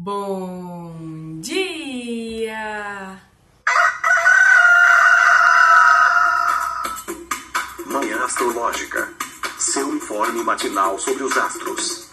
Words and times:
Bom 0.00 1.40
dia! 1.40 3.20
Manhã 7.84 8.24
Astrológica. 8.24 9.12
Seu 9.58 9.92
informe 9.96 10.44
matinal 10.44 10.96
sobre 11.00 11.24
os 11.24 11.36
astros. 11.36 12.08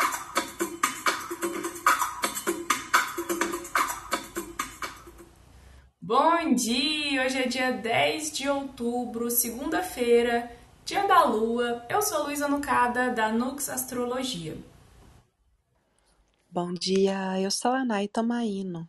Bom 6.02 6.56
dia! 6.56 7.24
Hoje 7.24 7.38
é 7.38 7.48
dia 7.48 7.72
10 7.72 8.32
de 8.32 8.50
outubro, 8.50 9.30
segunda-feira, 9.30 10.52
dia 10.84 11.06
da 11.06 11.24
lua. 11.26 11.86
Eu 11.88 12.02
sou 12.02 12.24
Luísa 12.24 12.48
Nucada, 12.48 13.12
da 13.12 13.32
Nux 13.32 13.70
Astrologia. 13.70 14.58
Bom 16.56 16.72
dia, 16.72 17.38
eu 17.42 17.52
sou 17.52 17.72
a 17.72 17.84
Nay 17.84 18.08
Tomaino. 18.08 18.88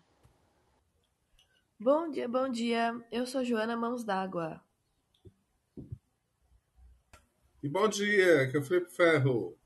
Bom 1.81 2.09
dia, 2.09 2.29
bom 2.29 2.49
dia. 2.49 2.95
Eu 3.11 3.27
sou 3.27 3.45
Joana 3.45 3.77
Mãos 3.77 4.05
d'Água. 4.05 4.61
E 7.61 7.69
bom 7.69 7.89
dia, 7.89 8.49
que 8.49 8.57
é 8.57 8.61
o 8.61 8.63
Felipe 8.63 8.93
Ferro. 8.93 9.59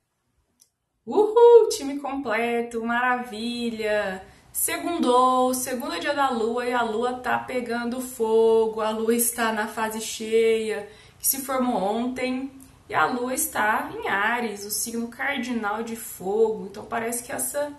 Uhul! 1.04 1.68
Time 1.68 2.00
completo, 2.00 2.82
maravilha! 2.82 4.24
Segundou, 4.50 5.52
segundo 5.52 6.00
dia 6.00 6.14
da 6.14 6.30
lua 6.30 6.64
e 6.64 6.72
a 6.72 6.80
lua 6.80 7.20
tá 7.20 7.38
pegando 7.38 8.00
fogo, 8.00 8.80
a 8.80 8.88
lua 8.88 9.14
está 9.14 9.52
na 9.52 9.68
fase 9.68 10.00
cheia, 10.00 10.88
que 11.18 11.26
se 11.26 11.42
formou 11.42 11.76
ontem, 11.76 12.50
e 12.88 12.94
a 12.94 13.04
lua 13.04 13.34
está 13.34 13.92
em 13.94 14.08
Ares, 14.08 14.64
o 14.64 14.70
signo 14.70 15.08
cardinal 15.08 15.82
de 15.82 15.96
fogo. 15.96 16.64
Então 16.64 16.86
parece 16.86 17.22
que 17.22 17.30
essa 17.30 17.70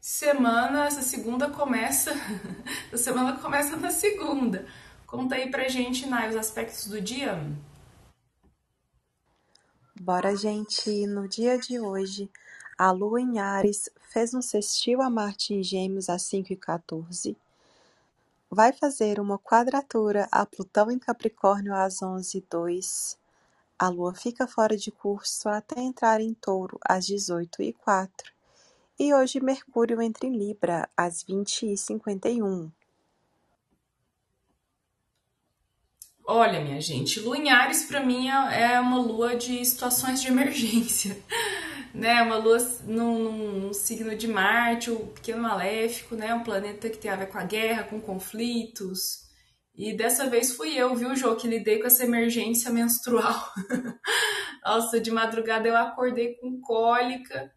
semana, 0.00 0.86
essa 0.86 1.02
segunda 1.02 1.50
começa, 1.50 2.12
a 2.92 2.96
semana 2.96 3.38
começa 3.38 3.76
na 3.76 3.90
segunda. 3.90 4.66
Conta 5.06 5.34
aí 5.34 5.50
pra 5.50 5.68
gente, 5.68 6.06
Nai, 6.06 6.30
os 6.30 6.36
aspectos 6.36 6.86
do 6.86 7.00
dia. 7.00 7.38
Bora, 10.00 10.34
gente! 10.34 11.06
No 11.06 11.28
dia 11.28 11.58
de 11.58 11.78
hoje, 11.78 12.30
a 12.78 12.90
Lua 12.90 13.20
em 13.20 13.38
Ares 13.38 13.90
fez 14.08 14.32
um 14.32 14.40
sextil 14.40 15.02
a 15.02 15.10
Marte 15.10 15.52
em 15.52 15.62
Gêmeos 15.62 16.08
às 16.08 16.22
5h14. 16.22 17.36
Vai 18.50 18.72
fazer 18.72 19.20
uma 19.20 19.38
quadratura 19.38 20.26
a 20.32 20.46
Plutão 20.46 20.90
em 20.90 20.98
Capricórnio 20.98 21.74
às 21.74 22.00
11h02. 22.00 23.16
A 23.78 23.88
Lua 23.88 24.14
fica 24.14 24.46
fora 24.46 24.76
de 24.76 24.90
curso 24.90 25.48
até 25.48 25.80
entrar 25.80 26.20
em 26.20 26.32
Touro 26.32 26.78
às 26.82 27.06
18h04. 27.06 28.08
E 29.02 29.14
hoje 29.14 29.42
Mercúrio 29.42 30.02
entra 30.02 30.26
em 30.26 30.36
Libra 30.36 30.86
às 30.94 31.24
20h51. 31.24 32.70
Olha, 36.26 36.60
minha 36.60 36.82
gente, 36.82 37.18
lua 37.18 37.38
em 37.38 37.48
Ares 37.48 37.86
para 37.86 38.04
mim 38.04 38.28
é 38.28 38.78
uma 38.78 38.98
lua 38.98 39.34
de 39.34 39.64
situações 39.64 40.20
de 40.20 40.28
emergência, 40.28 41.16
né? 41.94 42.20
Uma 42.20 42.36
lua 42.36 42.58
num, 42.84 43.60
num, 43.62 43.72
signo 43.72 44.14
de 44.14 44.28
Marte, 44.28 44.90
o 44.90 45.06
pequeno 45.06 45.44
maléfico, 45.44 46.14
né? 46.14 46.34
Um 46.34 46.44
planeta 46.44 46.90
que 46.90 46.98
tem 46.98 47.10
a 47.10 47.16
ver 47.16 47.28
com 47.28 47.38
a 47.38 47.44
guerra, 47.44 47.84
com 47.84 47.98
conflitos. 48.02 49.30
E 49.74 49.96
dessa 49.96 50.28
vez 50.28 50.54
fui 50.54 50.76
eu, 50.76 50.94
viu, 50.94 51.16
Jô, 51.16 51.34
que 51.36 51.48
lidei 51.48 51.78
com 51.78 51.86
essa 51.86 52.04
emergência 52.04 52.70
menstrual. 52.70 53.50
Nossa, 54.62 55.00
de 55.00 55.10
madrugada 55.10 55.66
eu 55.66 55.74
acordei 55.74 56.34
com 56.34 56.60
cólica 56.60 57.50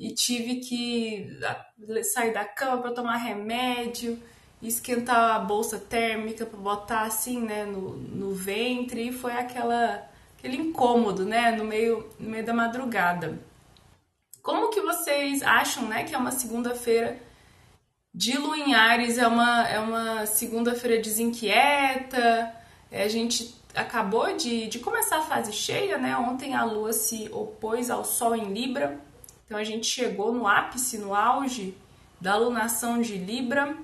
e 0.00 0.14
tive 0.14 0.56
que 0.56 1.38
sair 2.02 2.32
da 2.32 2.44
cama 2.44 2.80
para 2.80 2.92
tomar 2.92 3.18
remédio 3.18 4.18
esquentar 4.62 5.36
a 5.36 5.38
bolsa 5.38 5.78
térmica 5.78 6.44
para 6.44 6.58
botar 6.58 7.02
assim, 7.02 7.40
né, 7.40 7.64
no, 7.64 7.96
no 7.96 8.34
ventre 8.34 9.08
e 9.08 9.12
foi 9.12 9.32
aquela 9.32 10.06
aquele 10.38 10.56
incômodo, 10.56 11.24
né, 11.24 11.52
no 11.52 11.64
meio 11.64 12.08
no 12.18 12.30
meio 12.30 12.44
da 12.44 12.54
madrugada. 12.54 13.38
Como 14.42 14.70
que 14.70 14.80
vocês 14.80 15.42
acham, 15.42 15.86
né, 15.86 16.04
que 16.04 16.14
é 16.14 16.18
uma 16.18 16.30
segunda-feira 16.30 17.18
de 18.12 18.36
lua 18.38 18.58
em 18.58 18.74
Ares, 18.74 19.18
é 19.18 19.26
uma 19.26 19.68
é 19.68 19.78
uma 19.78 20.26
segunda-feira 20.26 21.00
desinquieta, 21.00 22.54
é, 22.90 23.04
a 23.04 23.08
gente 23.08 23.54
acabou 23.74 24.34
de, 24.36 24.66
de 24.66 24.78
começar 24.78 25.18
a 25.18 25.22
fase 25.22 25.52
cheia, 25.52 25.96
né? 25.96 26.16
Ontem 26.16 26.54
a 26.54 26.64
lua 26.64 26.92
se 26.92 27.28
opôs 27.32 27.88
ao 27.90 28.04
sol 28.04 28.34
em 28.34 28.52
Libra. 28.52 28.98
Então 29.50 29.58
a 29.58 29.64
gente 29.64 29.88
chegou 29.88 30.32
no 30.32 30.46
ápice, 30.46 30.96
no 30.96 31.12
auge 31.12 31.76
da 32.20 32.36
lunação 32.36 33.00
de 33.00 33.16
Libra. 33.18 33.76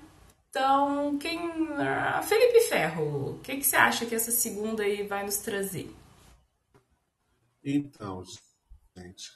Então, 0.49 1.19
quem. 1.19 1.41
Ah, 1.73 2.23
Felipe 2.23 2.61
Ferro, 2.69 3.31
o 3.31 3.41
que, 3.41 3.57
que 3.57 3.67
você 3.67 3.75
acha 3.75 4.07
que 4.07 4.15
essa 4.15 4.31
segunda 4.31 4.85
aí 4.85 5.05
vai 5.05 5.25
nos 5.25 5.39
trazer? 5.39 5.93
Então, 7.65 8.23
gente. 8.97 9.33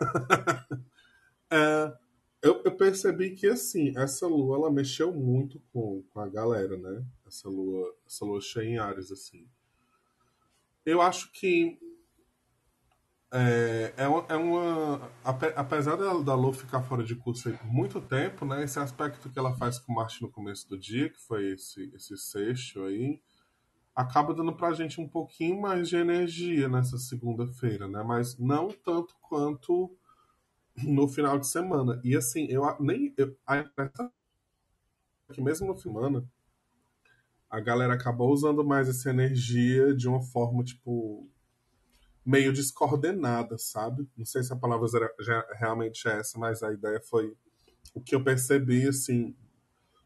é, 1.50 1.92
eu, 2.40 2.62
eu, 2.64 2.76
percebi 2.76 3.34
que, 3.34 3.48
assim, 3.48 3.92
essa 3.98 4.28
lua 4.28 4.58
ela 4.58 4.70
mexeu 4.70 5.12
muito 5.12 5.60
com, 5.72 6.04
com 6.10 6.20
a 6.20 6.28
galera, 6.28 6.76
né? 6.76 7.04
Essa 7.26 7.48
lua, 7.48 7.92
essa 8.06 8.24
lua 8.24 8.40
cheia 8.40 8.68
em 8.68 8.78
Ares, 8.78 9.10
assim. 9.10 9.48
Eu 10.86 11.02
acho 11.02 11.32
que 11.32 11.76
é, 13.34 13.94
é, 13.96 14.06
uma, 14.06 14.26
é 14.28 14.36
uma 14.36 15.10
apesar 15.56 15.96
da, 15.96 16.12
da 16.18 16.34
Lu 16.34 16.52
ficar 16.52 16.82
fora 16.82 17.02
de 17.02 17.16
curso 17.16 17.50
por 17.50 17.66
muito 17.66 17.98
tempo, 17.98 18.44
né? 18.44 18.62
Esse 18.62 18.78
aspecto 18.78 19.30
que 19.30 19.38
ela 19.38 19.56
faz 19.56 19.78
com 19.78 19.92
o 19.92 19.96
Marte 19.96 20.20
no 20.20 20.30
começo 20.30 20.68
do 20.68 20.78
dia, 20.78 21.08
que 21.08 21.18
foi 21.18 21.52
esse, 21.52 21.90
esse 21.94 22.16
sexto 22.18 22.82
aí, 22.84 23.22
acaba 23.96 24.34
dando 24.34 24.54
pra 24.54 24.74
gente 24.74 25.00
um 25.00 25.08
pouquinho 25.08 25.58
mais 25.60 25.88
de 25.88 25.96
energia 25.96 26.68
nessa 26.68 26.98
segunda-feira, 26.98 27.88
né? 27.88 28.02
Mas 28.02 28.38
não 28.38 28.68
tanto 28.68 29.16
quanto 29.22 29.96
no 30.76 31.08
final 31.08 31.38
de 31.38 31.46
semana. 31.46 32.00
E 32.04 32.14
assim, 32.14 32.46
eu 32.50 32.62
nem 32.80 33.14
eu, 33.16 33.34
a 33.46 33.58
impressão 33.58 34.12
é 35.30 35.32
que 35.32 35.40
mesmo 35.40 35.66
no 35.66 35.76
semana 35.76 36.22
a 37.48 37.60
galera 37.60 37.94
acabou 37.94 38.30
usando 38.30 38.62
mais 38.62 38.90
essa 38.90 39.08
energia 39.08 39.94
de 39.94 40.06
uma 40.06 40.20
forma 40.20 40.62
tipo 40.62 41.26
meio 42.24 42.52
descoordenada, 42.52 43.58
sabe? 43.58 44.08
Não 44.16 44.24
sei 44.24 44.42
se 44.42 44.52
a 44.52 44.56
palavra 44.56 44.86
já 45.20 45.46
realmente 45.58 46.06
é 46.08 46.18
essa, 46.18 46.38
mas 46.38 46.62
a 46.62 46.72
ideia 46.72 47.00
foi 47.00 47.34
o 47.94 48.00
que 48.00 48.14
eu 48.14 48.22
percebi, 48.22 48.88
assim, 48.88 49.34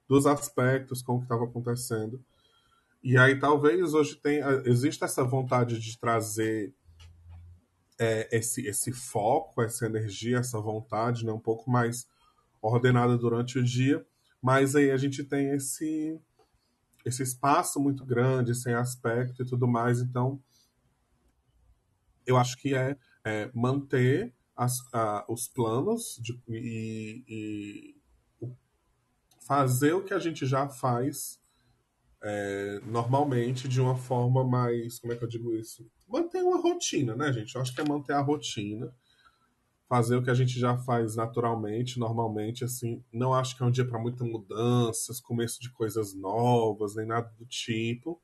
dos 0.08 0.26
aspectos 0.26 1.02
com 1.02 1.14
o 1.14 1.18
que 1.18 1.24
estava 1.24 1.44
acontecendo. 1.44 2.22
E 3.02 3.16
aí 3.16 3.38
talvez 3.38 3.94
hoje 3.94 4.16
tenha, 4.16 4.62
exista 4.64 5.04
essa 5.04 5.22
vontade 5.22 5.78
de 5.78 5.98
trazer 5.98 6.74
é, 7.98 8.28
esse, 8.36 8.66
esse 8.66 8.92
foco, 8.92 9.62
essa 9.62 9.86
energia, 9.86 10.38
essa 10.38 10.60
vontade, 10.60 11.24
né, 11.24 11.32
um 11.32 11.40
pouco 11.40 11.70
mais 11.70 12.06
ordenada 12.60 13.16
durante 13.16 13.58
o 13.58 13.64
dia, 13.64 14.04
mas 14.42 14.74
aí 14.74 14.90
a 14.90 14.96
gente 14.96 15.22
tem 15.24 15.50
esse 15.50 16.20
esse 17.04 17.22
espaço 17.22 17.78
muito 17.78 18.04
grande, 18.04 18.52
sem 18.52 18.74
aspecto 18.74 19.40
e 19.40 19.46
tudo 19.46 19.68
mais, 19.68 20.00
então 20.00 20.42
eu 22.26 22.36
acho 22.36 22.56
que 22.58 22.74
é, 22.74 22.96
é 23.24 23.50
manter 23.54 24.34
as, 24.56 24.78
a, 24.92 25.24
os 25.28 25.48
planos 25.48 26.18
de, 26.22 26.40
e, 26.48 27.24
e, 27.28 27.96
fazer 29.46 29.92
o 29.92 30.02
que 30.02 30.12
a 30.12 30.18
gente 30.18 30.44
já 30.44 30.68
faz 30.68 31.38
é, 32.22 32.80
normalmente 32.84 33.68
de 33.68 33.80
uma 33.80 33.96
forma 33.96 34.42
mais. 34.42 34.98
Como 34.98 35.12
é 35.12 35.16
que 35.16 35.22
eu 35.22 35.28
digo 35.28 35.54
isso? 35.54 35.88
Manter 36.08 36.42
uma 36.42 36.60
rotina, 36.60 37.14
né, 37.14 37.32
gente? 37.32 37.54
Eu 37.54 37.60
acho 37.60 37.74
que 37.74 37.80
é 37.80 37.84
manter 37.84 38.14
a 38.14 38.20
rotina. 38.20 38.92
Fazer 39.88 40.16
o 40.16 40.22
que 40.22 40.30
a 40.30 40.34
gente 40.34 40.58
já 40.58 40.76
faz 40.76 41.14
naturalmente, 41.14 42.00
normalmente, 42.00 42.64
assim. 42.64 43.04
Não 43.12 43.32
acho 43.32 43.56
que 43.56 43.62
é 43.62 43.66
um 43.66 43.70
dia 43.70 43.86
para 43.86 44.00
muitas 44.00 44.26
mudanças, 44.26 45.20
começo 45.20 45.60
de 45.60 45.70
coisas 45.70 46.12
novas, 46.12 46.96
nem 46.96 47.06
nada 47.06 47.32
do 47.38 47.46
tipo. 47.46 48.20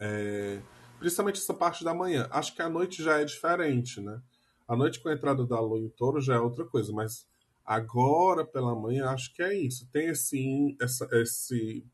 É, 0.00 0.62
principalmente 0.98 1.40
essa 1.40 1.54
parte 1.54 1.84
da 1.84 1.94
manhã. 1.94 2.28
Acho 2.30 2.54
que 2.54 2.62
a 2.62 2.68
noite 2.68 3.02
já 3.02 3.20
é 3.20 3.24
diferente, 3.24 4.00
né? 4.00 4.20
A 4.66 4.74
noite 4.74 5.00
com 5.00 5.08
a 5.08 5.12
entrada 5.12 5.46
da 5.46 5.60
lua 5.60 5.78
em 5.78 5.88
touro 5.90 6.20
já 6.20 6.34
é 6.34 6.38
outra 6.38 6.64
coisa, 6.64 6.92
mas 6.92 7.26
agora 7.64 8.44
pela 8.44 8.74
manhã 8.74 9.10
acho 9.10 9.32
que 9.34 9.42
é 9.42 9.54
isso. 9.54 9.88
Tem 9.92 10.08
esse, 10.08 10.76
essa, 10.80 11.08
esse 11.12 11.84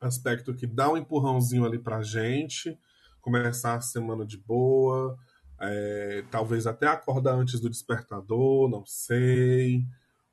aspecto 0.00 0.54
que 0.54 0.66
dá 0.66 0.92
um 0.92 0.96
empurrãozinho 0.96 1.64
ali 1.64 1.78
pra 1.78 2.02
gente, 2.02 2.78
começar 3.20 3.74
a 3.74 3.80
semana 3.80 4.24
de 4.24 4.38
boa, 4.38 5.18
é, 5.60 6.24
talvez 6.30 6.66
até 6.66 6.86
acordar 6.86 7.34
antes 7.34 7.60
do 7.60 7.68
despertador, 7.68 8.68
não 8.70 8.86
sei, 8.86 9.84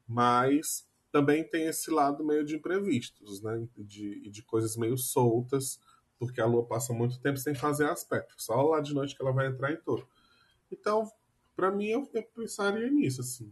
mas 0.08 0.88
também 1.12 1.44
tem 1.44 1.66
esse 1.66 1.90
lado 1.90 2.24
meio 2.24 2.46
de 2.46 2.56
imprevistos, 2.56 3.42
né? 3.42 3.68
De, 3.78 4.30
de 4.30 4.44
coisas 4.44 4.76
meio 4.76 4.98
soltas 4.98 5.80
porque 6.18 6.42
a 6.42 6.46
Lua 6.46 6.66
passa 6.66 6.94
muito 6.94 7.20
tempo 7.20 7.38
sem 7.38 7.54
fazer 7.56 7.90
aspecto, 7.90 8.34
só 8.38 8.62
lá 8.62 8.80
de 8.80 8.94
noite 8.94 9.16
que 9.16 9.22
ela 9.22 9.32
vai 9.32 9.48
entrar 9.48 9.72
em 9.72 9.78
touro. 9.78 10.08
Então, 10.72 11.10
para 11.56 11.72
mim, 11.72 11.88
eu, 11.88 12.10
eu, 12.14 12.24
pensaria 12.24 12.90
nisso, 12.90 13.22
assim. 13.22 13.52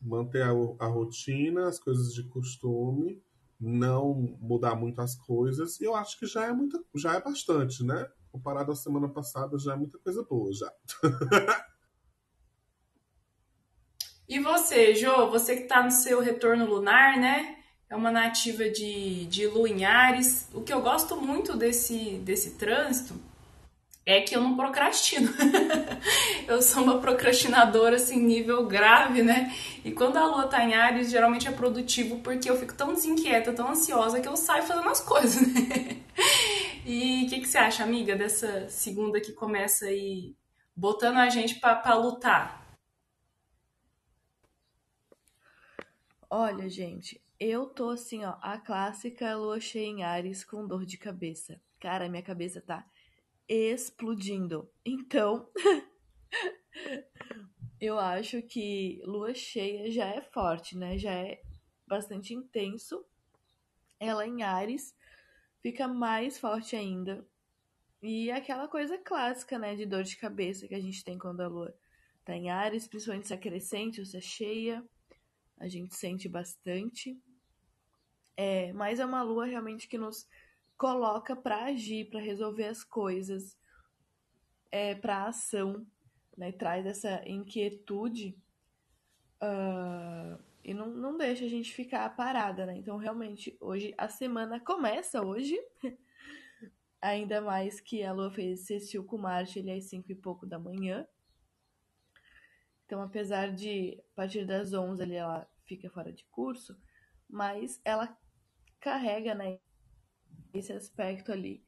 manter 0.00 0.42
a, 0.42 0.50
a 0.50 0.86
rotina, 0.86 1.68
as 1.68 1.78
coisas 1.78 2.14
de 2.14 2.24
costume, 2.24 3.22
não 3.58 4.14
mudar 4.40 4.74
muito 4.74 5.00
as 5.00 5.16
coisas, 5.16 5.80
e 5.80 5.84
eu 5.84 5.94
acho 5.94 6.18
que 6.18 6.26
já 6.26 6.46
é 6.46 6.52
muita, 6.52 6.82
já 6.94 7.14
é 7.14 7.20
bastante, 7.20 7.84
né? 7.84 8.08
Comparado 8.30 8.72
à 8.72 8.74
semana 8.74 9.08
passada, 9.08 9.58
já 9.58 9.72
é 9.72 9.76
muita 9.76 9.98
coisa 9.98 10.22
boa 10.22 10.52
já. 10.52 10.72
E 14.28 14.40
você, 14.40 14.92
Jo, 14.94 15.30
você 15.30 15.54
que 15.54 15.62
está 15.62 15.84
no 15.84 15.90
seu 15.90 16.20
retorno 16.20 16.66
lunar, 16.66 17.16
né? 17.16 17.55
É 17.88 17.94
uma 17.94 18.10
nativa 18.10 18.68
de, 18.68 19.26
de 19.26 19.46
Lua 19.46 19.68
em 19.68 19.84
Ares. 19.84 20.48
O 20.52 20.60
que 20.60 20.72
eu 20.72 20.82
gosto 20.82 21.16
muito 21.16 21.56
desse, 21.56 22.18
desse 22.18 22.56
trânsito 22.56 23.14
é 24.04 24.20
que 24.20 24.36
eu 24.36 24.40
não 24.40 24.56
procrastino. 24.56 25.32
eu 26.48 26.62
sou 26.62 26.82
uma 26.82 27.00
procrastinadora, 27.00 27.96
assim, 27.96 28.20
nível 28.20 28.66
grave, 28.66 29.22
né? 29.22 29.52
E 29.84 29.92
quando 29.92 30.16
a 30.16 30.26
lua 30.26 30.48
tá 30.48 30.64
em 30.64 30.74
Ares, 30.74 31.10
geralmente 31.10 31.48
é 31.48 31.52
produtivo 31.52 32.20
porque 32.20 32.48
eu 32.48 32.58
fico 32.58 32.74
tão 32.74 32.92
desinquieta, 32.94 33.52
tão 33.52 33.70
ansiosa 33.70 34.20
que 34.20 34.28
eu 34.28 34.36
saio 34.36 34.64
fazendo 34.64 34.88
as 34.88 35.00
coisas, 35.02 35.42
né? 35.42 36.02
E 36.84 37.24
o 37.24 37.28
que, 37.28 37.40
que 37.40 37.48
você 37.48 37.58
acha, 37.58 37.82
amiga, 37.82 38.14
dessa 38.14 38.68
segunda 38.68 39.20
que 39.20 39.32
começa 39.32 39.86
aí 39.86 40.36
botando 40.74 41.16
a 41.16 41.28
gente 41.28 41.56
para 41.56 41.94
lutar? 41.94 42.64
Olha, 46.30 46.68
gente, 46.68 47.20
eu 47.38 47.66
tô 47.66 47.90
assim, 47.90 48.24
ó, 48.24 48.36
a 48.40 48.58
clássica 48.58 49.36
lua 49.36 49.60
cheia 49.60 49.86
em 49.86 50.02
Ares 50.02 50.44
com 50.44 50.66
dor 50.66 50.84
de 50.84 50.96
cabeça. 50.96 51.60
Cara, 51.78 52.08
minha 52.08 52.22
cabeça 52.22 52.60
tá 52.60 52.88
explodindo. 53.48 54.70
Então, 54.84 55.48
eu 57.80 57.98
acho 57.98 58.42
que 58.42 59.00
lua 59.04 59.34
cheia 59.34 59.90
já 59.90 60.06
é 60.06 60.22
forte, 60.22 60.76
né? 60.76 60.98
Já 60.98 61.12
é 61.12 61.42
bastante 61.86 62.34
intenso. 62.34 63.04
Ela 64.00 64.26
em 64.26 64.42
Ares 64.42 64.94
fica 65.62 65.86
mais 65.86 66.38
forte 66.38 66.74
ainda. 66.74 67.26
E 68.02 68.30
aquela 68.30 68.68
coisa 68.68 68.98
clássica, 68.98 69.58
né, 69.58 69.74
de 69.74 69.86
dor 69.86 70.02
de 70.02 70.16
cabeça 70.16 70.68
que 70.68 70.74
a 70.74 70.80
gente 70.80 71.04
tem 71.04 71.18
quando 71.18 71.40
a 71.40 71.48
lua 71.48 71.74
tá 72.24 72.36
em 72.36 72.50
Ares, 72.50 72.86
principalmente 72.86 73.28
se 73.28 73.34
é 73.34 73.36
crescente 73.36 74.00
ou 74.00 74.06
se 74.06 74.16
é 74.16 74.20
cheia 74.20 74.84
a 75.58 75.68
gente 75.68 75.96
sente 75.96 76.28
bastante. 76.28 77.18
É, 78.36 78.72
mas 78.72 79.00
é 79.00 79.04
uma 79.04 79.22
lua 79.22 79.46
realmente 79.46 79.88
que 79.88 79.96
nos 79.96 80.28
coloca 80.76 81.34
para 81.34 81.64
agir, 81.64 82.10
para 82.10 82.20
resolver 82.20 82.66
as 82.66 82.84
coisas, 82.84 83.56
é, 84.70 84.94
para 84.94 85.24
ação, 85.26 85.86
né? 86.36 86.52
Traz 86.52 86.84
essa 86.86 87.26
inquietude 87.26 88.36
uh, 89.42 90.42
e 90.62 90.74
não, 90.74 90.88
não 90.88 91.16
deixa 91.16 91.44
a 91.44 91.48
gente 91.48 91.72
ficar 91.72 92.14
parada, 92.14 92.66
né? 92.66 92.76
Então, 92.76 92.96
realmente, 92.98 93.56
hoje, 93.60 93.94
a 93.96 94.08
semana 94.08 94.60
começa 94.60 95.24
hoje, 95.24 95.56
ainda 97.00 97.40
mais 97.40 97.80
que 97.80 98.02
a 98.02 98.12
lua 98.12 98.30
fez 98.30 98.66
sextil 98.66 99.04
com 99.04 99.16
Marte, 99.16 99.60
ele 99.60 99.70
é 99.70 99.76
às 99.76 99.84
5 99.84 100.12
e 100.12 100.14
pouco 100.14 100.44
da 100.46 100.58
manhã. 100.58 101.06
Então, 102.84 103.00
apesar 103.00 103.52
de, 103.52 103.98
a 104.12 104.14
partir 104.14 104.44
das 104.44 104.72
11 104.72 105.02
ali, 105.02 105.14
ela 105.14 105.48
fica 105.64 105.90
fora 105.90 106.12
de 106.12 106.24
curso, 106.26 106.76
mas 107.28 107.80
ela 107.84 108.16
carrega, 108.86 109.34
né, 109.34 109.58
esse 110.54 110.72
aspecto 110.72 111.32
ali 111.32 111.60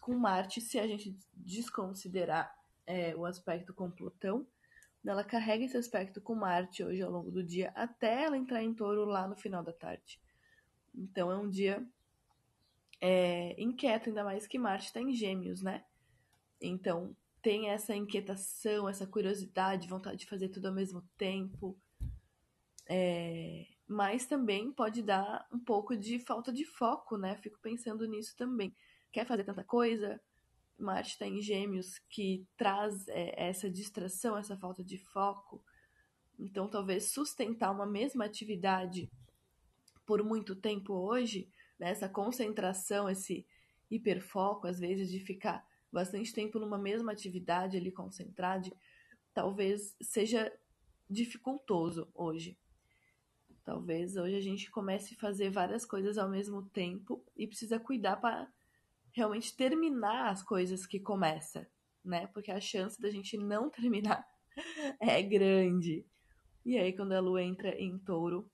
com 0.00 0.14
Marte, 0.14 0.60
se 0.60 0.78
a 0.78 0.86
gente 0.86 1.18
desconsiderar 1.34 2.56
é, 2.86 3.12
o 3.16 3.26
aspecto 3.26 3.74
com 3.74 3.90
Plutão, 3.90 4.46
ela 5.04 5.24
carrega 5.24 5.64
esse 5.64 5.76
aspecto 5.76 6.20
com 6.20 6.36
Marte 6.36 6.84
hoje 6.84 7.02
ao 7.02 7.10
longo 7.10 7.28
do 7.28 7.42
dia, 7.42 7.72
até 7.74 8.22
ela 8.22 8.36
entrar 8.38 8.62
em 8.62 8.72
touro 8.72 9.04
lá 9.04 9.26
no 9.26 9.34
final 9.34 9.64
da 9.64 9.72
tarde. 9.72 10.20
Então 10.94 11.28
é 11.32 11.36
um 11.36 11.50
dia 11.50 11.84
é, 13.00 13.60
inquieto, 13.60 14.08
ainda 14.08 14.22
mais 14.22 14.46
que 14.46 14.56
Marte 14.56 14.86
está 14.86 15.00
em 15.00 15.12
gêmeos, 15.12 15.62
né? 15.62 15.84
Então 16.60 17.16
tem 17.42 17.70
essa 17.70 17.96
inquietação, 17.96 18.88
essa 18.88 19.08
curiosidade, 19.08 19.88
vontade 19.88 20.18
de 20.18 20.26
fazer 20.26 20.50
tudo 20.50 20.68
ao 20.68 20.74
mesmo 20.74 21.02
tempo. 21.18 21.76
É, 22.88 23.66
mas 23.90 24.24
também 24.24 24.70
pode 24.70 25.02
dar 25.02 25.44
um 25.52 25.58
pouco 25.58 25.96
de 25.96 26.20
falta 26.20 26.52
de 26.52 26.64
foco, 26.64 27.16
né? 27.16 27.34
Fico 27.38 27.58
pensando 27.58 28.06
nisso 28.06 28.36
também. 28.36 28.72
Quer 29.10 29.26
fazer 29.26 29.42
tanta 29.42 29.64
coisa? 29.64 30.20
Marte 30.78 31.10
está 31.10 31.26
em 31.26 31.42
Gêmeos, 31.42 31.98
que 32.08 32.46
traz 32.56 33.08
é, 33.08 33.48
essa 33.48 33.68
distração, 33.68 34.38
essa 34.38 34.56
falta 34.56 34.84
de 34.84 34.96
foco. 34.96 35.60
Então, 36.38 36.68
talvez 36.68 37.10
sustentar 37.10 37.72
uma 37.72 37.84
mesma 37.84 38.24
atividade 38.24 39.10
por 40.06 40.22
muito 40.22 40.54
tempo 40.54 40.94
hoje, 40.94 41.48
né? 41.76 41.90
essa 41.90 42.08
concentração, 42.08 43.10
esse 43.10 43.44
hiperfoco, 43.90 44.68
às 44.68 44.78
vezes, 44.78 45.10
de 45.10 45.18
ficar 45.18 45.66
bastante 45.90 46.32
tempo 46.32 46.60
numa 46.60 46.78
mesma 46.78 47.10
atividade 47.10 47.76
ali 47.76 47.90
concentrado, 47.90 48.70
talvez 49.34 49.96
seja 50.00 50.56
dificultoso 51.10 52.08
hoje. 52.14 52.56
Talvez 53.70 54.16
hoje 54.16 54.34
a 54.34 54.40
gente 54.40 54.68
comece 54.68 55.14
a 55.14 55.16
fazer 55.16 55.48
várias 55.48 55.84
coisas 55.84 56.18
ao 56.18 56.28
mesmo 56.28 56.60
tempo 56.60 57.24
e 57.36 57.46
precisa 57.46 57.78
cuidar 57.78 58.16
para 58.16 58.48
realmente 59.12 59.56
terminar 59.56 60.28
as 60.28 60.42
coisas 60.42 60.84
que 60.84 60.98
começa, 60.98 61.70
né? 62.04 62.26
Porque 62.34 62.50
a 62.50 62.60
chance 62.60 63.00
da 63.00 63.08
gente 63.08 63.38
não 63.38 63.70
terminar 63.70 64.26
é 64.98 65.22
grande. 65.22 66.04
E 66.66 66.76
aí 66.76 66.92
quando 66.92 67.12
a 67.12 67.20
lua 67.20 67.44
entra 67.44 67.68
em 67.80 67.96
touro, 67.96 68.50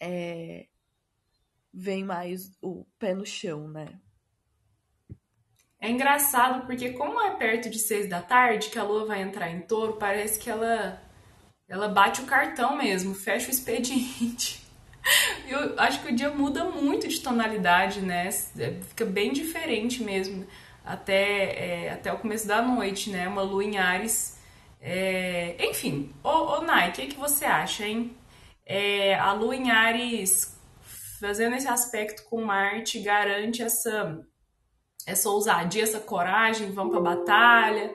é... 0.00 0.66
vem 1.72 2.02
mais 2.02 2.50
o 2.60 2.84
pé 2.98 3.14
no 3.14 3.24
chão, 3.24 3.68
né? 3.68 4.00
É 5.78 5.88
engraçado 5.88 6.66
porque 6.66 6.92
como 6.92 7.22
é 7.22 7.36
perto 7.36 7.70
de 7.70 7.78
seis 7.78 8.08
da 8.08 8.20
tarde 8.20 8.68
que 8.68 8.80
a 8.80 8.82
lua 8.82 9.06
vai 9.06 9.22
entrar 9.22 9.48
em 9.48 9.60
touro, 9.60 9.96
parece 9.96 10.40
que 10.40 10.50
ela 10.50 11.07
ela 11.68 11.88
bate 11.88 12.22
o 12.22 12.26
cartão 12.26 12.76
mesmo, 12.76 13.14
fecha 13.14 13.48
o 13.48 13.50
expediente. 13.50 14.66
Eu 15.46 15.78
acho 15.78 16.02
que 16.02 16.12
o 16.12 16.16
dia 16.16 16.30
muda 16.30 16.64
muito 16.64 17.06
de 17.06 17.20
tonalidade, 17.20 18.00
né? 18.00 18.28
É, 18.58 18.72
fica 18.88 19.04
bem 19.04 19.32
diferente 19.32 20.02
mesmo 20.02 20.46
até, 20.84 21.84
é, 21.86 21.90
até 21.92 22.12
o 22.12 22.18
começo 22.18 22.46
da 22.46 22.62
noite, 22.62 23.10
né? 23.10 23.28
Uma 23.28 23.42
lua 23.42 23.64
em 23.64 23.78
Ares. 23.78 24.38
É... 24.80 25.56
Enfim, 25.58 26.14
ô, 26.22 26.28
ô 26.28 26.62
Nai, 26.62 26.90
o 26.90 26.92
que, 26.92 27.06
que 27.06 27.18
você 27.18 27.44
acha, 27.44 27.86
hein? 27.86 28.16
É, 28.64 29.14
a 29.14 29.32
lua 29.32 29.54
em 29.54 29.70
Ares 29.70 30.58
fazendo 31.20 31.56
esse 31.56 31.68
aspecto 31.68 32.24
com 32.24 32.44
Marte 32.44 33.00
garante 33.00 33.62
essa, 33.62 34.20
essa 35.06 35.28
ousadia, 35.28 35.82
essa 35.82 36.00
coragem, 36.00 36.70
vamos 36.70 36.92
pra 36.92 37.00
batalha 37.00 37.92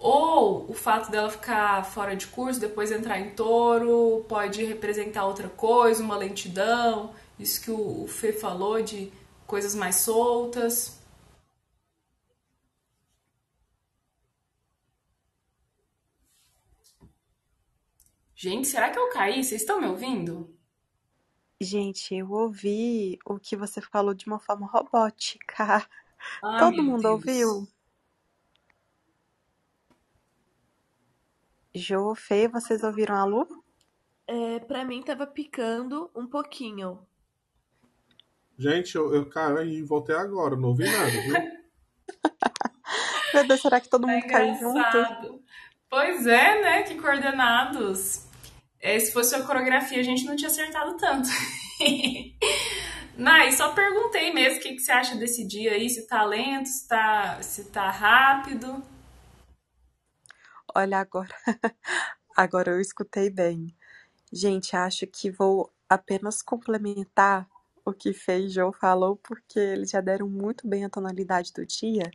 ou 0.00 0.70
o 0.70 0.74
fato 0.74 1.10
dela 1.10 1.30
ficar 1.30 1.84
fora 1.84 2.14
de 2.16 2.26
curso, 2.28 2.60
depois 2.60 2.90
entrar 2.92 3.18
em 3.20 3.30
touro, 3.34 4.24
pode 4.28 4.64
representar 4.64 5.26
outra 5.26 5.48
coisa, 5.48 6.02
uma 6.02 6.16
lentidão, 6.16 7.12
isso 7.38 7.60
que 7.62 7.70
o 7.70 8.06
Fê 8.06 8.32
falou 8.32 8.80
de 8.82 9.12
coisas 9.46 9.74
mais 9.74 9.96
soltas. 9.96 10.98
Gente, 18.34 18.66
será 18.68 18.90
que 18.90 18.98
eu 18.98 19.10
caí? 19.10 19.44
Vocês 19.44 19.60
estão 19.60 19.80
me 19.80 19.86
ouvindo? 19.86 20.56
Gente, 21.60 22.14
eu 22.14 22.30
ouvi 22.32 23.18
o 23.24 23.38
que 23.38 23.56
você 23.56 23.80
falou 23.80 24.14
de 24.14 24.26
uma 24.26 24.38
forma 24.38 24.66
robótica. 24.66 25.88
Ai, 26.42 26.58
Todo 26.58 26.82
mundo 26.82 27.02
Deus. 27.02 27.12
ouviu? 27.12 27.68
Jo, 31.78 32.14
Fê, 32.14 32.48
vocês 32.48 32.82
ouviram 32.82 33.14
a 33.14 33.24
Lu? 33.24 33.46
É, 34.26 34.58
pra 34.60 34.84
mim 34.84 35.02
tava 35.02 35.26
picando 35.26 36.10
um 36.14 36.26
pouquinho. 36.26 36.98
Gente, 38.58 38.96
eu, 38.96 39.14
eu 39.14 39.28
caí 39.28 39.76
e 39.76 39.82
voltei 39.82 40.16
agora, 40.16 40.56
não 40.56 40.70
ouvi 40.70 40.84
nada, 40.84 41.10
viu? 41.10 41.34
Meu 43.32 43.46
Deus, 43.46 43.60
será 43.60 43.80
que 43.80 43.88
todo 43.88 44.06
Tá 44.06 44.12
mundo 44.12 44.26
caiu 44.26 44.54
junto? 44.56 45.42
Pois 45.88 46.26
é, 46.26 46.60
né? 46.60 46.82
Que 46.82 46.96
coordenados. 46.96 48.26
É, 48.80 48.98
se 48.98 49.12
fosse 49.12 49.34
a 49.34 49.42
coreografia, 49.42 50.00
a 50.00 50.02
gente 50.02 50.24
não 50.24 50.36
tinha 50.36 50.50
acertado 50.50 50.96
tanto. 50.96 51.28
Nai, 53.16 53.52
só 53.52 53.72
perguntei 53.72 54.32
mesmo 54.32 54.58
o 54.58 54.62
que, 54.62 54.74
que 54.74 54.80
você 54.80 54.92
acha 54.92 55.16
desse 55.16 55.44
dia 55.46 55.72
aí, 55.72 55.88
se 55.88 56.06
tá 56.06 56.24
lento, 56.24 56.66
se 56.66 56.86
tá, 56.86 57.42
se 57.42 57.64
tá 57.64 57.90
rápido. 57.90 58.82
Olha 60.80 61.00
agora. 61.00 61.34
Agora 62.36 62.70
eu 62.72 62.80
escutei 62.80 63.30
bem. 63.30 63.74
Gente, 64.32 64.76
acho 64.76 65.06
que 65.08 65.30
vou 65.30 65.72
apenas 65.88 66.42
complementar 66.42 67.48
o 67.84 67.92
que 67.92 68.12
Fê 68.12 68.48
Jo 68.48 68.72
falou, 68.72 69.16
porque 69.16 69.58
eles 69.58 69.90
já 69.90 70.00
deram 70.00 70.28
muito 70.28 70.68
bem 70.68 70.84
a 70.84 70.90
tonalidade 70.90 71.52
do 71.52 71.66
dia. 71.66 72.10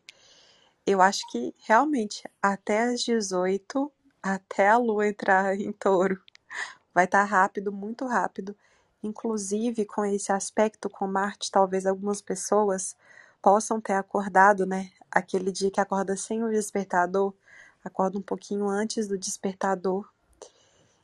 Eu 0.86 1.02
acho 1.02 1.22
que 1.32 1.56
realmente 1.68 2.24
até 2.42 2.84
às 2.84 3.02
18, 3.04 3.92
até 4.22 4.70
a 4.70 4.78
lua 4.78 5.08
entrar 5.08 5.56
em 5.60 5.72
touro, 5.74 6.22
vai 6.94 7.06
estar 7.06 7.24
rápido, 7.24 7.72
muito 7.72 8.06
rápido. 8.06 8.56
Inclusive, 9.04 9.86
com 9.86 10.06
esse 10.06 10.32
aspecto 10.32 10.90
com 10.90 11.08
Marte, 11.08 11.52
talvez 11.52 11.86
algumas 11.86 12.22
pessoas 12.22 12.96
possam 13.42 13.82
ter 13.82 13.94
acordado, 13.94 14.66
né? 14.66 14.92
Aquele 15.12 15.52
dia 15.52 15.70
que 15.72 15.82
acorda 15.82 16.16
sem 16.16 16.44
o 16.44 16.50
despertador, 16.50 17.34
acorda 17.84 18.18
um 18.18 18.22
pouquinho 18.22 18.68
antes 18.68 19.08
do 19.08 19.18
despertador. 19.18 20.08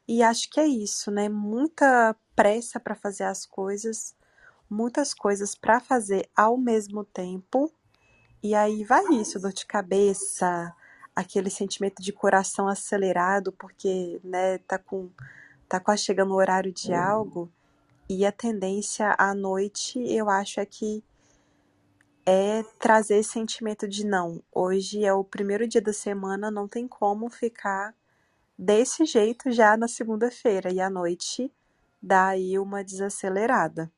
E 0.08 0.24
acho 0.24 0.50
que 0.50 0.60
é 0.60 0.66
isso, 0.68 1.12
né? 1.12 1.30
Muita 1.30 2.16
pressa 2.36 2.80
para 2.80 2.96
fazer 2.96 3.26
as 3.26 3.46
coisas, 3.46 4.16
muitas 4.70 5.14
coisas 5.14 5.56
para 5.56 5.80
fazer 5.80 6.30
ao 6.36 6.58
mesmo 6.58 7.04
tempo. 7.04 7.72
E 8.42 8.56
aí 8.56 8.84
vai 8.84 9.04
isso, 9.14 9.40
dor 9.40 9.54
de 9.54 9.66
cabeça, 9.66 10.74
aquele 11.16 11.50
sentimento 11.50 12.02
de 12.02 12.14
coração 12.14 12.68
acelerado, 12.68 13.52
porque, 13.52 14.20
né, 14.24 14.58
tá 14.60 14.78
com 14.78 15.10
tá 15.68 15.80
quase 15.80 16.02
chegando 16.02 16.32
o 16.32 16.38
horário 16.38 16.72
de 16.74 16.94
algo, 16.94 17.52
e 18.10 18.26
a 18.26 18.32
tendência 18.32 19.14
à 19.20 19.36
noite, 19.36 20.00
eu 20.12 20.28
acho 20.28 20.60
é 20.60 20.66
que 20.66 21.04
é 22.30 22.64
trazer 22.78 23.24
sentimento 23.24 23.88
de 23.88 24.06
não, 24.06 24.44
hoje 24.52 25.04
é 25.04 25.12
o 25.12 25.24
primeiro 25.24 25.68
dia 25.68 25.82
da 25.82 25.92
semana, 25.92 26.52
não 26.52 26.68
tem 26.68 26.88
como 26.88 27.28
ficar 27.28 27.96
desse 28.56 29.04
jeito 29.04 29.52
já 29.52 29.76
na 29.76 29.88
segunda-feira, 29.88 30.72
e 30.72 30.80
à 30.80 30.92
noite 30.92 31.52
dá 32.00 32.28
aí 32.28 32.60
uma 32.60 32.84
desacelerada. 32.84 33.92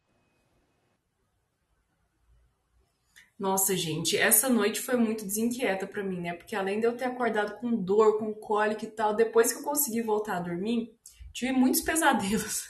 Nossa, 3.38 3.76
gente, 3.76 4.16
essa 4.16 4.48
noite 4.48 4.80
foi 4.80 4.96
muito 4.96 5.26
desinquieta 5.26 5.86
para 5.86 6.04
mim, 6.04 6.22
né? 6.22 6.34
Porque 6.34 6.56
além 6.56 6.80
de 6.80 6.86
eu 6.86 6.96
ter 6.96 7.06
acordado 7.06 7.60
com 7.60 7.76
dor, 7.76 8.18
com 8.18 8.34
cólica 8.34 8.86
e 8.86 8.90
tal, 8.90 9.14
depois 9.14 9.52
que 9.52 9.60
eu 9.60 9.64
consegui 9.64 10.02
voltar 10.02 10.38
a 10.38 10.42
dormir, 10.42 10.96
tive 11.34 11.52
muitos 11.52 11.82
pesadelos. 11.82 12.68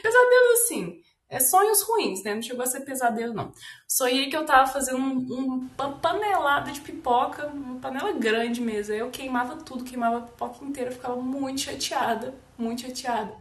pesadelos 0.00 0.60
assim, 0.62 1.02
é 1.32 1.40
sonhos 1.40 1.80
ruins, 1.80 2.22
né? 2.22 2.34
Não 2.34 2.42
chegou 2.42 2.62
a 2.62 2.66
ser 2.66 2.80
pesadelo, 2.80 3.32
não. 3.32 3.52
Sonhei 3.88 4.28
que 4.28 4.36
eu 4.36 4.44
tava 4.44 4.70
fazendo 4.70 4.98
um, 4.98 5.66
uma 5.78 5.92
panelada 5.98 6.70
de 6.70 6.82
pipoca, 6.82 7.46
uma 7.46 7.80
panela 7.80 8.12
grande 8.12 8.60
mesmo. 8.60 8.92
Aí 8.92 9.00
eu 9.00 9.10
queimava 9.10 9.56
tudo, 9.56 9.82
queimava 9.82 10.18
a 10.18 10.20
pipoca 10.20 10.62
inteira, 10.62 10.90
ficava 10.90 11.16
muito 11.16 11.62
chateada, 11.62 12.34
muito 12.58 12.82
chateada. 12.82 13.34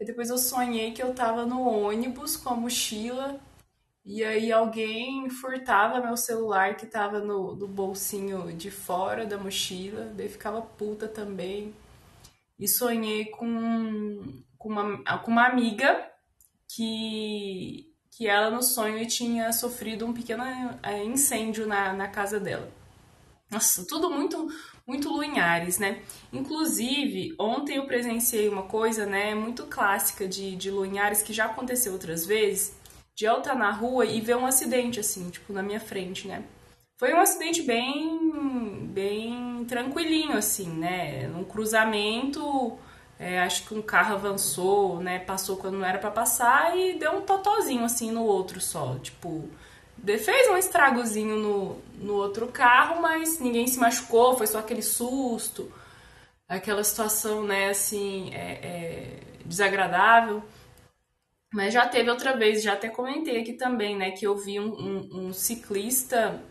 Aí 0.00 0.06
depois 0.06 0.30
eu 0.30 0.38
sonhei 0.38 0.92
que 0.92 1.02
eu 1.02 1.14
tava 1.14 1.44
no 1.44 1.60
ônibus 1.68 2.34
com 2.34 2.48
a 2.48 2.56
mochila 2.56 3.38
e 4.02 4.24
aí 4.24 4.50
alguém 4.50 5.28
furtava 5.28 6.00
meu 6.00 6.16
celular 6.16 6.76
que 6.76 6.86
tava 6.86 7.18
no, 7.18 7.54
no 7.54 7.68
bolsinho 7.68 8.54
de 8.54 8.70
fora 8.70 9.26
da 9.26 9.36
mochila, 9.36 10.06
daí 10.16 10.30
ficava 10.30 10.62
puta 10.62 11.06
também. 11.06 11.74
E 12.58 12.66
sonhei 12.66 13.26
com, 13.26 14.42
com, 14.56 14.68
uma, 14.70 15.18
com 15.18 15.30
uma 15.30 15.46
amiga 15.46 16.13
que, 16.74 17.86
que 18.10 18.26
ela 18.26 18.50
no 18.50 18.62
sonho 18.62 19.06
tinha 19.06 19.52
sofrido 19.52 20.06
um 20.06 20.12
pequeno 20.12 20.44
é, 20.82 21.04
incêndio 21.04 21.66
na, 21.66 21.92
na 21.92 22.08
casa 22.08 22.40
dela. 22.40 22.70
Nossa, 23.50 23.86
tudo 23.86 24.10
muito 24.10 24.48
muito 24.86 25.08
luinhares, 25.08 25.78
né? 25.78 26.02
Inclusive, 26.32 27.34
ontem 27.38 27.76
eu 27.76 27.86
presenciei 27.86 28.48
uma 28.48 28.64
coisa, 28.64 29.06
né, 29.06 29.34
muito 29.34 29.64
clássica 29.64 30.28
de, 30.28 30.54
de 30.56 30.70
luinhares 30.70 31.22
que 31.22 31.32
já 31.32 31.46
aconteceu 31.46 31.94
outras 31.94 32.26
vezes, 32.26 32.76
de 33.14 33.24
eu 33.24 33.38
estar 33.38 33.54
na 33.54 33.70
rua 33.70 34.04
e 34.04 34.20
ver 34.20 34.36
um 34.36 34.46
acidente, 34.46 35.00
assim, 35.00 35.30
tipo, 35.30 35.52
na 35.52 35.62
minha 35.62 35.80
frente, 35.80 36.28
né? 36.28 36.44
Foi 36.98 37.14
um 37.14 37.20
acidente 37.20 37.62
bem, 37.62 38.86
bem 38.92 39.64
tranquilinho, 39.66 40.36
assim, 40.36 40.68
né? 40.68 41.28
Um 41.34 41.44
cruzamento, 41.44 42.78
é, 43.24 43.40
acho 43.40 43.66
que 43.66 43.74
um 43.74 43.80
carro 43.80 44.16
avançou, 44.16 45.00
né? 45.00 45.18
Passou 45.18 45.56
quando 45.56 45.78
não 45.78 45.86
era 45.86 45.98
para 45.98 46.10
passar 46.10 46.76
e 46.76 46.98
deu 46.98 47.12
um 47.12 47.22
totozinho, 47.22 47.82
assim, 47.82 48.10
no 48.10 48.22
outro 48.22 48.60
só. 48.60 48.98
Tipo, 48.98 49.48
fez 50.04 50.50
um 50.50 50.58
estragozinho 50.58 51.36
no, 51.36 51.78
no 51.96 52.16
outro 52.16 52.48
carro, 52.48 53.00
mas 53.00 53.40
ninguém 53.40 53.66
se 53.66 53.78
machucou, 53.78 54.36
foi 54.36 54.46
só 54.46 54.58
aquele 54.58 54.82
susto, 54.82 55.72
aquela 56.46 56.84
situação, 56.84 57.44
né, 57.44 57.70
assim, 57.70 58.30
é, 58.34 58.52
é, 58.62 59.20
desagradável. 59.46 60.42
Mas 61.50 61.72
já 61.72 61.88
teve 61.88 62.10
outra 62.10 62.36
vez, 62.36 62.62
já 62.62 62.74
até 62.74 62.90
comentei 62.90 63.40
aqui 63.40 63.54
também, 63.54 63.96
né, 63.96 64.10
que 64.10 64.26
eu 64.26 64.36
vi 64.36 64.60
um, 64.60 64.68
um, 64.68 65.28
um 65.28 65.32
ciclista 65.32 66.42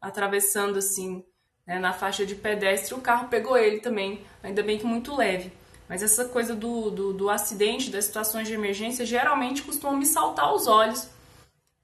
atravessando 0.00 0.78
assim, 0.78 1.24
né, 1.64 1.78
na 1.78 1.92
faixa 1.92 2.26
de 2.26 2.34
pedestre, 2.34 2.94
o 2.94 3.00
carro 3.00 3.28
pegou 3.28 3.56
ele 3.56 3.78
também, 3.78 4.24
ainda 4.42 4.64
bem 4.64 4.78
que 4.78 4.86
muito 4.86 5.14
leve. 5.14 5.52
Mas 5.88 6.02
essa 6.02 6.26
coisa 6.26 6.54
do, 6.54 6.90
do, 6.90 7.12
do 7.14 7.30
acidente, 7.30 7.90
das 7.90 8.04
situações 8.04 8.46
de 8.46 8.54
emergência, 8.54 9.06
geralmente 9.06 9.62
costumam 9.62 9.96
me 9.96 10.04
saltar 10.04 10.52
os 10.52 10.66
olhos 10.66 11.08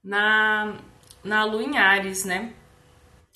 na, 0.03 0.77
na 1.23 1.43
Lua 1.43 1.63
em 1.63 1.77
Ares, 1.77 2.23
né? 2.23 2.53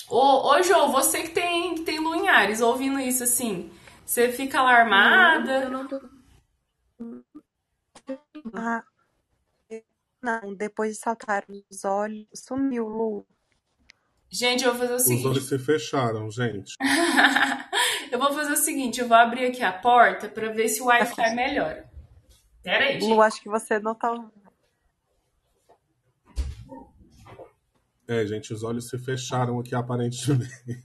Ô, 0.07 0.51
ô 0.53 0.61
Jô, 0.61 0.87
você 0.89 1.23
que 1.23 1.31
tem, 1.31 1.75
que 1.75 1.81
tem 1.81 1.99
Lua 1.99 2.17
em 2.17 2.29
Ares, 2.29 2.61
ouvindo 2.61 2.99
isso 2.99 3.23
assim, 3.23 3.71
você 4.05 4.31
fica 4.31 4.59
alarmada? 4.59 5.59
Não, 5.59 5.63
eu 5.63 5.71
não 5.71 5.87
tô... 5.87 6.01
Ah, 8.53 8.83
não, 10.21 10.53
depois 10.53 10.95
de 10.95 10.99
saltar 10.99 11.45
os 11.69 11.85
olhos, 11.85 12.27
sumiu, 12.35 12.87
Lu. 12.87 13.25
Gente, 14.29 14.63
eu 14.63 14.71
vou 14.71 14.81
fazer 14.81 14.93
o 14.93 14.99
seguinte. 14.99 15.19
Os 15.21 15.31
olhos 15.31 15.47
se 15.47 15.57
fecharam, 15.57 16.29
gente. 16.29 16.75
eu 18.11 18.19
vou 18.19 18.33
fazer 18.33 18.53
o 18.53 18.57
seguinte, 18.57 18.99
eu 18.99 19.07
vou 19.07 19.17
abrir 19.17 19.45
aqui 19.45 19.63
a 19.63 19.71
porta 19.71 20.27
para 20.27 20.49
ver 20.49 20.67
se 20.67 20.81
o 20.81 20.85
Wi-Fi 20.85 21.35
melhora. 21.35 21.89
Pera 22.63 22.85
aí, 22.85 22.99
gente. 22.99 23.05
Lu, 23.05 23.21
acho 23.21 23.41
que 23.41 23.49
você 23.49 23.79
não 23.79 23.95
tá... 23.95 24.13
É, 28.07 28.25
gente, 28.25 28.53
os 28.53 28.63
olhos 28.63 28.89
se 28.89 28.97
fecharam 28.97 29.59
aqui 29.59 29.75
aparentemente. 29.75 30.83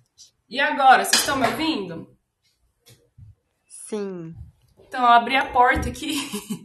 E 0.49 0.61
agora, 0.61 1.05
vocês 1.05 1.21
estão 1.21 1.37
me 1.37 1.47
ouvindo? 1.47 2.15
Sim. 3.67 4.35
Então, 4.79 5.01
eu 5.01 5.09
abri 5.09 5.35
a 5.35 5.51
porta 5.51 5.89
aqui 5.89 6.15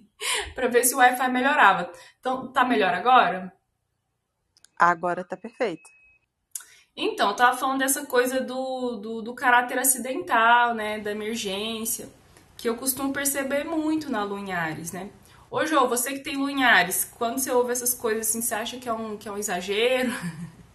para 0.53 0.67
ver 0.67 0.83
se 0.83 0.93
o 0.93 0.97
Wi-Fi 0.97 1.29
melhorava. 1.29 1.91
Então, 2.19 2.51
tá 2.51 2.65
melhor 2.65 2.93
agora? 2.93 3.53
Agora 4.77 5.23
tá 5.23 5.37
perfeito. 5.37 5.89
Então, 7.01 7.29
eu 7.29 7.35
tava 7.35 7.55
falando 7.55 7.79
dessa 7.79 8.05
coisa 8.05 8.41
do, 8.41 8.97
do, 8.97 9.21
do, 9.21 9.33
caráter 9.33 9.79
acidental, 9.79 10.75
né? 10.75 10.99
Da 10.99 11.11
emergência, 11.11 12.09
que 12.57 12.67
eu 12.67 12.75
costumo 12.75 13.13
perceber 13.13 13.63
muito 13.63 14.11
na 14.11 14.21
Lunhares, 14.21 14.91
né? 14.91 15.09
Ô, 15.49 15.65
Jô, 15.65 15.87
você 15.87 16.11
que 16.11 16.19
tem 16.19 16.35
Lunhares, 16.35 17.05
quando 17.17 17.39
você 17.39 17.51
ouve 17.51 17.71
essas 17.71 17.93
coisas 17.93 18.27
assim, 18.27 18.41
você 18.41 18.53
acha 18.53 18.77
que 18.77 18.89
é 18.89 18.93
um, 18.93 19.15
que 19.15 19.29
é 19.29 19.31
um 19.31 19.37
exagero? 19.37 20.11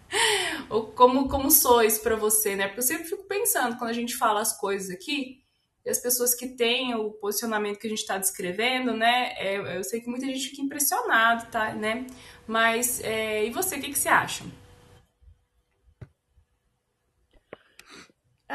Ou 0.71 0.87
como, 0.87 1.29
como 1.29 1.51
sois 1.51 1.99
para 1.99 2.17
você, 2.17 2.57
né? 2.57 2.69
Porque 2.69 2.81
eu 2.81 2.85
sempre 2.85 3.05
fico 3.05 3.25
pensando, 3.25 3.77
quando 3.77 3.91
a 3.91 3.95
gente 3.95 4.17
fala 4.17 4.41
as 4.41 4.59
coisas 4.59 4.89
aqui, 4.89 5.43
e 5.85 5.91
as 5.91 5.99
pessoas 5.99 6.35
que 6.35 6.49
têm 6.49 6.95
o 6.95 7.11
posicionamento 7.11 7.79
que 7.79 7.87
a 7.87 7.91
gente 7.91 8.01
está 8.01 8.17
descrevendo, 8.17 8.95
né? 8.95 9.35
É, 9.37 9.77
eu 9.77 9.85
sei 9.85 10.01
que 10.01 10.09
muita 10.09 10.25
gente 10.25 10.49
fica 10.49 10.63
impressionado, 10.63 11.51
tá? 11.51 11.75
Né? 11.75 12.07
Mas 12.47 13.03
é, 13.05 13.45
e 13.45 13.51
você, 13.51 13.77
o 13.77 13.81
que, 13.83 13.91
que 13.91 13.99
você 13.99 14.09
acha? 14.09 14.43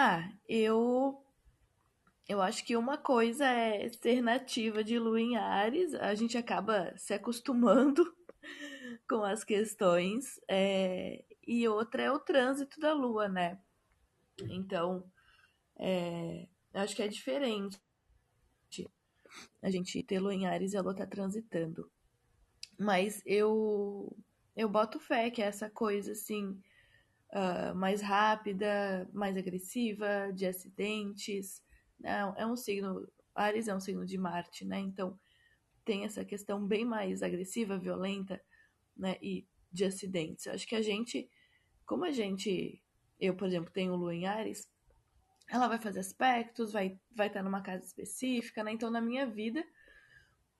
Ah, 0.01 0.31
eu 0.47 1.21
eu 2.29 2.41
acho 2.41 2.63
que 2.63 2.77
uma 2.77 2.97
coisa 2.97 3.45
é 3.45 3.89
ser 3.89 4.21
nativa 4.21 4.81
de 4.81 4.97
Lua 4.97 5.19
em 5.19 5.35
Ares, 5.35 5.93
a 5.93 6.15
gente 6.15 6.37
acaba 6.37 6.97
se 6.97 7.13
acostumando 7.13 8.15
com 9.09 9.25
as 9.25 9.43
questões, 9.43 10.39
é, 10.47 11.25
e 11.45 11.67
outra 11.67 12.01
é 12.03 12.09
o 12.09 12.17
trânsito 12.17 12.79
da 12.79 12.93
Lua, 12.93 13.27
né? 13.27 13.59
Então, 14.43 15.03
é, 15.77 16.47
eu 16.73 16.79
acho 16.81 16.95
que 16.95 17.03
é 17.03 17.07
diferente 17.09 17.77
a 19.61 19.69
gente 19.69 20.01
ter 20.03 20.19
Lua 20.21 20.33
em 20.33 20.47
Ares 20.47 20.71
e 20.71 20.77
a 20.77 20.81
Lua 20.81 20.95
tá 20.95 21.05
transitando. 21.05 21.91
Mas 22.79 23.21
eu 23.25 24.15
eu 24.55 24.69
boto 24.69 24.97
fé 24.97 25.29
que 25.29 25.41
essa 25.41 25.69
coisa 25.69 26.13
assim 26.13 26.57
uh, 27.31 27.75
mais 27.75 28.01
rápida, 28.01 29.09
mais 29.13 29.37
agressiva, 29.37 30.31
de 30.33 30.45
acidentes. 30.45 31.61
Né? 31.99 32.33
É 32.37 32.45
um 32.45 32.55
signo. 32.55 33.07
Ares 33.35 33.67
é 33.67 33.75
um 33.75 33.79
signo 33.79 34.05
de 34.05 34.17
Marte, 34.17 34.65
né? 34.65 34.79
Então 34.79 35.17
tem 35.85 36.03
essa 36.03 36.25
questão 36.25 36.65
bem 36.65 36.83
mais 36.83 37.23
agressiva, 37.23 37.77
violenta, 37.77 38.41
né? 38.97 39.17
E 39.21 39.47
de 39.71 39.85
acidentes. 39.85 40.45
Eu 40.45 40.53
acho 40.53 40.67
que 40.67 40.75
a 40.75 40.81
gente, 40.81 41.29
como 41.85 42.03
a 42.03 42.11
gente, 42.11 42.81
eu 43.19 43.35
por 43.35 43.47
exemplo 43.47 43.71
tenho 43.71 43.95
Lua 43.95 44.13
em 44.13 44.25
Ares, 44.25 44.69
ela 45.49 45.67
vai 45.67 45.79
fazer 45.79 45.99
aspectos, 45.99 46.73
vai 46.73 46.99
vai 47.15 47.27
estar 47.27 47.43
numa 47.43 47.61
casa 47.61 47.85
específica, 47.85 48.63
né? 48.63 48.71
Então 48.71 48.89
na 48.89 49.01
minha 49.01 49.25
vida 49.25 49.63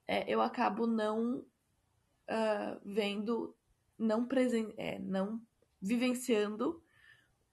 é, 0.06 0.24
eu 0.32 0.40
acabo 0.40 0.86
não 0.86 1.40
uh, 1.40 2.80
vendo, 2.84 3.54
não 3.98 4.26
presen 4.26 4.72
é, 4.76 4.98
não 4.98 5.40
vivenciando 5.80 6.82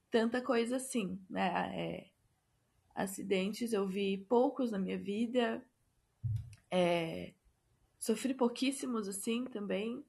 tanta 0.09 0.41
coisa 0.41 0.77
assim, 0.77 1.19
né? 1.29 1.71
É, 1.75 2.07
acidentes 2.95 3.73
eu 3.73 3.87
vi 3.87 4.17
poucos 4.29 4.71
na 4.71 4.79
minha 4.79 4.97
vida, 4.97 5.63
é, 6.71 7.33
Sofri 7.99 8.33
pouquíssimos 8.33 9.07
assim 9.07 9.45
também, 9.45 10.03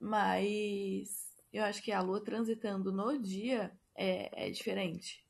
mas 0.00 1.28
eu 1.52 1.64
acho 1.64 1.82
que 1.82 1.90
a 1.90 2.00
lua 2.00 2.22
transitando 2.22 2.92
no 2.92 3.18
dia 3.18 3.72
é, 3.94 4.46
é 4.46 4.50
diferente. 4.50 5.24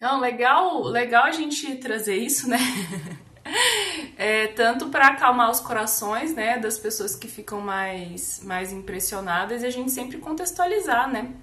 Não, 0.00 0.18
legal, 0.18 0.82
legal 0.84 1.24
a 1.24 1.30
gente 1.30 1.76
trazer 1.76 2.16
isso, 2.16 2.48
né? 2.48 2.58
É, 4.16 4.48
tanto 4.48 4.88
para 4.88 5.08
acalmar 5.08 5.50
os 5.50 5.60
corações, 5.60 6.34
né, 6.34 6.58
das 6.58 6.78
pessoas 6.78 7.14
que 7.14 7.28
ficam 7.28 7.60
mais, 7.60 8.42
mais 8.42 8.72
impressionadas 8.72 9.62
e 9.62 9.66
a 9.66 9.70
gente 9.70 9.90
sempre 9.90 10.16
contextualizar, 10.18 11.10
né? 11.10 11.34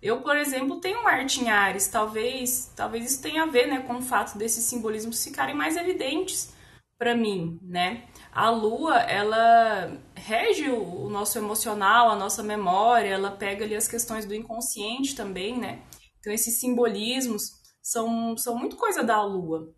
Eu, 0.00 0.20
por 0.20 0.36
exemplo, 0.36 0.78
tenho 0.78 1.02
Marte 1.02 1.40
em 1.42 1.48
Ares, 1.48 1.88
talvez, 1.88 2.70
talvez 2.76 3.10
isso 3.10 3.22
tenha 3.22 3.44
a 3.44 3.46
ver, 3.46 3.66
né, 3.66 3.80
com 3.80 3.94
o 3.94 4.02
fato 4.02 4.36
desses 4.36 4.64
simbolismos 4.64 5.24
ficarem 5.24 5.54
mais 5.54 5.76
evidentes 5.76 6.52
para 6.98 7.16
mim, 7.16 7.58
né? 7.62 8.04
A 8.30 8.50
Lua, 8.50 8.98
ela 9.00 9.98
rege 10.14 10.68
o 10.70 11.08
nosso 11.08 11.38
emocional, 11.38 12.10
a 12.10 12.16
nossa 12.16 12.42
memória, 12.42 13.08
ela 13.08 13.30
pega 13.30 13.64
ali 13.64 13.74
as 13.74 13.88
questões 13.88 14.26
do 14.26 14.34
inconsciente 14.34 15.16
também, 15.16 15.58
né? 15.58 15.82
Então 16.20 16.32
esses 16.32 16.60
simbolismos 16.60 17.52
são, 17.82 18.36
são 18.36 18.56
muito 18.56 18.76
coisa 18.76 19.02
da 19.02 19.22
Lua, 19.24 19.72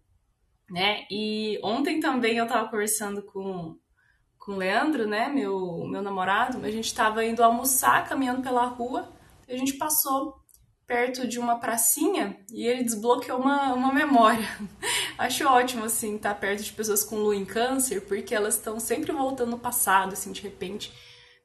né? 0.71 1.05
E 1.11 1.59
ontem 1.63 2.01
também 2.01 2.37
eu 2.37 2.47
tava 2.47 2.69
conversando 2.69 3.23
com, 3.23 3.77
com 4.39 4.53
o 4.53 4.57
Leandro, 4.57 5.07
né, 5.07 5.29
meu, 5.29 5.85
meu 5.87 6.01
namorado, 6.01 6.65
a 6.65 6.71
gente 6.71 6.95
tava 6.95 7.25
indo 7.25 7.43
almoçar, 7.43 8.09
caminhando 8.09 8.43
pela 8.43 8.65
rua, 8.67 9.13
a 9.49 9.57
gente 9.57 9.75
passou 9.75 10.39
perto 10.87 11.27
de 11.27 11.39
uma 11.39 11.59
pracinha 11.59 12.37
e 12.53 12.67
ele 12.67 12.83
desbloqueou 12.83 13.39
uma, 13.39 13.73
uma 13.75 13.93
memória. 13.93 14.49
Acho 15.19 15.47
ótimo, 15.47 15.85
assim, 15.85 16.17
estar 16.17 16.35
tá 16.35 16.41
perto 16.41 16.63
de 16.63 16.73
pessoas 16.73 17.05
com 17.05 17.17
lua 17.17 17.37
em 17.37 17.45
câncer, 17.45 18.01
porque 18.07 18.35
elas 18.35 18.55
estão 18.55 18.81
sempre 18.81 19.13
voltando 19.13 19.51
no 19.51 19.59
passado, 19.59 20.15
assim, 20.15 20.33
de 20.33 20.41
repente 20.41 20.93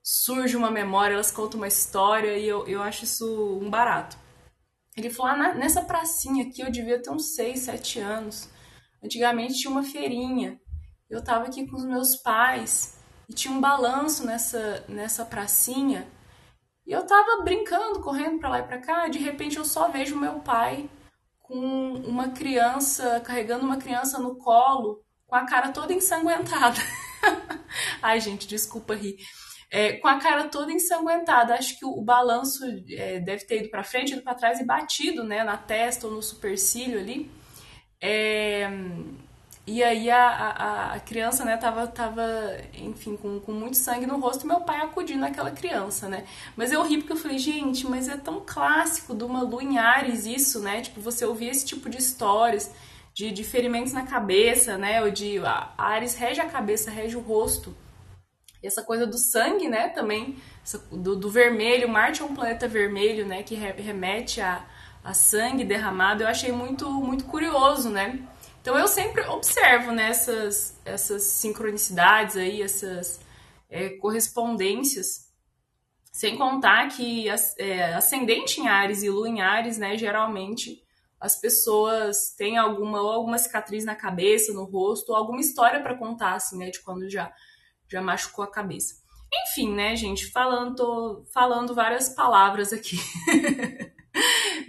surge 0.04 0.56
uma 0.56 0.70
memória, 0.70 1.16
elas 1.16 1.32
contam 1.32 1.60
uma 1.60 1.68
história 1.68 2.38
e 2.38 2.48
eu, 2.48 2.68
eu 2.68 2.82
acho 2.82 3.06
isso 3.06 3.60
um 3.60 3.70
barato. 3.72 4.18
Ele 4.96 5.10
falou, 5.10 5.32
ah, 5.32 5.54
nessa 5.56 5.82
pracinha 5.82 6.46
aqui 6.46 6.62
eu 6.62 6.72
devia 6.72 7.02
ter 7.02 7.10
uns 7.10 7.36
6, 7.36 7.60
7 7.60 8.00
anos. 8.00 8.50
Antigamente 9.06 9.60
tinha 9.60 9.72
uma 9.72 9.84
feirinha. 9.84 10.60
Eu 11.08 11.24
tava 11.24 11.46
aqui 11.46 11.68
com 11.68 11.76
os 11.76 11.86
meus 11.86 12.16
pais 12.16 12.98
e 13.30 13.34
tinha 13.34 13.54
um 13.54 13.62
balanço 13.62 14.26
nessa, 14.26 14.84
nessa 14.88 15.24
pracinha. 15.24 16.08
E 16.88 16.92
eu 16.92 17.06
tava 17.06 17.44
brincando, 17.44 18.02
correndo 18.02 18.40
para 18.40 18.50
lá 18.50 18.60
e 18.60 18.64
para 18.64 18.82
cá, 18.82 19.08
e 19.08 19.12
de 19.12 19.20
repente 19.20 19.58
eu 19.58 19.66
só 19.66 19.90
vejo 19.90 20.18
meu 20.18 20.40
pai 20.40 20.90
com 21.40 21.94
uma 21.94 22.30
criança, 22.30 23.22
carregando 23.22 23.64
uma 23.64 23.78
criança 23.78 24.18
no 24.20 24.36
colo, 24.38 25.04
com 25.28 25.36
a 25.36 25.46
cara 25.46 25.72
toda 25.72 25.94
ensanguentada. 25.94 26.80
Ai, 28.02 28.20
gente, 28.20 28.48
desculpa 28.48 28.96
rir. 28.96 29.18
É, 29.72 29.94
com 29.94 30.08
a 30.08 30.20
cara 30.20 30.48
toda 30.48 30.72
ensanguentada. 30.72 31.54
Acho 31.54 31.78
que 31.78 31.86
o, 31.86 31.90
o 31.90 32.04
balanço 32.04 32.64
é, 32.90 33.20
deve 33.20 33.46
ter 33.46 33.62
ido 33.62 33.70
para 33.70 33.84
frente, 33.84 34.14
ido 34.14 34.24
para 34.24 34.34
trás 34.34 34.60
e 34.60 34.66
batido, 34.66 35.24
né, 35.24 35.44
na 35.44 35.58
testa 35.58 36.08
ou 36.08 36.14
no 36.14 36.22
supercílio 36.24 37.00
ali. 37.00 37.32
É, 38.08 38.70
e 39.66 39.84
aí 39.84 40.12
a, 40.12 40.28
a, 40.28 40.94
a, 40.94 41.00
criança, 41.00 41.44
né, 41.44 41.58
tava, 41.58 41.88
tava 41.88 42.24
enfim, 42.78 43.18
com, 43.18 43.40
com 43.40 43.52
muito 43.52 43.78
sangue 43.78 44.06
no 44.06 44.20
rosto 44.20 44.46
meu 44.46 44.62
pai 44.62 44.80
acudindo 44.82 45.26
aquela 45.26 45.50
criança, 45.50 46.08
né? 46.08 46.24
Mas 46.56 46.72
eu 46.72 46.84
ri 46.84 47.00
porque 47.00 47.14
eu 47.14 47.18
falei, 47.18 47.40
gente, 47.40 47.88
mas 47.88 48.08
é 48.08 48.16
tão 48.16 48.44
clássico 48.46 49.16
de 49.16 49.24
uma 49.24 49.42
lua 49.42 49.64
em 49.64 49.80
Ares 49.80 50.28
isso, 50.28 50.60
né? 50.60 50.82
Tipo, 50.82 51.02
você 51.02 51.26
ouvir 51.26 51.48
esse 51.50 51.66
tipo 51.66 51.90
de 51.90 51.98
histórias, 51.98 52.72
de, 53.12 53.32
de 53.32 53.44
ferimentos 53.44 53.92
na 53.92 54.06
cabeça, 54.06 54.78
né? 54.78 55.02
Ou 55.02 55.10
de 55.10 55.40
a 55.40 55.74
Ares 55.78 56.16
rege 56.16 56.40
a 56.40 56.46
cabeça, 56.46 56.92
rege 56.92 57.18
o 57.18 57.22
rosto. 57.22 57.76
E 58.62 58.68
essa 58.68 58.84
coisa 58.84 59.08
do 59.08 59.18
sangue, 59.18 59.68
né, 59.68 59.90
também, 59.90 60.38
do, 60.92 61.16
do 61.16 61.30
vermelho, 61.30 61.90
Marte 61.90 62.22
é 62.22 62.26
um 62.26 62.36
planeta 62.36 62.68
vermelho, 62.68 63.26
né, 63.26 63.44
que 63.44 63.54
remete 63.54 64.42
a 64.42 64.66
a 65.06 65.14
sangue 65.14 65.64
derramado, 65.64 66.24
eu 66.24 66.28
achei 66.28 66.52
muito, 66.52 66.90
muito 66.90 67.26
curioso, 67.26 67.92
né? 67.92 68.28
Então 68.60 68.76
eu 68.76 68.88
sempre 68.88 69.22
observo 69.28 69.92
nessas 69.92 70.82
né, 70.84 70.94
essas 70.94 71.22
sincronicidades 71.22 72.36
aí, 72.36 72.64
essas 72.64 73.20
é, 73.70 73.90
correspondências, 73.90 75.32
sem 76.12 76.36
contar 76.36 76.88
que 76.88 77.28
é, 77.60 77.94
ascendente 77.94 78.60
em 78.60 78.68
Ares 78.68 79.04
e 79.04 79.10
Lua 79.10 79.30
em 79.30 79.42
Ares, 79.42 79.78
né, 79.78 79.96
geralmente 79.96 80.84
as 81.20 81.40
pessoas 81.40 82.34
têm 82.36 82.58
alguma 82.58 83.00
ou 83.00 83.12
alguma 83.12 83.38
cicatriz 83.38 83.86
na 83.86 83.96
cabeça, 83.96 84.54
no 84.54 84.64
rosto, 84.64 85.10
ou 85.12 85.16
alguma 85.16 85.40
história 85.40 85.82
para 85.82 85.98
contar, 85.98 86.34
assim, 86.34 86.58
né, 86.58 86.72
de 86.72 86.82
quando 86.82 87.08
já, 87.10 87.32
já 87.88 88.02
machucou 88.02 88.44
a 88.44 88.52
cabeça. 88.52 88.96
Enfim, 89.44 89.72
né, 89.74 89.96
gente, 89.96 90.32
falando, 90.32 90.76
tô 90.76 91.26
falando 91.32 91.76
várias 91.76 92.10
palavras 92.10 92.74
aqui. 92.74 92.98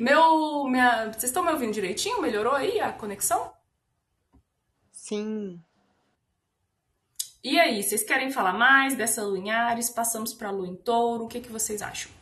Meu, 0.06 0.68
minha, 0.68 1.06
vocês 1.06 1.24
estão 1.24 1.42
me 1.42 1.50
ouvindo 1.50 1.72
direitinho? 1.72 2.22
Melhorou 2.22 2.52
aí 2.52 2.78
a 2.78 2.92
conexão? 2.92 3.52
Sim. 4.92 5.60
E 7.42 7.58
aí, 7.58 7.82
vocês 7.82 8.04
querem 8.04 8.30
falar 8.30 8.52
mais 8.52 8.94
dessa 8.94 9.24
lua 9.24 9.36
em 9.36 9.50
Ares? 9.50 9.90
Passamos 9.90 10.32
para 10.32 10.46
a 10.46 10.52
lua 10.52 10.68
em 10.68 10.76
Touro? 10.76 11.24
O 11.24 11.28
que, 11.28 11.40
que 11.40 11.50
vocês 11.50 11.82
acham? 11.82 12.12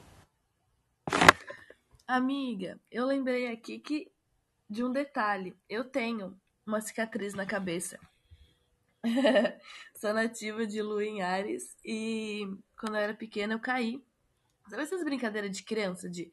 Amiga, 2.07 2.81
eu 2.91 3.05
lembrei 3.05 3.49
aqui 3.49 3.79
que 3.79 4.11
de 4.67 4.83
um 4.83 4.91
detalhe. 4.91 5.55
Eu 5.69 5.85
tenho 5.85 6.41
uma 6.67 6.81
cicatriz 6.81 7.35
na 7.35 7.45
cabeça. 7.45 8.01
Sou 9.95 10.15
nativa 10.15 10.67
de 10.67 10.81
lua 10.81 11.05
em 11.05 11.21
Ares 11.21 11.77
e 11.85 12.49
quando 12.81 12.95
eu 12.95 13.03
era 13.03 13.13
pequena 13.13 13.53
eu 13.53 13.61
caí. 13.61 14.03
Sabe 14.71 14.85
essas 14.85 15.05
brincadeiras 15.05 15.55
de 15.55 15.63
criança 15.63 16.09
de 16.09 16.33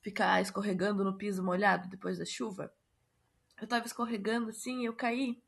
ficar 0.00 0.40
escorregando 0.40 1.04
no 1.04 1.16
piso 1.16 1.42
molhado 1.42 1.88
depois 1.88 2.18
da 2.18 2.24
chuva. 2.24 2.72
Eu 3.60 3.66
tava 3.66 3.86
escorregando 3.86 4.50
assim 4.50 4.82
e 4.82 4.84
eu 4.86 4.94
caí. 4.94 5.42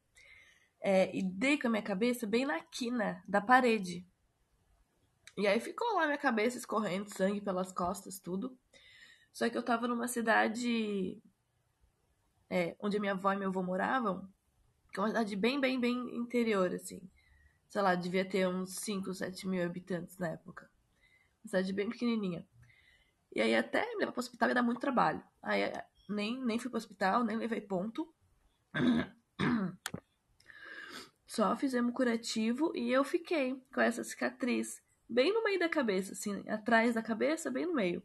É, 0.82 1.14
e 1.16 1.22
dei 1.22 1.58
com 1.58 1.68
a 1.68 1.70
minha 1.70 1.82
cabeça 1.82 2.26
bem 2.26 2.46
na 2.46 2.60
quina 2.60 3.22
da 3.28 3.40
parede. 3.40 4.06
E 5.36 5.46
aí 5.46 5.60
ficou 5.60 5.94
lá 5.94 6.06
minha 6.06 6.18
cabeça 6.18 6.58
escorrendo 6.58 7.14
sangue 7.14 7.40
pelas 7.40 7.72
costas, 7.72 8.18
tudo. 8.18 8.58
Só 9.32 9.48
que 9.48 9.56
eu 9.56 9.62
tava 9.62 9.86
numa 9.86 10.08
cidade 10.08 11.22
é, 12.48 12.76
onde 12.80 12.98
minha 12.98 13.12
avó 13.12 13.32
e 13.32 13.36
meu 13.36 13.48
avô 13.48 13.62
moravam, 13.62 14.28
que 14.92 14.98
é 14.98 15.02
uma 15.02 15.08
cidade 15.08 15.36
bem, 15.36 15.60
bem, 15.60 15.78
bem 15.78 16.16
interior, 16.16 16.74
assim. 16.74 17.00
Sei 17.68 17.80
lá, 17.80 17.94
devia 17.94 18.28
ter 18.28 18.48
uns 18.48 18.74
5, 18.76 19.14
7 19.14 19.46
mil 19.46 19.64
habitantes 19.64 20.18
na 20.18 20.30
época. 20.30 20.68
Uma 21.44 21.48
cidade 21.48 21.72
bem 21.72 21.88
pequenininha. 21.88 22.44
E 23.32 23.40
aí 23.40 23.54
até 23.54 23.86
me 23.92 24.00
levar 24.00 24.12
pro 24.12 24.20
hospital 24.20 24.48
ia 24.48 24.54
dar 24.54 24.62
muito 24.62 24.80
trabalho. 24.80 25.22
Aí 25.42 25.62
eh, 25.62 25.84
nem, 26.08 26.42
nem 26.44 26.58
fui 26.58 26.70
pro 26.70 26.78
hospital, 26.78 27.24
nem 27.24 27.36
levei 27.36 27.60
ponto. 27.60 28.12
Só 31.26 31.56
fizemos 31.56 31.94
curativo 31.94 32.72
e 32.74 32.90
eu 32.90 33.04
fiquei 33.04 33.62
com 33.72 33.80
essa 33.80 34.02
cicatriz 34.02 34.82
bem 35.08 35.32
no 35.32 35.44
meio 35.44 35.58
da 35.58 35.68
cabeça, 35.68 36.12
assim, 36.12 36.42
atrás 36.48 36.94
da 36.94 37.02
cabeça, 37.02 37.50
bem 37.50 37.66
no 37.66 37.74
meio. 37.74 38.02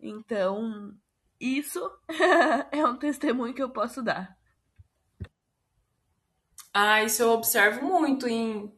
Então, 0.00 0.94
isso 1.40 1.80
é 2.72 2.84
um 2.84 2.96
testemunho 2.96 3.54
que 3.54 3.62
eu 3.62 3.70
posso 3.70 4.02
dar. 4.02 4.36
Ah, 6.72 7.02
isso 7.02 7.22
eu 7.22 7.30
observo 7.30 7.84
muito 7.84 8.28
em, 8.28 8.72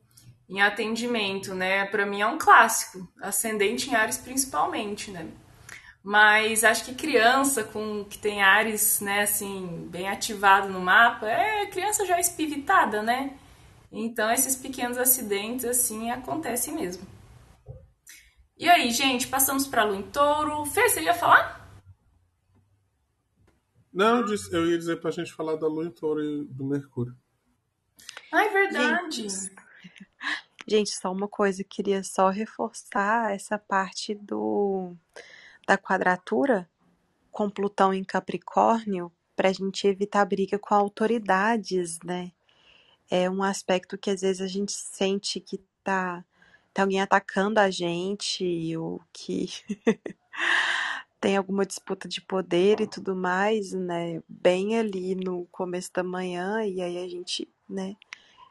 em 0.48 0.60
atendimento, 0.60 1.54
né? 1.54 1.84
Para 1.86 2.06
mim 2.06 2.20
é 2.20 2.26
um 2.26 2.38
clássico, 2.38 3.06
ascendente 3.20 3.90
em 3.90 3.94
Ares 3.94 4.18
principalmente, 4.18 5.10
né? 5.10 5.30
Mas 6.02 6.64
acho 6.64 6.84
que 6.84 6.94
criança 6.94 7.62
com 7.62 8.04
que 8.04 8.18
tem 8.18 8.42
Ares, 8.42 9.00
né, 9.00 9.22
assim, 9.22 9.86
bem 9.90 10.08
ativado 10.08 10.68
no 10.68 10.80
mapa, 10.80 11.26
é 11.28 11.66
criança 11.66 12.06
já 12.06 12.18
espivitada, 12.18 13.02
né? 13.02 13.36
Então 13.92 14.30
esses 14.30 14.56
pequenos 14.56 14.96
acidentes 14.96 15.64
assim 15.64 16.10
acontecem 16.10 16.74
mesmo. 16.74 17.06
E 18.56 18.68
aí, 18.68 18.90
gente, 18.90 19.26
passamos 19.26 19.66
para 19.66 19.84
Lua 19.84 19.96
em 19.96 20.02
Touro. 20.02 20.66
Fê, 20.66 20.88
você 20.88 21.02
ia 21.02 21.14
falar? 21.14 21.60
Não, 23.92 24.24
eu 24.52 24.70
ia 24.70 24.78
dizer 24.78 25.00
pra 25.00 25.10
gente 25.10 25.32
falar 25.32 25.56
da 25.56 25.66
Lua 25.66 25.86
em 25.86 25.90
Touro 25.90 26.22
e 26.22 26.44
do 26.44 26.64
Mercúrio. 26.64 27.16
Ah, 28.32 28.44
é 28.44 28.48
verdade. 28.50 29.28
Gente, 29.28 29.50
gente, 30.68 30.90
só 30.90 31.10
uma 31.10 31.26
coisa, 31.26 31.64
queria 31.64 32.04
só 32.04 32.28
reforçar 32.28 33.34
essa 33.34 33.58
parte 33.58 34.14
do 34.14 34.94
da 35.70 35.78
quadratura 35.78 36.68
com 37.30 37.48
Plutão 37.48 37.94
em 37.94 38.02
Capricórnio 38.02 39.12
para 39.36 39.50
a 39.50 39.52
gente 39.52 39.86
evitar 39.86 40.24
briga 40.24 40.58
com 40.58 40.74
autoridades, 40.74 42.00
né? 42.04 42.32
É 43.08 43.30
um 43.30 43.40
aspecto 43.40 43.96
que 43.96 44.10
às 44.10 44.22
vezes 44.22 44.42
a 44.42 44.48
gente 44.48 44.72
sente 44.72 45.38
que 45.38 45.58
tá, 45.84 46.24
tá 46.74 46.82
alguém 46.82 47.00
atacando 47.00 47.60
a 47.60 47.70
gente, 47.70 48.76
ou 48.76 49.00
que 49.12 49.48
tem 51.20 51.36
alguma 51.36 51.64
disputa 51.64 52.08
de 52.08 52.20
poder 52.20 52.80
e 52.80 52.88
tudo 52.88 53.14
mais, 53.14 53.72
né? 53.72 54.20
Bem 54.28 54.76
ali 54.76 55.14
no 55.14 55.46
começo 55.52 55.92
da 55.92 56.02
manhã, 56.02 56.64
e 56.64 56.82
aí 56.82 56.98
a 56.98 57.08
gente, 57.08 57.48
né, 57.68 57.94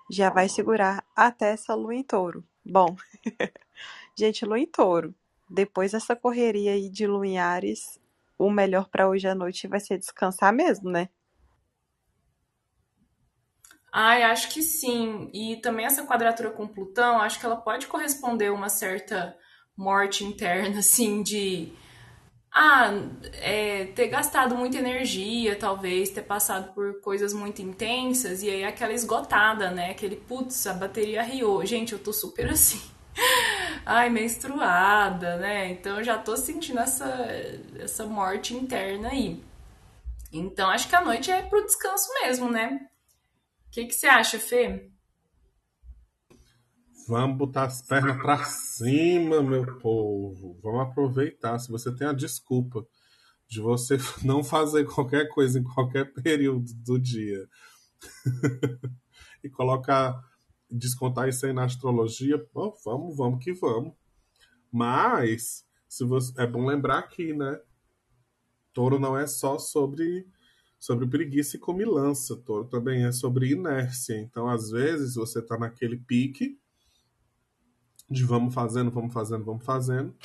já 0.10 0.30
vai 0.30 0.48
segurar 0.48 1.04
até 1.14 1.52
essa 1.52 1.76
lua 1.76 1.94
em 1.94 2.04
touro. 2.04 2.46
Bom, 2.64 2.96
gente, 4.16 4.46
lua 4.46 4.58
em 4.58 4.66
touro. 4.66 5.14
Depois 5.50 5.94
dessa 5.94 6.16
correria 6.16 6.74
aí 6.74 6.90
de 6.90 7.08
lua 7.08 7.26
em 7.26 7.40
Ares, 7.40 8.00
o 8.38 8.50
melhor 8.50 8.88
para 8.90 9.10
hoje 9.10 9.28
à 9.28 9.34
noite 9.34 9.68
vai 9.68 9.80
ser 9.80 9.98
descansar 9.98 10.54
mesmo, 10.54 10.90
né? 10.90 11.10
Ai, 13.92 14.24
acho 14.24 14.50
que 14.50 14.62
sim. 14.62 15.30
E 15.34 15.58
também 15.58 15.86
essa 15.86 16.06
quadratura 16.06 16.52
com 16.52 16.68
Plutão, 16.68 17.20
acho 17.20 17.40
que 17.40 17.46
ela 17.46 17.58
pode 17.58 17.88
corresponder 17.88 18.48
a 18.48 18.54
uma 18.54 18.70
certa 18.70 19.36
morte 19.76 20.24
interna, 20.24 20.80
assim, 20.80 21.24
de 21.24 21.74
ah, 22.54 22.92
é, 23.34 23.86
ter 23.88 24.08
gastado 24.08 24.56
muita 24.56 24.78
energia, 24.78 25.56
talvez, 25.56 26.10
ter 26.10 26.24
passado 26.24 26.74
por 26.74 27.02
coisas 27.02 27.34
muito 27.34 27.62
intensas, 27.62 28.44
e 28.44 28.50
aí 28.50 28.64
aquela 28.64 28.94
esgotada, 28.94 29.72
né? 29.72 29.92
Aquele 29.92 30.16
putz, 30.16 30.68
a 30.68 30.74
bateria 30.74 31.24
riou. 31.24 31.66
Gente, 31.66 31.94
eu 31.94 32.00
tô 32.00 32.14
super 32.14 32.50
assim. 32.50 32.99
Ai, 33.86 34.10
menstruada, 34.10 35.38
né? 35.38 35.72
Então 35.72 36.04
já 36.04 36.18
tô 36.18 36.36
sentindo 36.38 36.80
essa, 36.80 37.06
essa 37.80 38.06
morte 38.06 38.54
interna 38.54 39.10
aí. 39.10 39.44
Então 40.32 40.70
acho 40.70 40.88
que 40.88 40.96
a 40.96 41.04
noite 41.04 41.32
é 41.32 41.42
pro 41.42 41.66
descanso 41.66 42.10
mesmo, 42.22 42.52
né? 42.52 42.88
O 43.68 43.72
que, 43.72 43.86
que 43.86 43.94
você 43.94 44.08
acha, 44.08 44.40
Fê? 44.40 44.90
Vamos 47.08 47.38
botar 47.38 47.64
as 47.64 47.82
pernas 47.82 48.18
para 48.22 48.44
cima, 48.44 49.42
meu 49.42 49.80
povo. 49.80 50.60
Vamos 50.62 50.82
aproveitar. 50.82 51.58
Se 51.58 51.72
você 51.72 51.92
tem 51.96 52.08
a 52.08 52.14
desculpa 52.14 52.86
de 53.48 53.60
você 53.60 53.98
não 54.24 54.44
fazer 54.44 54.86
qualquer 54.86 55.28
coisa 55.30 55.60
em 55.60 55.64
qualquer 55.64 56.14
período 56.22 56.72
do 56.86 57.00
dia 57.00 57.48
e 59.44 59.50
colocar, 59.50 60.20
descontar 60.70 61.28
isso 61.28 61.46
aí 61.46 61.54
na 61.54 61.66
astrologia, 61.66 62.38
pô, 62.38 62.76
vamos, 62.86 63.16
vamos 63.16 63.44
que 63.44 63.54
vamos. 63.54 63.94
Mas 64.72 65.66
se 65.88 66.04
você, 66.04 66.34
é 66.42 66.46
bom 66.46 66.66
lembrar 66.66 67.04
que, 67.04 67.34
né? 67.34 67.60
Touro 68.74 69.00
não 69.00 69.18
é 69.18 69.26
só 69.26 69.58
sobre 69.58 70.28
sobre 70.80 71.06
preguiça 71.06 71.58
e 71.58 71.60
comilança. 71.60 72.38
Touro 72.38 72.66
também 72.66 73.04
é 73.04 73.12
sobre 73.12 73.52
inércia. 73.52 74.18
Então, 74.18 74.48
às 74.48 74.72
vezes, 74.72 75.16
você 75.16 75.40
está 75.40 75.58
naquele 75.58 75.98
pique 75.98 76.58
de 78.10 78.24
vamos 78.24 78.54
fazendo, 78.54 78.90
vamos 78.90 79.14
fazendo, 79.14 79.44
vamos 79.44 79.66
fazendo. 79.66 80.16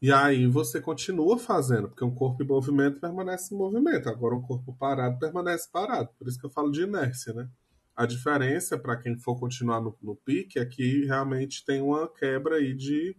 E 0.00 0.12
aí 0.12 0.46
você 0.46 0.80
continua 0.80 1.38
fazendo, 1.38 1.88
porque 1.88 2.04
um 2.04 2.14
corpo 2.14 2.42
em 2.42 2.46
movimento 2.46 3.00
permanece 3.00 3.54
em 3.54 3.58
movimento. 3.58 4.08
Agora, 4.08 4.34
um 4.34 4.42
corpo 4.42 4.74
parado 4.74 5.18
permanece 5.18 5.68
parado. 5.70 6.10
Por 6.18 6.28
isso 6.28 6.38
que 6.38 6.44
eu 6.44 6.50
falo 6.50 6.70
de 6.70 6.82
inércia, 6.82 7.32
né? 7.32 7.48
A 7.94 8.06
diferença, 8.06 8.78
para 8.78 8.96
quem 8.96 9.18
for 9.18 9.38
continuar 9.38 9.80
no, 9.80 9.96
no 10.02 10.16
pique, 10.16 10.58
é 10.58 10.64
que 10.64 11.04
realmente 11.04 11.64
tem 11.64 11.82
uma 11.82 12.08
quebra 12.08 12.56
aí 12.56 12.74
de, 12.74 13.16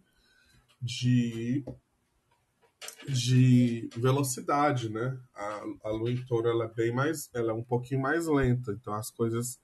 de 0.82 1.64
de 3.08 3.90
velocidade, 3.96 4.90
né? 4.90 5.18
A, 5.34 5.64
a 5.86 5.90
lua 5.92 6.12
em 6.12 6.24
touro 6.26 6.48
ela 6.48 6.66
é 6.66 6.74
bem 6.74 6.92
mais, 6.92 7.30
ela 7.34 7.52
é 7.52 7.54
um 7.54 7.64
pouquinho 7.64 8.02
mais 8.02 8.28
lenta, 8.28 8.72
então 8.72 8.94
as 8.94 9.10
coisas, 9.10 9.60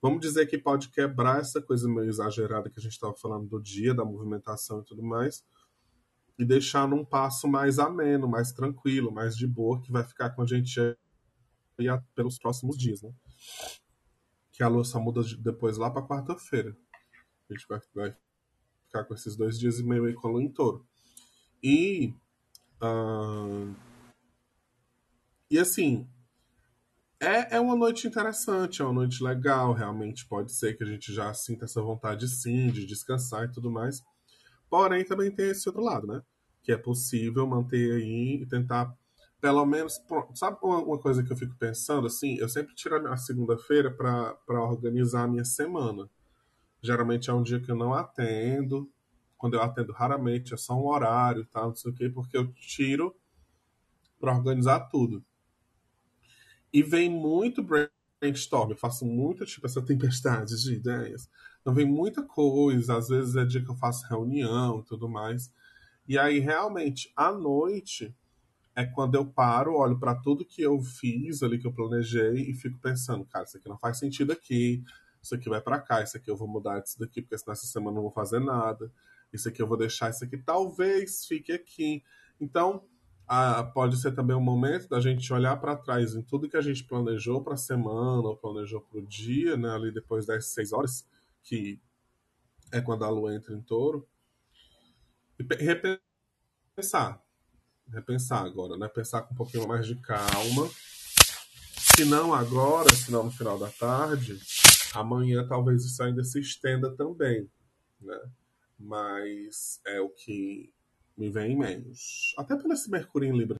vamos 0.00 0.20
dizer 0.20 0.46
que 0.46 0.58
pode 0.58 0.88
quebrar 0.88 1.40
essa 1.40 1.60
coisa 1.60 1.88
meio 1.88 2.08
exagerada 2.08 2.70
que 2.70 2.78
a 2.78 2.82
gente 2.82 2.92
estava 2.92 3.14
falando 3.14 3.48
do 3.48 3.60
dia, 3.60 3.94
da 3.94 4.04
movimentação 4.04 4.80
e 4.80 4.84
tudo 4.84 5.02
mais, 5.02 5.44
e 6.38 6.44
deixar 6.44 6.86
num 6.86 7.04
passo 7.04 7.48
mais 7.48 7.78
ameno, 7.78 8.28
mais 8.28 8.52
tranquilo, 8.52 9.10
mais 9.10 9.36
de 9.36 9.46
boa, 9.46 9.80
que 9.80 9.90
vai 9.90 10.04
ficar 10.04 10.30
com 10.30 10.42
a 10.42 10.46
gente 10.46 10.80
pelos 12.14 12.38
próximos 12.38 12.76
dias, 12.76 13.02
né? 13.02 13.12
Que 14.56 14.62
a 14.62 14.68
lua 14.68 14.84
só 14.84 14.98
muda 14.98 15.22
depois 15.38 15.76
lá 15.76 15.90
para 15.90 16.06
quarta-feira. 16.06 16.76
A 17.48 17.52
gente 17.52 17.66
vai, 17.68 17.80
vai 17.94 18.16
ficar 18.86 19.04
com 19.04 19.14
esses 19.14 19.36
dois 19.36 19.58
dias 19.58 19.78
e 19.78 19.84
meio 19.84 20.06
aí 20.06 20.14
com 20.14 20.28
a 20.28 20.30
lua 20.30 20.42
em 20.42 20.48
touro. 20.48 20.86
E 21.62 22.14
Uh, 22.82 23.74
e 25.50 25.58
assim, 25.58 26.06
é, 27.20 27.56
é 27.56 27.60
uma 27.60 27.76
noite 27.76 28.06
interessante, 28.06 28.82
é 28.82 28.84
uma 28.84 28.92
noite 28.92 29.22
legal, 29.22 29.72
realmente 29.72 30.26
pode 30.26 30.52
ser 30.52 30.76
que 30.76 30.84
a 30.84 30.86
gente 30.86 31.12
já 31.12 31.32
sinta 31.32 31.64
essa 31.64 31.80
vontade 31.80 32.28
sim, 32.28 32.70
de 32.70 32.84
descansar 32.84 33.44
e 33.44 33.52
tudo 33.52 33.70
mais. 33.70 34.02
Porém, 34.68 35.04
também 35.04 35.30
tem 35.30 35.50
esse 35.50 35.68
outro 35.68 35.82
lado, 35.82 36.06
né? 36.06 36.20
Que 36.62 36.72
é 36.72 36.76
possível 36.76 37.46
manter 37.46 37.92
aí 37.92 38.42
e 38.42 38.46
tentar, 38.46 38.92
pelo 39.40 39.64
menos. 39.64 40.00
Sabe 40.34 40.58
uma 40.62 40.98
coisa 40.98 41.22
que 41.22 41.32
eu 41.32 41.36
fico 41.36 41.54
pensando? 41.56 42.06
Assim, 42.06 42.36
eu 42.36 42.48
sempre 42.48 42.74
tiro 42.74 42.96
a 43.08 43.16
segunda-feira 43.16 43.90
para 43.90 44.62
organizar 44.62 45.24
a 45.24 45.28
minha 45.28 45.44
semana. 45.44 46.08
Geralmente 46.82 47.30
é 47.30 47.32
um 47.32 47.42
dia 47.42 47.60
que 47.60 47.70
eu 47.70 47.76
não 47.76 47.92
atendo, 47.92 48.90
quando 49.36 49.54
eu 49.54 49.62
atendo 49.62 49.92
raramente, 49.92 50.54
é 50.54 50.56
só 50.56 50.74
um 50.74 50.86
horário, 50.86 51.44
tá, 51.46 51.62
não 51.62 51.74
sei 51.74 51.90
o 51.90 51.94
quê, 51.94 52.08
porque 52.08 52.36
eu 52.36 52.52
tiro 52.52 53.14
para 54.18 54.34
organizar 54.34 54.80
tudo. 54.88 55.24
E 56.72 56.82
vem 56.82 57.08
muito 57.08 57.62
brainstorm, 57.62 58.70
eu 58.70 58.76
faço 58.76 59.04
muito, 59.04 59.44
tipo, 59.44 59.66
essa 59.66 59.82
tempestade 59.82 60.60
de 60.60 60.74
ideias. 60.74 61.28
Então 61.60 61.74
vem 61.74 61.86
muita 61.86 62.22
coisa, 62.22 62.96
às 62.96 63.08
vezes 63.08 63.36
é 63.36 63.44
dia 63.44 63.62
que 63.62 63.70
eu 63.70 63.76
faço 63.76 64.06
reunião 64.08 64.80
e 64.80 64.84
tudo 64.84 65.08
mais. 65.08 65.52
E 66.06 66.18
aí, 66.18 66.38
realmente, 66.38 67.12
à 67.16 67.32
noite 67.32 68.14
é 68.76 68.84
quando 68.84 69.14
eu 69.16 69.24
paro, 69.26 69.74
olho 69.74 69.98
para 69.98 70.14
tudo 70.14 70.44
que 70.44 70.62
eu 70.62 70.80
fiz 70.80 71.42
ali, 71.42 71.58
que 71.58 71.66
eu 71.66 71.72
planejei, 71.72 72.50
e 72.50 72.54
fico 72.54 72.78
pensando, 72.78 73.24
cara, 73.24 73.44
isso 73.44 73.56
aqui 73.56 73.68
não 73.68 73.78
faz 73.78 73.98
sentido 73.98 74.32
aqui, 74.32 74.84
isso 75.22 75.34
aqui 75.34 75.48
vai 75.48 75.60
para 75.60 75.80
cá, 75.80 76.02
isso 76.02 76.16
aqui 76.16 76.30
eu 76.30 76.36
vou 76.36 76.46
mudar 76.46 76.80
disso 76.80 77.00
daqui, 77.00 77.22
porque 77.22 77.38
senão 77.38 77.52
essa 77.52 77.66
semana 77.66 77.92
eu 77.92 77.94
não 77.94 78.02
vou 78.02 78.12
fazer 78.12 78.38
nada 78.38 78.92
isso 79.32 79.48
aqui 79.48 79.62
eu 79.62 79.66
vou 79.66 79.76
deixar, 79.76 80.10
isso 80.10 80.24
aqui 80.24 80.36
talvez 80.38 81.26
fique 81.26 81.52
aqui. 81.52 82.02
Então, 82.40 82.84
ah, 83.26 83.64
pode 83.64 83.96
ser 83.96 84.12
também 84.12 84.36
um 84.36 84.40
momento 84.40 84.88
da 84.88 85.00
gente 85.00 85.32
olhar 85.32 85.56
para 85.60 85.76
trás 85.76 86.14
em 86.14 86.22
tudo 86.22 86.48
que 86.48 86.56
a 86.56 86.60
gente 86.60 86.84
planejou 86.84 87.42
para 87.42 87.54
a 87.54 87.58
semana, 87.58 88.28
ou 88.28 88.36
planejou 88.36 88.80
para 88.80 88.98
o 88.98 89.06
dia, 89.06 89.56
né, 89.56 89.70
ali 89.70 89.92
depois 89.92 90.26
das 90.26 90.46
seis 90.46 90.72
horas, 90.72 91.06
que 91.42 91.80
é 92.72 92.80
quando 92.80 93.04
a 93.04 93.10
lua 93.10 93.34
entra 93.34 93.54
em 93.54 93.60
touro, 93.60 94.06
e 95.38 95.44
repensar. 95.54 97.22
Repensar 97.92 98.44
agora, 98.44 98.76
né? 98.76 98.88
Pensar 98.88 99.22
com 99.22 99.34
um 99.34 99.36
pouquinho 99.36 99.66
mais 99.66 99.86
de 99.86 99.94
calma. 99.96 100.70
Se 101.76 102.04
não 102.04 102.34
agora, 102.34 102.92
se 102.94 103.10
não 103.10 103.24
no 103.24 103.30
final 103.30 103.58
da 103.58 103.70
tarde, 103.70 104.38
amanhã 104.94 105.46
talvez 105.46 105.84
isso 105.84 106.02
ainda 106.02 106.22
se 106.24 106.40
estenda 106.40 106.90
também, 106.94 107.48
né? 108.00 108.20
mas 108.78 109.80
é 109.86 110.00
o 110.00 110.08
que 110.08 110.72
me 111.16 111.30
vem 111.30 111.52
em 111.52 111.58
menos. 111.58 112.34
Até 112.36 112.56
pelo 112.56 112.72
esse 112.72 112.90
Mercúrio 112.90 113.28
em 113.28 113.36
Libra. 113.36 113.56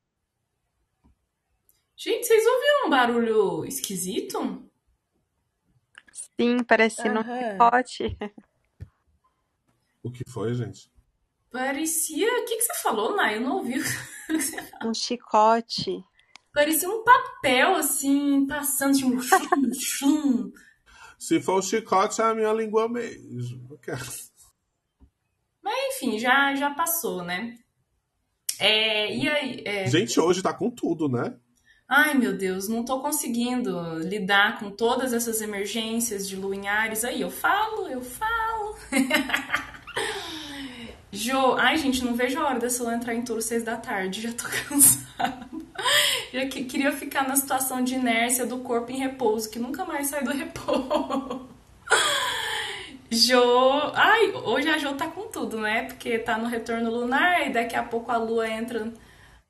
Gente, 1.96 2.26
vocês 2.26 2.44
ouviram 2.46 2.86
um 2.86 2.90
barulho 2.90 3.64
esquisito? 3.64 4.70
Sim, 6.12 6.62
parecendo 6.62 7.20
uhum. 7.20 7.32
um 7.32 7.50
chicote. 7.52 8.18
O 10.02 10.10
que 10.10 10.22
foi, 10.30 10.54
gente? 10.54 10.90
Parecia. 11.50 12.28
O 12.42 12.44
que, 12.44 12.56
que 12.56 12.62
você 12.62 12.74
falou, 12.82 13.16
Nai? 13.16 13.36
Eu 13.36 13.40
não 13.40 13.56
ouvi. 13.56 13.74
Um 14.84 14.94
chicote. 14.94 16.02
Parecia 16.52 16.88
um 16.88 17.04
papel, 17.04 17.74
assim, 17.74 18.46
passando, 18.46 18.96
tipo, 18.96 19.20
chum, 19.20 19.74
chum. 19.74 20.52
Se 21.18 21.40
for 21.40 21.58
o 21.58 21.62
chicote, 21.62 22.20
é 22.20 22.24
a 22.24 22.34
minha 22.34 22.52
língua 22.52 22.88
mesmo. 22.88 23.78
Mas 25.62 25.96
enfim, 25.96 26.18
já, 26.18 26.54
já 26.54 26.70
passou, 26.70 27.22
né? 27.22 27.58
É, 28.58 29.14
e 29.14 29.28
aí, 29.28 29.62
é... 29.64 29.86
Gente, 29.86 30.18
hoje 30.18 30.42
tá 30.42 30.52
com 30.52 30.70
tudo, 30.70 31.08
né? 31.08 31.36
Ai, 31.88 32.14
meu 32.14 32.36
Deus, 32.36 32.68
não 32.68 32.84
tô 32.84 33.00
conseguindo 33.00 33.98
lidar 34.00 34.58
com 34.58 34.70
todas 34.70 35.12
essas 35.12 35.40
emergências 35.40 36.28
de 36.28 36.34
luinhares. 36.34 37.04
Aí 37.04 37.20
eu 37.20 37.30
falo, 37.30 37.86
eu 37.86 38.02
falo. 38.02 38.76
Jo, 41.16 41.54
ai 41.54 41.78
gente, 41.78 42.04
não 42.04 42.14
vejo 42.14 42.38
a 42.38 42.46
hora 42.46 42.58
dessa 42.58 42.82
lua 42.82 42.94
entrar 42.94 43.14
em 43.14 43.22
touro 43.22 43.40
seis 43.40 43.62
da 43.62 43.76
tarde, 43.76 44.20
já 44.20 44.32
tô 44.32 44.44
cansada. 44.68 45.48
Já 46.32 46.46
que, 46.46 46.64
queria 46.64 46.92
ficar 46.92 47.26
na 47.26 47.36
situação 47.36 47.82
de 47.82 47.94
inércia 47.94 48.44
do 48.44 48.58
corpo 48.58 48.92
em 48.92 48.98
repouso, 48.98 49.48
que 49.50 49.58
nunca 49.58 49.84
mais 49.84 50.08
sai 50.08 50.22
do 50.22 50.32
repouso. 50.32 51.48
Jo. 53.10 53.92
Ai, 53.94 54.32
hoje 54.32 54.68
a 54.68 54.78
Jo 54.78 54.94
tá 54.94 55.06
com 55.06 55.28
tudo, 55.28 55.60
né? 55.60 55.84
Porque 55.84 56.18
tá 56.18 56.36
no 56.36 56.48
retorno 56.48 56.90
lunar 56.90 57.46
e 57.46 57.52
daqui 57.52 57.76
a 57.76 57.82
pouco 57.84 58.10
a 58.10 58.16
lua 58.16 58.48
entra 58.48 58.92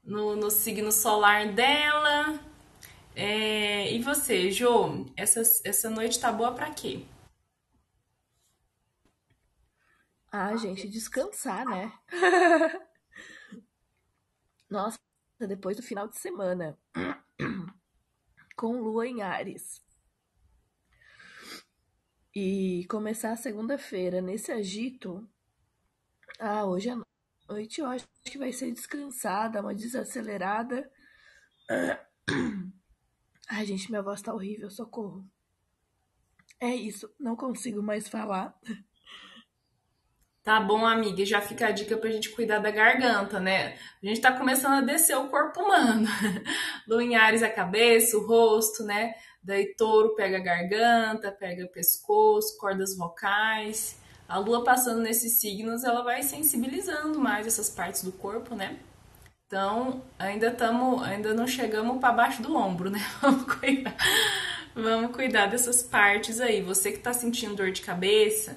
no, 0.05 0.37
no 0.37 0.51
signo 0.51 0.93
solar 0.93 1.49
dela. 1.49 2.39
É... 3.15 3.91
E 3.93 3.99
você, 4.03 4.51
Jo? 4.51 5.07
Essa, 5.17 5.41
essa 5.65 5.89
noite 5.91 6.21
tá 6.21 6.31
boa 6.31 6.53
pra 6.53 6.71
quê? 6.71 7.01
Ah, 10.33 10.57
gente, 10.57 10.89
descansar, 10.89 11.65
né? 11.67 11.93
Nossa, 14.69 14.99
depois 15.41 15.77
do 15.77 15.83
final 15.83 16.09
de 16.09 16.17
semana. 16.19 16.79
Com 18.57 18.81
lua 18.81 19.07
em 19.07 19.23
Ares 19.23 19.85
e 22.35 22.85
começar 22.91 23.33
a 23.33 23.37
segunda-feira 23.37 24.21
nesse 24.21 24.53
agito, 24.53 25.27
ah, 26.39 26.67
hoje 26.67 26.91
à 26.91 27.01
noite 27.49 27.81
eu 27.81 27.87
acho 27.87 28.07
que 28.25 28.37
vai 28.37 28.53
ser 28.53 28.71
descansada, 28.73 29.63
uma 29.63 29.75
desacelerada. 29.75 30.91
Ai, 33.49 33.65
gente, 33.67 33.89
minha 33.91 34.03
voz 34.03 34.21
tá 34.21 34.35
horrível, 34.35 34.71
socorro. 34.71 35.27
É 36.61 36.75
isso, 36.75 37.11
não 37.19 37.35
consigo 37.35 37.83
mais 37.83 38.09
falar. 38.09 38.55
Tá 40.47 40.61
bom, 40.61 40.87
amiga, 40.87 41.27
já 41.27 41.41
fica 41.41 41.67
a 41.67 41.71
dica 41.73 41.97
pra 41.97 42.09
gente 42.09 42.31
cuidar 42.31 42.61
da 42.61 42.71
garganta, 42.71 43.41
né? 43.41 43.75
A 44.01 44.07
gente 44.07 44.21
tá 44.21 44.31
começando 44.31 44.75
a 44.75 44.81
descer 44.81 45.17
o 45.19 45.27
corpo 45.27 45.61
humano. 45.61 46.07
Lunhares 46.87 47.43
a 47.43 47.51
cabeça, 47.51 48.17
o 48.17 48.25
rosto, 48.25 48.85
né? 48.85 49.13
Daí 49.43 49.75
touro 49.75 50.15
pega 50.15 50.37
a 50.37 50.41
garganta, 50.41 51.33
pega 51.33 51.65
o 51.65 51.73
pescoço, 51.73 52.57
cordas 52.59 52.97
vocais. 52.97 54.01
A 54.29 54.39
lua 54.39 54.63
passando 54.63 55.01
nesses 55.03 55.41
signos, 55.41 55.83
ela 55.83 56.05
vai 56.05 56.23
sensibilizando 56.23 57.19
mais 57.19 57.45
essas 57.49 57.69
partes 57.69 58.05
do 58.05 58.13
corpo, 58.13 58.55
né? 58.55 58.77
Então, 59.49 60.01
ainda 60.17 60.47
estamos, 60.47 61.03
ainda 61.03 61.35
não 61.35 61.49
chegamos 61.49 61.99
para 61.99 62.13
baixo 62.13 62.41
do 62.41 62.55
ombro, 62.55 62.89
né? 62.89 63.05
Vamos 63.21 63.53
cuidar. 63.53 63.97
Vamos 64.77 65.11
cuidar 65.11 65.47
dessas 65.47 65.83
partes 65.83 66.41
aí. 66.41 66.63
Você 66.63 66.93
que 66.93 66.99
está 66.99 67.13
sentindo 67.13 67.57
dor 67.57 67.73
de 67.73 67.83
cabeça, 67.83 68.57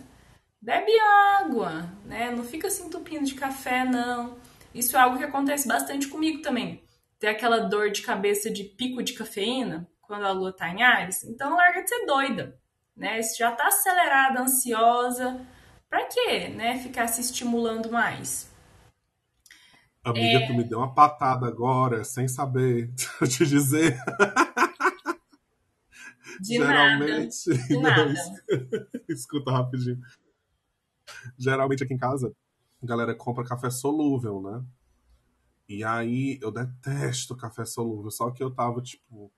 bebe 0.61 0.91
água, 1.39 1.91
né? 2.05 2.31
Não 2.31 2.43
fica 2.43 2.69
se 2.69 2.83
entupindo 2.83 3.25
de 3.25 3.35
café, 3.35 3.85
não. 3.85 4.37
Isso 4.73 4.95
é 4.95 4.99
algo 4.99 5.17
que 5.17 5.23
acontece 5.23 5.67
bastante 5.67 6.07
comigo 6.07 6.41
também. 6.41 6.83
Tem 7.19 7.29
aquela 7.29 7.59
dor 7.59 7.91
de 7.91 8.01
cabeça 8.01 8.49
de 8.49 8.63
pico 8.63 9.03
de 9.03 9.13
cafeína 9.13 9.89
quando 10.01 10.25
a 10.25 10.31
lua 10.31 10.53
tá 10.53 10.69
em 10.69 10.81
Ares. 10.81 11.23
Então, 11.23 11.55
larga 11.55 11.83
de 11.83 11.89
ser 11.89 12.05
doida, 12.05 12.57
né? 12.95 13.21
Se 13.21 13.37
já 13.37 13.51
tá 13.51 13.67
acelerada, 13.67 14.41
ansiosa, 14.41 15.45
pra 15.89 16.05
quê, 16.05 16.49
né? 16.49 16.79
Ficar 16.79 17.07
se 17.07 17.21
estimulando 17.21 17.91
mais. 17.91 18.49
Amiga, 20.03 20.39
é... 20.39 20.47
tu 20.47 20.53
me 20.53 20.63
deu 20.63 20.79
uma 20.79 20.93
patada 20.93 21.45
agora, 21.45 22.03
sem 22.03 22.27
saber 22.27 22.91
te 23.27 23.45
dizer. 23.45 23.99
De 26.39 26.55
Geralmente, 26.55 27.49
nada. 27.49 27.67
De 27.67 27.77
nada. 27.77 28.13
escuta 29.09 29.51
rapidinho. 29.51 29.99
Geralmente 31.37 31.83
aqui 31.83 31.93
em 31.93 31.97
casa, 31.97 32.33
a 32.81 32.85
galera 32.85 33.15
compra 33.15 33.43
café 33.43 33.69
solúvel, 33.69 34.41
né? 34.41 34.63
E 35.67 35.83
aí 35.83 36.39
eu 36.41 36.51
detesto 36.51 37.35
café 37.35 37.65
solúvel, 37.65 38.09
só 38.09 38.31
que 38.31 38.43
eu 38.43 38.49
tava, 38.49 38.81
tipo, 38.81 39.31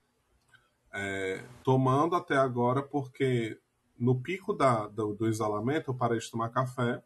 é, 0.92 1.44
tomando 1.62 2.16
até 2.16 2.36
agora 2.36 2.82
porque 2.82 3.60
no 3.98 4.20
pico 4.20 4.52
da, 4.54 4.88
do, 4.88 5.14
do 5.14 5.28
isolamento 5.28 5.90
eu 5.90 5.94
parei 5.94 6.18
de 6.18 6.30
tomar 6.30 6.48
café 6.48 7.02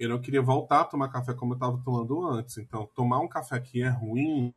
eu 0.00 0.08
não 0.08 0.18
queria 0.18 0.40
voltar 0.40 0.80
a 0.80 0.84
tomar 0.84 1.10
café 1.10 1.34
como 1.34 1.52
eu 1.52 1.56
estava 1.56 1.78
tomando 1.84 2.26
antes. 2.26 2.56
Então, 2.56 2.88
tomar 2.94 3.20
um 3.20 3.28
café 3.28 3.60
que 3.60 3.82
é 3.82 3.88
ruim 3.88 4.54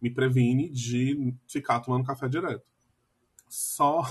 me 0.00 0.10
previne 0.10 0.70
de 0.70 1.34
ficar 1.46 1.80
tomando 1.80 2.06
café 2.06 2.26
direto. 2.28 2.64
Só 3.46 4.02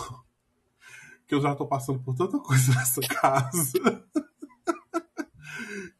que 1.31 1.35
eu 1.35 1.39
já 1.39 1.53
estou 1.53 1.65
passando 1.65 1.97
por 2.03 2.13
tanta 2.13 2.37
coisa 2.39 2.73
nessa 2.75 2.99
casa 2.99 4.03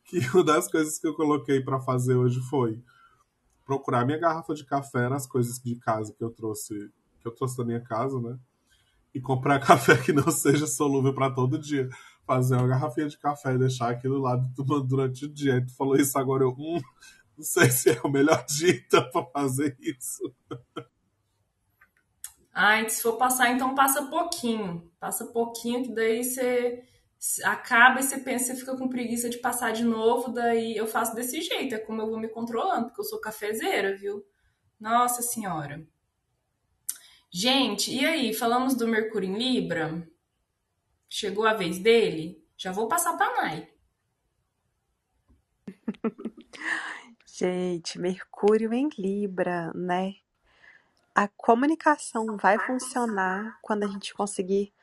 que 0.04 0.20
uma 0.34 0.44
das 0.44 0.70
coisas 0.70 1.00
que 1.00 1.08
eu 1.08 1.16
coloquei 1.16 1.62
para 1.62 1.80
fazer 1.80 2.16
hoje 2.16 2.42
foi 2.50 2.84
procurar 3.66 4.06
minha 4.06 4.18
garrafa 4.18 4.54
de 4.54 4.66
café 4.66 5.08
nas 5.08 5.26
coisas 5.26 5.58
de 5.58 5.78
casa 5.78 6.14
que 6.14 6.22
eu 6.22 6.32
trouxe 6.32 6.92
que 7.22 7.26
eu 7.26 7.32
trouxe 7.32 7.56
da 7.56 7.64
minha 7.64 7.80
casa, 7.80 8.20
né? 8.20 8.38
E 9.16 9.22
comprar 9.22 9.58
café 9.66 9.96
que 9.96 10.12
não 10.12 10.30
seja 10.30 10.68
solúvel 10.68 11.14
para 11.14 11.32
todo 11.32 11.58
dia 11.58 11.88
fazer 12.28 12.58
uma 12.58 12.68
garrafinha 12.68 13.08
de 13.08 13.18
café 13.18 13.54
e 13.54 13.58
deixar 13.58 13.92
aqui 13.92 14.10
do 14.10 14.20
lado 14.20 14.46
tomando 14.54 14.86
durante 14.86 15.24
o 15.24 15.30
dia. 15.30 15.56
E 15.56 15.66
tu 15.66 15.74
falou 15.78 15.96
isso 15.96 16.20
agora, 16.20 16.44
eu, 16.44 16.50
hum, 16.50 16.82
não 17.38 17.46
sei 17.46 17.72
se 17.72 17.90
é 17.90 18.02
o 18.04 18.10
melhor 18.10 18.44
dia 18.46 18.72
então, 18.72 19.10
para 19.10 19.26
fazer 19.28 19.78
isso. 19.80 20.30
Ai, 22.54 22.90
se 22.90 23.02
for 23.02 23.18
passar, 23.18 23.50
então 23.50 23.74
passa 23.76 24.08
pouquinho. 24.08 24.92
Passa 25.00 25.26
pouquinho, 25.26 25.84
que 25.84 25.94
daí 25.94 26.24
você 26.24 26.84
acaba 27.44 28.00
e 28.00 28.04
você 28.04 28.18
pensa, 28.20 28.46
você 28.46 28.56
fica 28.56 28.76
com 28.76 28.90
preguiça 28.90 29.30
de 29.30 29.38
passar 29.38 29.72
de 29.72 29.84
novo, 29.84 30.32
daí 30.32 30.76
eu 30.76 30.88
faço 30.88 31.14
desse 31.16 31.40
jeito, 31.42 31.76
é 31.76 31.78
como 31.78 32.02
eu 32.02 32.08
vou 32.08 32.20
me 32.20 32.28
controlando, 32.28 32.88
porque 32.88 33.02
eu 33.02 33.06
sou 33.06 33.22
cafezeira, 33.22 33.96
viu? 33.96 34.26
Nossa 34.80 35.22
senhora. 35.22 35.86
Gente, 37.30 37.94
e 37.96 38.04
aí, 38.06 38.34
falamos 38.34 38.76
do 38.76 38.88
Mercúrio 38.88 39.30
em 39.30 39.38
Libra? 39.38 40.06
Chegou 41.08 41.46
a 41.46 41.54
vez 41.54 41.80
dele? 41.80 42.44
Já 42.58 42.72
vou 42.72 42.88
passar 42.88 43.16
para 43.16 43.42
Nai. 43.42 43.70
Gente, 47.26 47.98
Mercúrio 48.00 48.74
em 48.74 48.90
Libra, 48.98 49.72
né? 49.74 50.16
A 51.14 51.28
comunicação 51.28 52.38
vai 52.38 52.58
funcionar 52.60 53.58
quando 53.62 53.84
a 53.84 53.88
gente 53.88 54.14
conseguir 54.14 54.74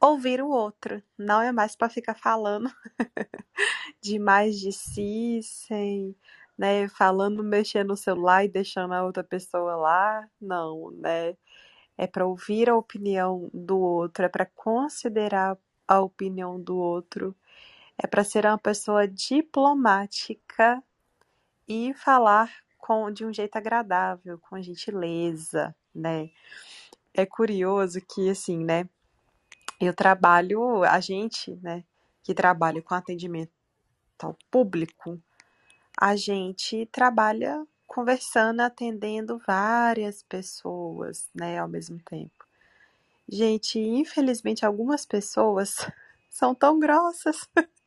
ouvir 0.00 0.40
o 0.42 0.48
outro. 0.48 1.02
Não 1.18 1.42
é 1.42 1.52
mais 1.52 1.76
para 1.76 1.88
ficar 1.88 2.14
falando 2.14 2.70
demais 4.00 4.58
de 4.58 4.72
si, 4.72 5.40
sem, 5.42 6.16
né, 6.56 6.88
falando, 6.88 7.42
mexendo 7.42 7.88
no 7.88 7.96
celular 7.96 8.44
e 8.44 8.48
deixando 8.48 8.94
a 8.94 9.04
outra 9.04 9.24
pessoa 9.24 9.76
lá. 9.76 10.28
Não, 10.40 10.90
né? 10.92 11.36
é 12.00 12.06
para 12.06 12.26
ouvir 12.26 12.70
a 12.70 12.76
opinião 12.76 13.50
do 13.52 13.78
outro, 13.78 14.24
é 14.24 14.28
para 14.28 14.46
considerar 14.46 15.58
a 15.86 16.00
opinião 16.00 16.58
do 16.58 16.74
outro, 16.78 17.36
é 17.98 18.06
para 18.06 18.24
ser 18.24 18.46
uma 18.46 18.56
pessoa 18.56 19.06
diplomática 19.06 20.82
e 21.68 21.92
falar 21.92 22.50
com 22.80 23.10
de 23.10 23.24
um 23.24 23.32
jeito 23.32 23.56
agradável, 23.56 24.38
com 24.38 24.60
gentileza, 24.60 25.74
né? 25.94 26.30
É 27.14 27.26
curioso 27.26 28.00
que 28.00 28.30
assim, 28.30 28.64
né? 28.64 28.88
Eu 29.80 29.94
trabalho, 29.94 30.84
a 30.84 31.00
gente, 31.00 31.56
né, 31.62 31.84
que 32.22 32.34
trabalha 32.34 32.82
com 32.82 32.94
atendimento 32.94 33.50
ao 34.20 34.36
público, 34.50 35.18
a 35.98 36.14
gente 36.16 36.86
trabalha 36.92 37.66
conversando, 37.86 38.60
atendendo 38.60 39.40
várias 39.46 40.22
pessoas, 40.22 41.28
né, 41.34 41.58
ao 41.58 41.66
mesmo 41.66 41.98
tempo. 42.00 42.46
Gente, 43.28 43.78
infelizmente 43.78 44.66
algumas 44.66 45.06
pessoas 45.06 45.76
são 46.28 46.54
tão 46.54 46.78
grossas. 46.78 47.48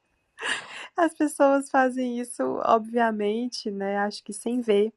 As 0.95 1.13
pessoas 1.13 1.69
fazem 1.69 2.19
isso, 2.19 2.43
obviamente, 2.63 3.71
né, 3.71 3.97
acho 3.97 4.23
que 4.23 4.31
sem 4.33 4.61
ver. 4.61 4.93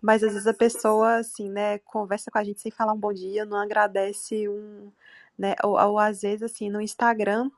Mas 0.00 0.22
às 0.22 0.32
vezes 0.32 0.46
a 0.46 0.54
pessoa, 0.54 1.16
assim, 1.16 1.50
né, 1.50 1.78
conversa 1.78 2.30
com 2.30 2.38
a 2.38 2.44
gente 2.44 2.60
sem 2.60 2.70
falar 2.70 2.92
um 2.92 2.98
bom 2.98 3.12
dia, 3.12 3.44
não 3.44 3.58
agradece 3.58 4.48
um, 4.48 4.90
né, 5.38 5.54
ou, 5.64 5.72
ou 5.72 5.98
às 5.98 6.22
vezes, 6.22 6.42
assim, 6.42 6.70
no 6.70 6.80
Instagram, 6.80 7.50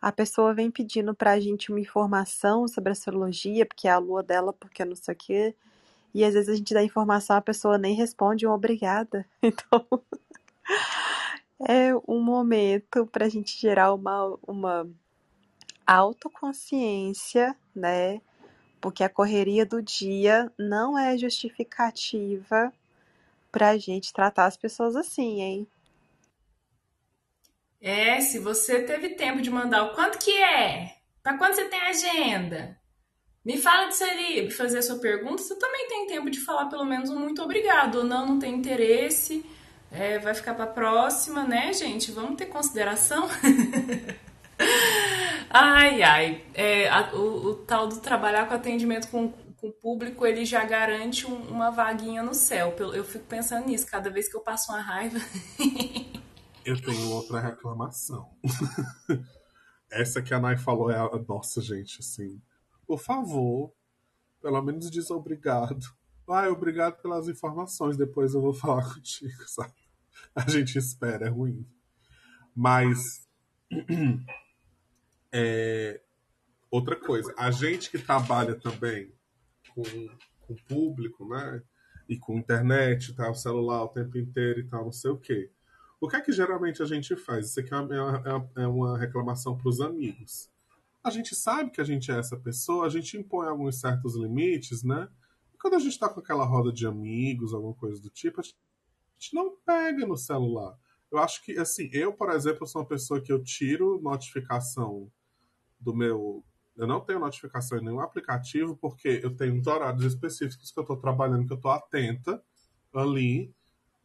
a 0.00 0.12
pessoa 0.12 0.54
vem 0.54 0.70
pedindo 0.70 1.14
pra 1.14 1.40
gente 1.40 1.70
uma 1.70 1.80
informação 1.80 2.68
sobre 2.68 2.92
astrologia, 2.92 3.66
porque 3.66 3.88
é 3.88 3.90
a 3.92 3.98
lua 3.98 4.22
dela, 4.22 4.52
porque 4.52 4.84
não 4.84 4.94
sei 4.96 5.14
o 5.14 5.16
quê. 5.16 5.54
E 6.14 6.24
às 6.24 6.34
vezes 6.34 6.48
a 6.50 6.56
gente 6.56 6.74
dá 6.74 6.82
informação, 6.82 7.36
a 7.36 7.40
pessoa 7.42 7.78
nem 7.78 7.94
responde 7.94 8.46
um 8.46 8.52
obrigada. 8.52 9.26
Então, 9.42 9.86
é 11.66 11.94
um 12.06 12.20
momento 12.22 13.06
para 13.06 13.26
a 13.26 13.28
gente 13.28 13.58
gerar 13.58 13.92
uma, 13.92 14.38
uma 14.46 14.88
autoconsciência, 15.88 17.56
né? 17.74 18.20
Porque 18.78 19.02
a 19.02 19.08
correria 19.08 19.64
do 19.64 19.82
dia 19.82 20.52
não 20.58 20.98
é 20.98 21.16
justificativa 21.16 22.70
para 23.50 23.70
a 23.70 23.78
gente 23.78 24.12
tratar 24.12 24.44
as 24.44 24.56
pessoas 24.56 24.94
assim, 24.94 25.40
hein? 25.40 25.66
É, 27.80 28.20
se 28.20 28.38
você 28.38 28.82
teve 28.82 29.10
tempo 29.10 29.40
de 29.40 29.50
mandar 29.50 29.84
o 29.84 29.94
quanto 29.94 30.18
que 30.18 30.36
é, 30.36 30.96
para 31.22 31.38
quando 31.38 31.54
você 31.54 31.64
tem 31.64 31.80
agenda, 31.80 32.78
me 33.44 33.56
fala 33.56 33.88
de 33.88 33.96
ser 33.96 34.50
fazer 34.50 34.78
a 34.78 34.82
sua 34.82 34.98
pergunta. 34.98 35.42
Você 35.42 35.58
também 35.58 35.88
tem 35.88 36.06
tempo 36.06 36.28
de 36.28 36.38
falar 36.38 36.66
pelo 36.66 36.84
menos 36.84 37.08
um 37.08 37.18
muito 37.18 37.42
obrigado. 37.42 38.00
Ou 38.00 38.04
não, 38.04 38.26
não 38.26 38.38
tem 38.38 38.54
interesse. 38.54 39.42
É, 39.90 40.18
vai 40.18 40.34
ficar 40.34 40.52
para 40.52 40.66
próxima, 40.66 41.44
né, 41.44 41.72
gente? 41.72 42.10
Vamos 42.10 42.36
ter 42.36 42.46
consideração. 42.46 43.26
ai, 45.50 46.02
ai. 46.02 46.44
É, 46.54 46.88
a, 46.88 47.14
o, 47.14 47.50
o, 47.50 47.54
tal 47.54 47.88
do 47.88 48.00
trabalhar 48.00 48.46
com 48.48 48.54
atendimento 48.54 49.08
com, 49.08 49.32
com 49.56 49.68
o 49.68 49.72
público, 49.72 50.26
ele 50.26 50.44
já 50.44 50.64
garante 50.64 51.26
um, 51.26 51.36
uma 51.48 51.70
vaguinha 51.70 52.22
no 52.22 52.34
céu. 52.34 52.74
Eu 52.78 53.04
fico 53.04 53.24
pensando 53.26 53.66
nisso 53.66 53.86
cada 53.86 54.10
vez 54.10 54.28
que 54.28 54.36
eu 54.36 54.40
passo 54.40 54.72
uma 54.72 54.80
raiva. 54.80 55.18
eu 56.64 56.80
tenho 56.80 57.10
outra 57.10 57.40
reclamação. 57.40 58.28
Essa 59.90 60.20
que 60.20 60.34
a 60.34 60.40
Nai 60.40 60.58
falou 60.58 60.90
é 60.90 60.96
a 60.98 61.18
nossa, 61.26 61.62
gente, 61.62 62.00
assim 62.00 62.40
por 62.88 62.98
favor, 62.98 63.70
pelo 64.40 64.62
menos 64.62 64.90
diz 64.90 65.10
obrigado. 65.10 65.84
Ah, 66.26 66.48
obrigado 66.48 67.00
pelas 67.02 67.28
informações, 67.28 67.98
depois 67.98 68.32
eu 68.32 68.40
vou 68.40 68.54
falar 68.54 68.82
contigo, 68.94 69.46
sabe? 69.46 69.74
A 70.34 70.48
gente 70.48 70.78
espera, 70.78 71.26
é 71.26 71.28
ruim. 71.28 71.66
Mas 72.56 73.28
é, 75.32 76.00
outra 76.70 76.96
coisa, 76.96 77.34
a 77.36 77.50
gente 77.50 77.90
que 77.90 77.98
trabalha 77.98 78.54
também 78.54 79.12
com, 79.74 79.82
com 80.46 80.54
público, 80.66 81.28
né? 81.28 81.62
E 82.08 82.18
com 82.18 82.38
internet, 82.38 83.14
tá, 83.14 83.30
o 83.30 83.34
celular 83.34 83.84
o 83.84 83.88
tempo 83.88 84.16
inteiro 84.16 84.60
e 84.60 84.64
tal, 84.64 84.84
não 84.84 84.92
sei 84.92 85.10
o 85.10 85.18
quê. 85.18 85.50
O 86.00 86.08
que 86.08 86.16
é 86.16 86.20
que 86.20 86.32
geralmente 86.32 86.82
a 86.82 86.86
gente 86.86 87.16
faz? 87.16 87.50
Isso 87.50 87.60
aqui 87.60 87.74
é 87.74 87.76
uma, 87.76 88.44
é 88.56 88.66
uma 88.66 88.96
é 88.96 89.00
reclamação 89.00 89.56
para 89.56 89.68
os 89.68 89.80
amigos. 89.80 90.50
A 91.02 91.10
gente 91.10 91.34
sabe 91.34 91.70
que 91.70 91.80
a 91.80 91.84
gente 91.84 92.10
é 92.10 92.18
essa 92.18 92.36
pessoa, 92.36 92.86
a 92.86 92.88
gente 92.88 93.16
impõe 93.16 93.46
alguns 93.46 93.80
certos 93.80 94.16
limites, 94.16 94.82
né? 94.82 95.08
E 95.52 95.58
quando 95.58 95.74
a 95.74 95.78
gente 95.78 95.92
está 95.92 96.08
com 96.08 96.20
aquela 96.20 96.44
roda 96.44 96.72
de 96.72 96.86
amigos, 96.86 97.52
alguma 97.52 97.74
coisa 97.74 98.00
do 98.00 98.10
tipo, 98.10 98.40
a 98.40 98.44
gente 98.44 99.34
não 99.34 99.56
pega 99.66 100.06
no 100.06 100.16
celular. 100.16 100.78
Eu 101.10 101.18
acho 101.18 101.42
que, 101.42 101.58
assim, 101.58 101.88
eu, 101.92 102.12
por 102.12 102.30
exemplo, 102.30 102.66
sou 102.66 102.82
uma 102.82 102.88
pessoa 102.88 103.20
que 103.20 103.32
eu 103.32 103.42
tiro 103.42 104.00
notificação 104.00 105.10
do 105.80 105.94
meu. 105.94 106.44
Eu 106.76 106.86
não 106.86 107.00
tenho 107.00 107.18
notificação 107.18 107.78
em 107.78 107.84
nenhum 107.84 108.00
aplicativo, 108.00 108.76
porque 108.76 109.20
eu 109.22 109.34
tenho 109.34 109.54
uns 109.54 109.66
horários 109.66 110.04
específicos 110.04 110.70
que 110.70 110.78
eu 110.78 110.82
estou 110.82 110.96
trabalhando, 110.96 111.46
que 111.46 111.52
eu 111.52 111.56
estou 111.56 111.70
atenta 111.70 112.42
ali. 112.94 113.52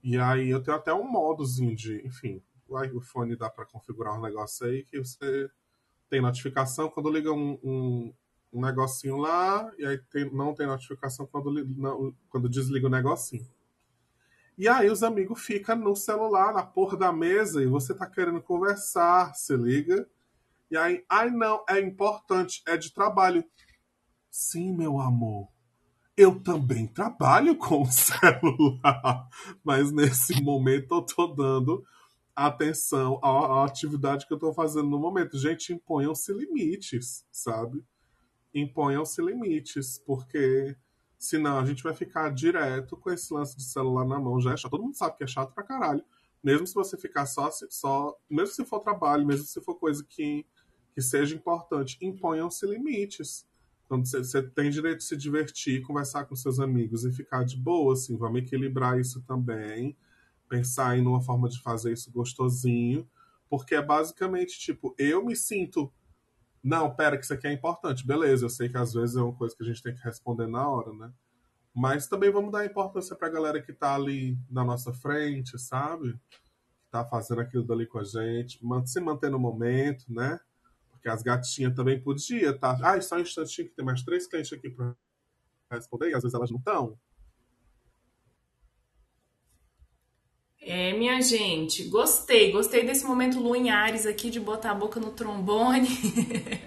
E 0.03 0.17
aí 0.17 0.49
eu 0.49 0.61
tenho 0.61 0.77
até 0.77 0.93
um 0.93 1.09
modozinho 1.09 1.75
de, 1.75 2.05
enfim, 2.05 2.41
o 2.67 2.81
iPhone 2.81 3.35
dá 3.35 3.49
para 3.49 3.65
configurar 3.65 4.17
um 4.17 4.21
negócio 4.21 4.65
aí 4.65 4.83
que 4.83 4.97
você 4.97 5.49
tem 6.09 6.21
notificação 6.21 6.89
quando 6.89 7.11
liga 7.11 7.31
um, 7.31 7.59
um, 7.63 8.13
um 8.51 8.61
negocinho 8.61 9.17
lá, 9.17 9.71
e 9.77 9.85
aí 9.85 9.97
tem, 9.97 10.31
não 10.31 10.53
tem 10.53 10.67
notificação 10.67 11.25
quando, 11.25 11.65
não, 11.65 12.13
quando 12.29 12.49
desliga 12.49 12.87
o 12.87 12.89
negocinho. 12.89 13.47
E 14.55 14.67
aí 14.67 14.89
os 14.89 15.01
amigos 15.01 15.41
ficam 15.41 15.75
no 15.75 15.95
celular, 15.95 16.53
na 16.53 16.63
porra 16.63 16.95
da 16.95 17.11
mesa, 17.11 17.63
e 17.63 17.65
você 17.65 17.93
tá 17.93 18.05
querendo 18.05 18.41
conversar, 18.41 19.33
se 19.33 19.55
liga. 19.57 20.07
E 20.73 20.77
aí, 20.77 21.05
ai 21.07 21.29
não, 21.29 21.63
é 21.69 21.79
importante, 21.79 22.63
é 22.67 22.75
de 22.75 22.91
trabalho. 22.91 23.45
Sim, 24.31 24.75
meu 24.75 24.99
amor. 24.99 25.47
Eu 26.17 26.41
também 26.41 26.87
trabalho 26.87 27.55
com 27.55 27.83
o 27.83 27.91
celular, 27.91 29.29
mas 29.63 29.91
nesse 29.91 30.41
momento 30.41 30.95
eu 30.95 31.03
tô 31.03 31.27
dando 31.27 31.85
atenção 32.35 33.19
à, 33.21 33.29
à 33.29 33.65
atividade 33.65 34.25
que 34.25 34.33
eu 34.33 34.39
tô 34.39 34.51
fazendo 34.51 34.89
no 34.89 34.97
momento. 34.97 35.37
Gente, 35.37 35.71
imponham-se 35.71 36.33
limites, 36.33 37.23
sabe? 37.31 37.85
Imponham-se 38.51 39.21
limites, 39.21 39.99
porque 39.99 40.75
senão 41.19 41.59
a 41.59 41.65
gente 41.65 41.83
vai 41.83 41.93
ficar 41.93 42.33
direto 42.33 42.97
com 42.97 43.11
esse 43.11 43.31
lance 43.31 43.55
de 43.55 43.63
celular 43.63 44.07
na 44.07 44.19
mão. 44.19 44.41
Já 44.41 44.53
é 44.53 44.57
chato. 44.57 44.71
Todo 44.71 44.85
mundo 44.85 44.97
sabe 44.97 45.17
que 45.17 45.23
é 45.23 45.27
chato 45.27 45.53
pra 45.53 45.63
caralho. 45.63 46.03
Mesmo 46.43 46.65
se 46.65 46.73
você 46.73 46.97
ficar 46.97 47.27
só, 47.27 47.47
só 47.69 48.17
mesmo 48.27 48.55
se 48.55 48.65
for 48.65 48.79
trabalho, 48.79 49.23
mesmo 49.23 49.45
se 49.45 49.61
for 49.61 49.75
coisa 49.75 50.03
que, 50.03 50.45
que 50.93 51.01
seja 51.01 51.35
importante, 51.35 51.97
imponham-se 52.01 52.65
limites 52.65 53.45
você, 54.01 54.19
você, 54.19 54.41
tem 54.41 54.69
direito 54.69 54.99
de 54.99 55.03
se 55.03 55.17
divertir, 55.17 55.83
conversar 55.83 56.25
com 56.25 56.35
seus 56.35 56.59
amigos 56.59 57.03
e 57.05 57.11
ficar 57.11 57.43
de 57.43 57.57
boa, 57.57 57.93
assim, 57.93 58.17
vamos 58.17 58.41
equilibrar 58.41 58.99
isso 58.99 59.21
também, 59.21 59.95
pensar 60.49 60.97
em 60.97 61.05
uma 61.05 61.21
forma 61.21 61.47
de 61.47 61.61
fazer 61.61 61.93
isso 61.93 62.11
gostosinho, 62.11 63.07
porque 63.49 63.75
é 63.75 63.81
basicamente 63.81 64.57
tipo, 64.59 64.95
eu 64.97 65.23
me 65.23 65.35
sinto, 65.35 65.91
não, 66.63 66.93
pera, 66.95 67.17
que 67.17 67.23
isso 67.23 67.33
aqui 67.33 67.47
é 67.47 67.53
importante, 67.53 68.05
beleza, 68.05 68.45
eu 68.45 68.49
sei 68.49 68.69
que 68.69 68.77
às 68.77 68.93
vezes 68.93 69.15
é 69.15 69.21
uma 69.21 69.35
coisa 69.35 69.55
que 69.55 69.63
a 69.63 69.65
gente 69.65 69.83
tem 69.83 69.93
que 69.93 70.03
responder 70.03 70.47
na 70.47 70.67
hora, 70.67 70.91
né? 70.93 71.11
Mas 71.75 72.07
também 72.07 72.31
vamos 72.31 72.51
dar 72.51 72.65
importância 72.65 73.15
pra 73.15 73.29
galera 73.29 73.61
que 73.61 73.73
tá 73.73 73.95
ali 73.95 74.37
na 74.49 74.63
nossa 74.63 74.93
frente, 74.93 75.57
sabe? 75.57 76.13
Que 76.29 76.89
tá 76.91 77.03
fazendo 77.03 77.41
aquilo 77.41 77.63
dali 77.63 77.87
com 77.87 77.97
a 77.97 78.03
gente, 78.03 78.59
se 78.85 78.99
manter 78.99 79.31
no 79.31 79.39
momento, 79.39 80.05
né? 80.07 80.39
Porque 81.03 81.09
as 81.09 81.21
gatinhas 81.21 81.75
também 81.75 81.99
podiam, 81.99 82.57
tá? 82.57 82.79
Ah, 82.81 83.01
só 83.01 83.17
um 83.17 83.19
instantinho 83.19 83.67
que 83.67 83.75
tem 83.75 83.83
mais 83.83 84.01
três 84.03 84.25
clientes 84.25 84.53
aqui 84.53 84.69
para 84.69 84.95
responder, 85.69 86.11
e 86.11 86.15
às 86.15 86.23
vezes 86.23 86.33
elas 86.33 86.49
não 86.49 86.59
estão. 86.59 86.97
É, 90.61 90.93
minha 90.93 91.21
gente, 91.21 91.89
gostei, 91.89 92.53
gostei 92.53 92.85
desse 92.85 93.03
momento 93.03 93.37
Lu 93.37 93.53
em 93.53 93.69
Ares 93.69 94.05
aqui 94.05 94.29
de 94.29 94.39
botar 94.39 94.71
a 94.71 94.75
boca 94.75 94.97
no 94.97 95.11
trombone. 95.11 95.89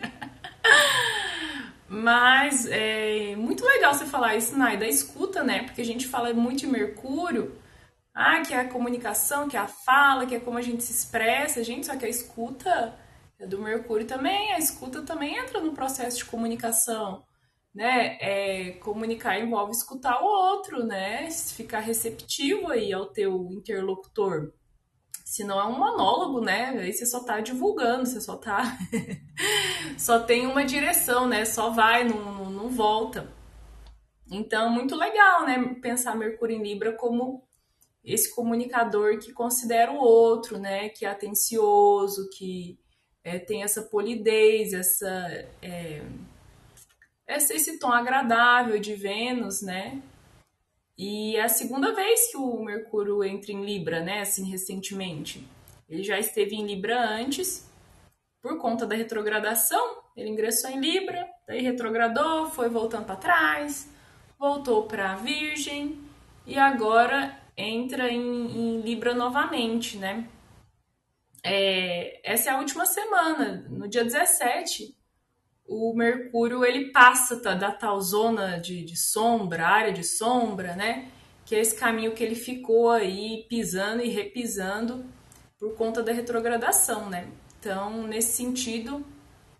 Mas 1.88 2.66
é 2.66 3.35
muito 3.37 3.64
legal 3.64 3.94
você 3.94 4.05
falar 4.05 4.37
isso, 4.37 4.55
Nai, 4.55 4.77
da 4.77 4.87
escuta, 4.87 5.42
né? 5.42 5.62
Porque 5.62 5.81
a 5.81 5.85
gente 5.85 6.07
fala 6.07 6.31
muito 6.35 6.59
de 6.59 6.66
Mercúrio, 6.66 7.57
ah, 8.12 8.42
que 8.42 8.53
é 8.53 8.61
a 8.61 8.68
comunicação, 8.68 9.49
que 9.49 9.57
é 9.57 9.61
a 9.61 9.66
fala, 9.66 10.27
que 10.27 10.35
é 10.35 10.40
como 10.40 10.59
a 10.59 10.62
gente 10.62 10.83
se 10.83 10.92
expressa, 10.92 11.64
gente, 11.64 11.87
só 11.87 11.96
que 11.96 12.05
a 12.05 12.09
escuta 12.09 13.06
do 13.44 13.59
Mercúrio 13.61 14.07
também, 14.07 14.53
a 14.53 14.59
escuta 14.59 15.03
também 15.03 15.37
entra 15.37 15.61
no 15.61 15.75
processo 15.75 16.18
de 16.18 16.25
comunicação, 16.25 17.25
né? 17.75 18.16
É, 18.20 18.70
comunicar 18.81 19.38
envolve 19.38 19.72
escutar 19.72 20.22
o 20.22 20.25
outro, 20.25 20.85
né? 20.85 21.31
Ficar 21.31 21.81
receptivo 21.81 22.70
aí 22.70 22.92
ao 22.92 23.07
teu 23.07 23.51
interlocutor. 23.53 24.53
Se 25.25 25.44
não 25.44 25.61
é 25.61 25.66
um 25.66 25.79
monólogo, 25.79 26.40
né? 26.40 26.68
Aí 26.79 26.92
você 26.92 27.05
só 27.05 27.22
tá 27.22 27.40
divulgando, 27.40 28.07
você 28.07 28.20
só 28.20 28.37
tá. 28.37 28.79
só 29.99 30.20
tem 30.20 30.46
uma 30.46 30.64
direção, 30.64 31.29
né? 31.29 31.44
Só 31.44 31.70
vai, 31.70 32.05
não, 32.05 32.49
não 32.49 32.70
volta. 32.70 33.31
Então, 34.31 34.70
muito 34.70 34.96
legal, 34.96 35.44
né? 35.44 35.75
Pensar 35.83 36.16
Mercúrio 36.16 36.57
em 36.57 36.62
Libra 36.62 36.92
como 36.92 37.46
esse 38.03 38.35
comunicador 38.35 39.18
que 39.18 39.33
considera 39.33 39.92
o 39.92 39.96
outro, 39.96 40.59
né? 40.59 40.88
Que 40.88 41.05
é 41.05 41.11
atencioso, 41.11 42.31
que 42.31 42.79
é, 43.27 43.41
tem 43.41 43.65
essa 43.65 43.83
polidez, 43.83 44.73
essa, 44.73 45.49
é, 45.61 46.01
esse 47.27 47.77
tom 47.77 47.91
agradável 47.91 48.79
de 48.79 48.95
Vênus, 48.95 49.62
né? 49.62 50.01
E 50.97 51.35
é 51.35 51.43
a 51.43 51.49
segunda 51.49 51.93
vez 51.93 52.31
que 52.31 52.37
o 52.37 52.62
Mercúrio 52.62 53.25
entra 53.25 53.51
em 53.51 53.65
Libra, 53.65 54.01
né? 54.01 54.21
Assim, 54.21 54.49
recentemente. 54.49 55.45
Ele 55.89 56.05
já 56.05 56.21
esteve 56.21 56.55
em 56.55 56.65
Libra 56.65 57.01
antes, 57.01 57.69
por 58.41 58.59
conta 58.59 58.87
da 58.87 58.95
retrogradação. 58.95 60.05
Ele 60.17 60.31
ingressou 60.31 60.71
em 60.71 60.79
Libra, 60.79 61.29
daí 61.49 61.62
retrogradou, 61.62 62.47
foi 62.51 62.69
voltando 62.69 63.07
para 63.07 63.17
trás, 63.17 63.91
voltou 64.39 64.85
para 64.85 65.17
Virgem 65.17 65.99
e 66.47 66.57
agora 66.57 67.37
entra 67.57 68.09
em, 68.09 68.21
em 68.21 68.81
Libra 68.83 69.15
novamente, 69.15 69.97
né? 69.97 70.29
É, 71.49 72.21
essa 72.25 72.51
é 72.51 72.53
a 72.53 72.59
última 72.59 72.85
semana, 72.85 73.65
no 73.71 73.87
dia 73.89 74.03
17, 74.03 74.97
o 75.69 75.95
Mercúrio 75.95 76.65
ele 76.65 76.91
passa 76.91 77.41
tá, 77.41 77.55
da 77.55 77.71
tal 77.71 78.01
zona 78.01 78.59
de, 78.59 78.85
de 78.85 78.97
sombra, 78.97 79.67
área 79.67 79.93
de 79.93 80.03
sombra, 80.03 80.75
né? 80.75 81.11
Que 81.45 81.55
é 81.55 81.61
esse 81.61 81.77
caminho 81.77 82.15
que 82.15 82.23
ele 82.23 82.35
ficou 82.35 82.91
aí 82.91 83.47
pisando 83.49 84.03
e 84.03 84.09
repisando 84.09 85.05
por 85.59 85.75
conta 85.77 86.03
da 86.03 86.13
retrogradação, 86.13 87.09
né? 87.09 87.29
Então, 87.59 88.07
nesse 88.07 88.37
sentido, 88.37 89.05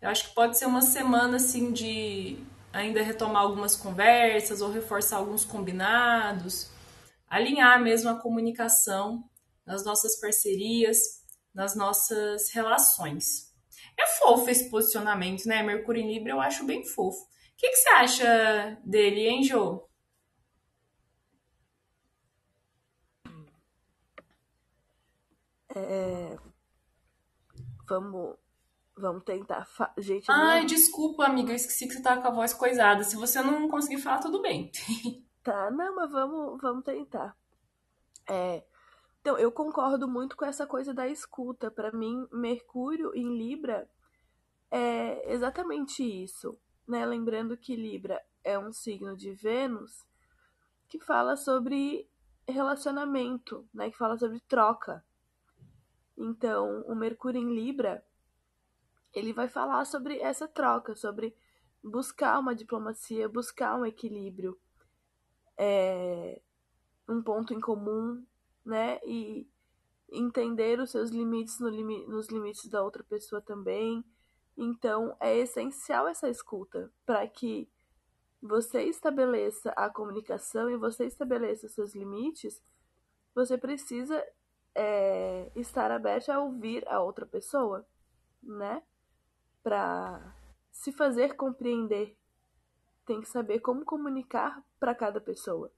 eu 0.01 0.09
acho 0.09 0.29
que 0.29 0.35
pode 0.35 0.59
ser 0.59 0.67
uma 0.67 0.83
semana 0.83 1.37
assim 1.37 1.73
de 1.73 2.39
ainda 2.73 3.03
retomar 3.03 3.43
algumas 3.43 3.75
conversas 3.75 4.61
ou 4.61 4.71
reforçar 4.71 5.17
alguns 5.17 5.45
combinados, 5.45 6.71
alinhar 7.29 7.81
mesmo 7.81 8.11
a 8.11 8.21
comunicação 8.21 9.25
nas 9.65 9.85
nossas 9.85 10.21
parcerias, 10.21 11.25
nas 11.57 11.75
nossas 11.75 12.51
relações. 12.51 13.51
É 13.99 14.07
fofo 14.19 14.51
esse 14.51 14.69
posicionamento, 14.69 15.47
né? 15.47 15.63
Mercúrio 15.63 16.03
em 16.03 16.13
Libra 16.13 16.33
eu 16.33 16.41
acho 16.41 16.67
bem 16.67 16.85
fofo. 16.85 17.23
O 17.23 17.29
que, 17.57 17.71
que 17.71 17.77
você 17.77 17.89
acha 17.89 18.79
dele, 18.85 19.27
hein, 19.27 19.43
Jo? 19.43 19.89
É... 25.75 26.37
Vamos, 27.89 28.37
vamos 28.95 29.25
tentar. 29.25 29.65
Fa... 29.65 29.95
Gente, 29.97 30.27
Ai, 30.29 30.61
não... 30.61 30.67
desculpa, 30.67 31.25
amiga, 31.25 31.53
eu 31.53 31.57
esqueci 31.57 31.89
que 31.89 31.95
você 31.95 32.03
tava 32.03 32.21
com 32.21 32.29
a 32.29 32.33
voz 32.33 32.53
coisada. 32.53 33.03
Se 33.03 33.17
você 33.17 33.41
não 33.41 33.67
conseguir 33.67 33.99
falar, 33.99 34.19
tudo 34.19 34.43
bem. 34.43 34.71
tá, 35.43 35.71
não, 35.71 35.97
mas 35.97 36.11
vamos, 36.11 36.61
vamos 36.61 36.85
tentar. 36.85 37.35
É, 38.29 38.63
então, 39.27 39.37
eu 39.37 39.51
concordo 39.51 40.07
muito 40.07 40.37
com 40.37 40.45
essa 40.45 40.69
coisa 40.69 40.95
da 40.95 41.09
escuta. 41.09 41.69
Para 41.69 41.91
mim, 41.91 42.29
Mercúrio 42.31 43.13
em 43.13 43.37
Libra 43.37 43.91
é 44.71 45.33
exatamente 45.33 46.01
isso, 46.01 46.57
né? 46.87 47.05
Lembrando 47.05 47.57
que 47.57 47.75
Libra 47.75 48.25
é 48.45 48.57
um 48.57 48.73
signo 48.73 49.17
de 49.17 49.33
Vênus 49.33 50.07
que 50.89 51.01
fala 51.01 51.35
sobre 51.37 52.09
relacionamento, 52.47 53.69
né? 53.75 53.91
Que 53.91 53.99
fala 53.99 54.17
sobre 54.17 54.39
troca. 54.43 55.05
Então, 56.17 56.83
o 56.83 56.95
Mercúrio 56.95 57.41
em 57.41 57.53
Libra, 57.53 58.07
ele 59.13 59.33
vai 59.33 59.49
falar 59.49 59.87
sobre 59.87 60.21
essa 60.21 60.47
troca, 60.47 60.95
sobre 60.95 61.37
buscar 61.83 62.39
uma 62.39 62.55
diplomacia, 62.55 63.29
buscar 63.29 63.77
um 63.77 63.85
equilíbrio, 63.85 64.57
é, 65.59 66.41
um 67.09 67.21
ponto 67.21 67.53
em 67.53 67.61
comum, 67.61 68.25
né? 68.67 68.99
E 69.05 69.49
entender 70.11 70.81
os 70.81 70.91
seus 70.91 71.11
limites 71.11 71.59
no 71.61 71.69
limi 71.69 72.07
nos 72.07 72.29
limites 72.29 72.69
da 72.69 72.83
outra 72.83 73.05
pessoa 73.05 73.41
também. 73.41 74.05
Então, 74.57 75.17
é 75.21 75.37
essencial 75.37 76.09
essa 76.09 76.29
escuta 76.29 76.91
para 77.05 77.27
que 77.29 77.69
você 78.43 78.83
estabeleça 78.85 79.71
a 79.71 79.89
comunicação 79.89 80.71
e 80.71 80.77
você 80.77 81.07
estabeleça 81.07 81.67
os 81.67 81.73
seus 81.73 81.95
limites. 81.95 82.63
Você 83.35 83.59
precisa 83.59 84.25
é, 84.75 85.51
estar 85.55 85.91
aberto 85.91 86.31
a 86.31 86.41
ouvir 86.41 86.87
a 86.89 87.01
outra 87.01 87.27
pessoa, 87.27 87.87
né? 88.43 88.83
Para 89.63 90.35
se 90.71 90.93
fazer 90.93 91.35
compreender. 91.37 92.17
Tem 93.05 93.21
que 93.21 93.29
saber 93.29 93.61
como 93.61 93.85
comunicar 93.85 94.65
para 94.81 94.95
cada 94.95 95.21
pessoa. 95.21 95.73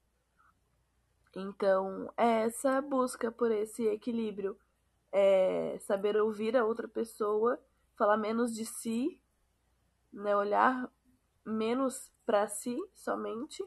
Então, 1.34 2.12
é 2.16 2.42
essa 2.42 2.80
busca 2.80 3.30
por 3.30 3.50
esse 3.50 3.86
equilíbrio. 3.86 4.58
É 5.10 5.78
saber 5.80 6.16
ouvir 6.16 6.56
a 6.56 6.64
outra 6.64 6.86
pessoa, 6.86 7.58
falar 7.96 8.16
menos 8.16 8.54
de 8.54 8.64
si, 8.64 9.20
né? 10.12 10.36
olhar 10.36 10.90
menos 11.44 12.10
para 12.26 12.46
si 12.46 12.76
somente, 12.94 13.64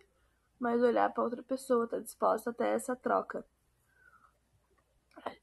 mas 0.59 0.82
olhar 0.84 1.12
para 1.12 1.24
outra 1.24 1.41
pessoa, 1.41 1.88
tá 1.88 1.97
disposta 1.99 2.51
até 2.51 2.74
essa 2.74 2.95
troca. 2.95 3.43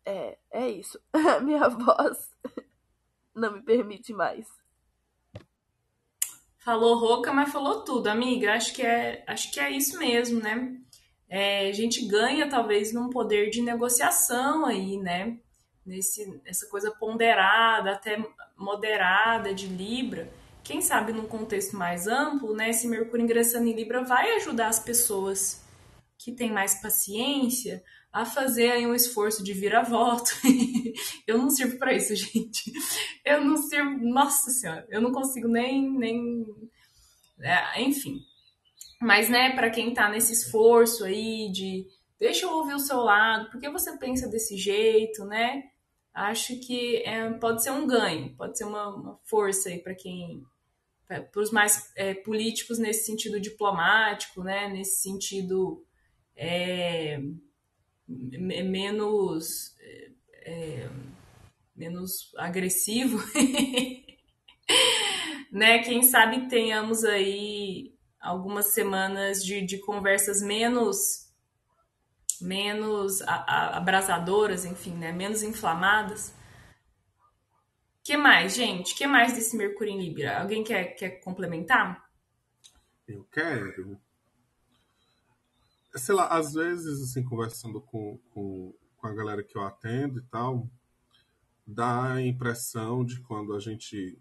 É, 0.05 0.39
é 0.51 0.69
isso. 0.69 1.01
Minha 1.43 1.69
voz 1.69 2.31
não 3.35 3.53
me 3.53 3.63
permite 3.63 4.13
mais. 4.13 4.49
Falou 6.59 6.99
rouca, 6.99 7.33
mas 7.33 7.51
falou 7.51 7.83
tudo, 7.83 8.09
amiga. 8.09 8.53
Acho 8.53 8.75
que 8.75 8.83
é, 8.83 9.25
acho 9.27 9.51
que 9.53 9.59
é 9.59 9.71
isso 9.71 9.99
mesmo, 9.99 10.41
né? 10.41 10.81
É, 11.29 11.69
a 11.69 11.73
gente 11.73 12.07
ganha 12.07 12.49
talvez 12.49 12.93
num 12.93 13.11
poder 13.11 13.51
de 13.51 13.61
negociação 13.61 14.65
aí, 14.65 14.97
né? 14.97 15.39
Nesse, 15.85 16.41
essa 16.45 16.67
coisa 16.67 16.91
ponderada, 16.91 17.93
até 17.93 18.23
moderada 18.57 19.55
de 19.55 19.67
Libra. 19.67 20.31
Quem 20.63 20.81
sabe 20.81 21.13
num 21.13 21.27
contexto 21.27 21.77
mais 21.77 22.07
amplo, 22.07 22.55
né? 22.55 22.71
Esse 22.71 22.87
Mercúrio 22.89 23.25
ingressando 23.25 23.67
em 23.67 23.75
Libra 23.75 24.05
vai 24.05 24.37
ajudar 24.37 24.69
as 24.69 24.79
pessoas 24.79 25.65
que 26.19 26.33
têm 26.33 26.51
mais 26.51 26.81
paciência 26.81 27.83
a 28.13 28.25
fazer 28.25 28.73
aí 28.73 28.87
um 28.87 28.95
esforço 28.95 29.45
de 29.45 29.53
vira-voto. 29.53 30.31
eu 31.27 31.39
não 31.39 31.51
sirvo 31.51 31.79
para 31.79 31.95
isso, 31.95 32.15
gente. 32.17 32.73
Eu 33.25 33.45
não 33.45 33.57
sirvo, 33.57 33.99
nossa 33.99 34.51
senhora, 34.51 34.87
eu 34.91 35.01
não 35.01 35.13
consigo 35.13 35.47
nem 35.47 35.91
nem 35.91 36.45
é, 37.41 37.83
enfim. 37.83 38.21
Mas 39.01 39.29
né, 39.29 39.55
para 39.55 39.71
quem 39.71 39.95
tá 39.95 40.09
nesse 40.09 40.33
esforço 40.33 41.05
aí 41.05 41.51
de 41.53 41.87
deixa 42.19 42.47
eu 42.47 42.51
ouvir 42.51 42.75
o 42.75 42.81
seu 42.81 42.99
lado, 42.99 43.49
por 43.51 43.61
que 43.61 43.71
você 43.71 43.97
pensa 43.97 44.29
desse 44.29 44.57
jeito, 44.57 45.25
né? 45.25 45.63
Acho 46.13 46.59
que 46.59 46.97
é, 47.05 47.31
pode 47.35 47.63
ser 47.63 47.71
um 47.71 47.87
ganho, 47.87 48.35
pode 48.37 48.59
ser 48.59 48.65
uma, 48.65 48.89
uma 48.89 49.21
força 49.25 49.69
aí 49.69 49.79
para 49.79 49.95
quem 49.95 50.45
para 51.07 51.41
os 51.41 51.51
mais 51.51 51.91
é, 51.97 52.13
políticos 52.13 52.79
nesse 52.79 53.07
sentido 53.07 53.41
diplomático, 53.41 54.43
né? 54.43 54.69
Nesse 54.69 55.01
sentido 55.01 55.83
é, 56.37 57.19
menos 58.07 59.75
é, 60.45 60.89
menos 61.75 62.35
agressivo, 62.37 63.19
né? 65.53 65.79
Quem 65.79 66.03
sabe 66.03 66.49
tenhamos 66.49 67.05
aí 67.05 67.97
algumas 68.21 68.67
semanas 68.67 69.45
de, 69.45 69.61
de 69.61 69.79
conversas 69.79 70.43
menos 70.43 71.27
menos 72.41 73.21
abrasadoras, 73.23 74.65
enfim, 74.65 74.95
né? 74.95 75.11
Menos 75.11 75.43
inflamadas. 75.43 76.33
que 78.05 78.17
mais, 78.17 78.55
gente? 78.55 78.95
que 78.95 79.07
mais 79.07 79.33
desse 79.33 79.57
Mercúrio 79.57 79.93
em 79.93 80.01
Libra? 80.01 80.41
Alguém 80.41 80.63
quer, 80.63 80.95
quer 80.95 81.21
complementar? 81.21 82.09
Eu 83.09 83.25
quero 83.25 83.99
sei 85.99 86.15
lá, 86.15 86.29
às 86.29 86.53
vezes, 86.55 87.03
assim, 87.03 87.23
conversando 87.23 87.81
com, 87.81 88.19
com, 88.33 88.75
com 88.97 89.07
a 89.07 89.13
galera 89.13 89.43
que 89.43 89.57
eu 89.57 89.63
atendo 89.63 90.19
e 90.19 90.23
tal, 90.23 90.69
dá 91.67 92.15
a 92.15 92.23
impressão 92.23 93.05
de 93.05 93.21
quando 93.21 93.55
a 93.55 93.61
gente. 93.61 94.19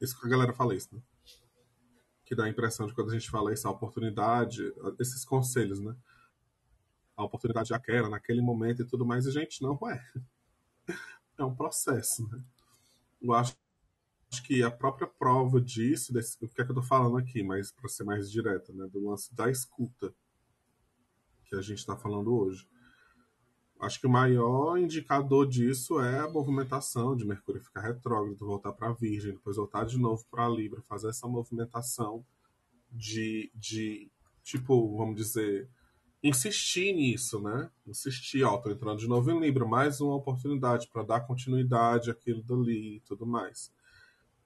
Isso 0.00 0.18
que 0.18 0.26
a 0.26 0.30
galera 0.30 0.52
fala 0.52 0.74
isso, 0.74 0.94
né? 0.94 1.00
Que 2.24 2.34
dá 2.34 2.44
a 2.44 2.48
impressão 2.48 2.86
de 2.86 2.94
quando 2.94 3.10
a 3.10 3.12
gente 3.12 3.30
fala 3.30 3.52
isso, 3.52 3.68
a 3.68 3.70
oportunidade, 3.70 4.72
esses 4.98 5.24
conselhos, 5.24 5.80
né? 5.80 5.94
A 7.16 7.24
oportunidade 7.24 7.68
já 7.68 7.78
quer, 7.78 8.08
naquele 8.08 8.40
momento 8.40 8.82
e 8.82 8.84
tudo 8.84 9.04
mais, 9.04 9.26
e 9.26 9.30
gente, 9.30 9.62
não 9.62 9.78
é. 9.88 10.04
É 11.36 11.42
um 11.42 11.54
processo, 11.54 12.28
né? 12.28 12.40
Eu 13.20 13.34
acho, 13.34 13.56
acho 14.30 14.42
que 14.44 14.62
a 14.62 14.70
própria 14.70 15.04
prova 15.04 15.60
disso, 15.60 16.12
desse, 16.12 16.36
o 16.40 16.48
que 16.48 16.60
é 16.60 16.64
que 16.64 16.70
eu 16.70 16.76
tô 16.76 16.82
falando 16.82 17.16
aqui, 17.16 17.42
mas 17.42 17.72
para 17.72 17.88
ser 17.88 18.04
mais 18.04 18.30
direta, 18.30 18.72
né? 18.72 18.86
Do 18.86 19.04
lance 19.04 19.34
da 19.34 19.50
escuta 19.50 20.14
que 21.44 21.56
a 21.56 21.60
gente 21.60 21.78
está 21.78 21.96
falando 21.96 22.32
hoje. 22.32 22.68
Acho 23.80 24.00
que 24.00 24.06
o 24.06 24.10
maior 24.10 24.78
indicador 24.78 25.46
disso 25.46 26.00
é 26.00 26.20
a 26.20 26.30
movimentação 26.30 27.16
de 27.16 27.24
Mercúrio 27.24 27.62
ficar 27.62 27.82
retrógrado, 27.82 28.38
voltar 28.38 28.72
para 28.72 28.92
Virgem, 28.92 29.32
depois 29.32 29.56
voltar 29.56 29.84
de 29.84 29.98
novo 29.98 30.24
para 30.30 30.48
Libra, 30.48 30.82
fazer 30.88 31.08
essa 31.08 31.28
movimentação 31.28 32.24
de, 32.90 33.50
de, 33.54 34.10
tipo, 34.42 34.96
vamos 34.96 35.16
dizer, 35.16 35.68
insistir 36.22 36.94
nisso, 36.94 37.40
né? 37.42 37.70
Insistir, 37.86 38.42
ó, 38.44 38.56
tô 38.56 38.70
entrando 38.70 38.98
de 38.98 39.08
novo 39.08 39.30
em 39.30 39.40
Libra, 39.40 39.66
mais 39.66 40.00
uma 40.00 40.14
oportunidade 40.14 40.88
para 40.88 41.02
dar 41.02 41.20
continuidade 41.20 42.10
àquilo 42.10 42.42
dali 42.42 42.96
e 42.96 43.00
tudo 43.00 43.26
mais. 43.26 43.70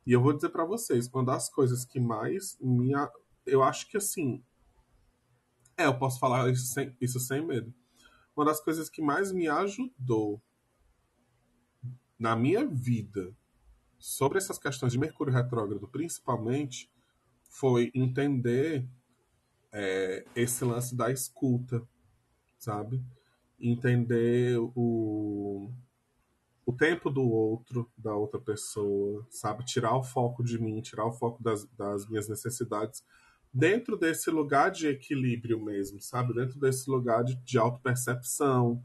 E 0.05 0.13
eu 0.13 0.21
vou 0.21 0.33
dizer 0.33 0.49
para 0.49 0.65
vocês, 0.65 1.07
uma 1.09 1.25
das 1.25 1.49
coisas 1.49 1.85
que 1.85 2.01
mais 2.01 2.57
me. 2.61 2.93
Eu 3.47 3.63
acho 3.63 3.89
que 3.89 3.99
assim, 3.99 4.43
é, 5.77 5.87
eu 5.87 5.97
posso 5.97 6.19
falar 6.19 6.51
isso 6.51 6.67
sem, 6.67 6.97
isso 7.01 7.21
sem 7.21 7.47
medo. 7.47 7.73
Uma 8.39 8.45
das 8.45 8.61
coisas 8.61 8.89
que 8.89 9.03
mais 9.03 9.33
me 9.33 9.49
ajudou 9.49 10.41
na 12.17 12.37
minha 12.37 12.65
vida 12.65 13.37
sobre 13.99 14.39
essas 14.39 14.61
questões 14.61 14.93
de 14.93 14.99
Mercúrio 14.99 15.35
retrógrado, 15.35 15.89
principalmente, 15.89 16.89
foi 17.43 17.91
entender 17.93 18.89
é, 19.73 20.25
esse 20.37 20.65
lance 20.65 20.95
da 20.95 21.11
escuta, 21.11 21.83
sabe? 22.57 23.03
Entender 23.59 24.57
o, 24.57 25.73
o 26.65 26.73
tempo 26.73 27.11
do 27.11 27.29
outro, 27.29 27.91
da 27.99 28.15
outra 28.15 28.39
pessoa, 28.39 29.27
sabe? 29.31 29.65
Tirar 29.65 29.97
o 29.97 30.05
foco 30.05 30.45
de 30.45 30.61
mim, 30.61 30.81
tirar 30.81 31.07
o 31.07 31.13
foco 31.13 31.43
das, 31.43 31.65
das 31.73 32.09
minhas 32.09 32.29
necessidades 32.29 33.03
dentro 33.53 33.97
desse 33.97 34.31
lugar 34.31 34.71
de 34.71 34.89
equilíbrio 34.89 35.63
mesmo, 35.63 36.01
sabe? 36.01 36.35
Dentro 36.35 36.59
desse 36.59 36.91
lugar 36.91 37.25
de, 37.25 37.37
de 37.37 37.59
autopercepção, 37.59 38.83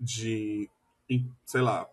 de, 0.00 0.68
sei 1.44 1.60
lá, 1.60 1.88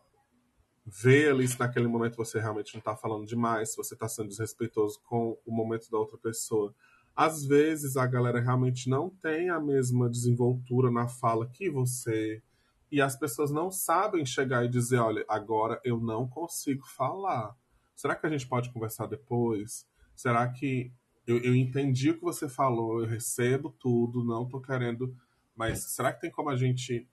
ver 0.85 1.31
ali 1.31 1.47
se 1.47 1.59
naquele 1.59 1.87
momento 1.87 2.17
você 2.17 2.39
realmente 2.39 2.73
não 2.73 2.79
está 2.79 2.95
falando 2.95 3.25
demais, 3.25 3.71
se 3.71 3.77
você 3.77 3.93
está 3.93 4.07
sendo 4.07 4.29
desrespeitoso 4.29 4.99
com 5.03 5.37
o 5.45 5.51
momento 5.51 5.89
da 5.91 5.97
outra 5.97 6.17
pessoa. 6.17 6.73
Às 7.15 7.45
vezes 7.45 7.97
a 7.97 8.07
galera 8.07 8.39
realmente 8.39 8.89
não 8.89 9.09
tem 9.09 9.49
a 9.49 9.59
mesma 9.59 10.09
desenvoltura 10.09 10.89
na 10.89 11.07
fala 11.07 11.47
que 11.47 11.69
você, 11.69 12.41
e 12.91 13.01
as 13.01 13.15
pessoas 13.15 13.51
não 13.51 13.69
sabem 13.69 14.25
chegar 14.25 14.65
e 14.65 14.69
dizer: 14.69 14.97
olha, 14.97 15.23
agora 15.27 15.79
eu 15.83 15.99
não 15.99 16.27
consigo 16.27 16.85
falar. 16.87 17.55
Será 17.95 18.15
que 18.15 18.25
a 18.25 18.29
gente 18.29 18.47
pode 18.47 18.71
conversar 18.71 19.05
depois? 19.05 19.85
Será 20.15 20.47
que 20.47 20.91
eu, 21.29 21.37
eu 21.43 21.55
entendi 21.55 22.09
o 22.09 22.15
que 22.15 22.23
você 22.23 22.49
falou, 22.49 23.01
eu 23.01 23.07
recebo 23.07 23.69
tudo, 23.69 24.23
não 24.23 24.47
tô 24.47 24.59
querendo. 24.59 25.15
Mas 25.55 25.79
será 25.83 26.11
que 26.11 26.21
tem 26.21 26.31
como 26.31 26.49
a 26.49 26.55
gente 26.55 27.07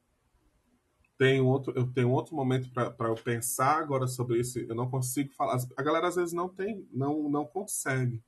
tem 1.18 1.40
outro, 1.40 1.72
eu 1.76 1.86
tenho 1.92 2.10
outro 2.10 2.34
momento 2.34 2.70
para 2.70 3.08
eu 3.08 3.14
pensar 3.14 3.78
agora 3.78 4.06
sobre 4.06 4.40
isso. 4.40 4.58
Eu 4.58 4.74
não 4.74 4.88
consigo 4.88 5.34
falar. 5.34 5.58
A 5.76 5.82
galera 5.82 6.08
às 6.08 6.16
vezes 6.16 6.32
não 6.32 6.48
tem, 6.48 6.88
não, 6.90 7.28
não 7.28 7.44
consegue 7.44 8.22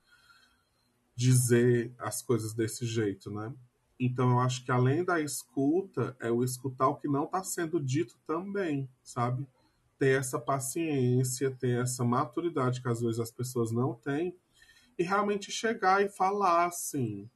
dizer 1.15 1.95
as 1.99 2.21
coisas 2.21 2.53
desse 2.53 2.85
jeito, 2.85 3.31
né? 3.31 3.53
Então 3.99 4.31
eu 4.31 4.41
acho 4.41 4.65
que 4.65 4.71
além 4.71 5.03
da 5.05 5.21
escuta, 5.21 6.15
é 6.21 6.31
o 6.31 6.45
escutar 6.45 6.89
o 6.89 6.97
que 6.97 7.09
não 7.09 7.25
está 7.25 7.43
sendo 7.43 7.81
dito 7.81 8.15
também, 8.27 8.89
sabe? 9.03 9.47
Ter 9.99 10.19
essa 10.19 10.39
paciência, 10.39 11.51
ter 11.51 11.83
essa 11.83 12.05
maturidade 12.05 12.83
que 12.83 12.89
às 12.89 13.01
vezes 13.01 13.19
as 13.19 13.31
pessoas 13.31 13.73
não 13.73 13.95
têm 13.95 14.37
e 14.99 15.03
realmente 15.03 15.53
chegar 15.53 16.03
e 16.03 16.09
falar 16.09 16.67
assim 16.67 17.31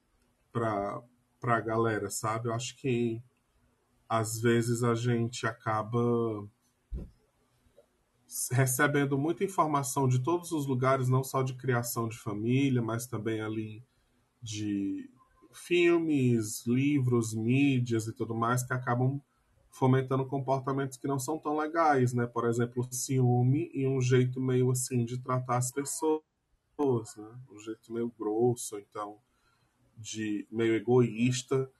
para 0.52 1.02
a 1.42 1.60
galera, 1.60 2.10
sabe? 2.10 2.48
Eu 2.48 2.54
acho 2.54 2.76
que 2.76 3.22
às 4.08 4.40
vezes 4.40 4.82
a 4.82 4.94
gente 4.94 5.46
acaba 5.46 6.46
recebendo 8.50 9.16
muita 9.18 9.44
informação 9.44 10.08
de 10.08 10.18
todos 10.18 10.52
os 10.52 10.66
lugares, 10.66 11.08
não 11.08 11.22
só 11.22 11.42
de 11.42 11.54
criação 11.54 12.08
de 12.08 12.18
família, 12.18 12.82
mas 12.82 13.06
também 13.06 13.40
ali 13.40 13.84
de 14.42 15.08
filmes, 15.52 16.66
livros, 16.66 17.34
mídias 17.34 18.06
e 18.06 18.12
tudo 18.12 18.34
mais, 18.34 18.62
que 18.62 18.72
acabam 18.72 19.20
fomentando 19.70 20.26
comportamentos 20.26 20.96
que 20.98 21.06
não 21.06 21.18
são 21.18 21.38
tão 21.38 21.56
legais, 21.56 22.12
né? 22.12 22.26
Por 22.26 22.46
exemplo, 22.46 22.86
ciúme 22.90 23.70
e 23.72 23.86
um 23.86 24.00
jeito 24.00 24.40
meio 24.40 24.70
assim 24.70 25.04
de 25.04 25.18
tratar 25.18 25.56
as 25.58 25.70
pessoas, 25.70 26.22
né? 26.78 27.38
Um 27.50 27.58
jeito 27.58 27.92
meio 27.92 28.12
grosso, 28.18 28.78
então, 28.78 29.18
de 29.96 30.46
meio 30.50 30.74
egoísta, 30.74 31.70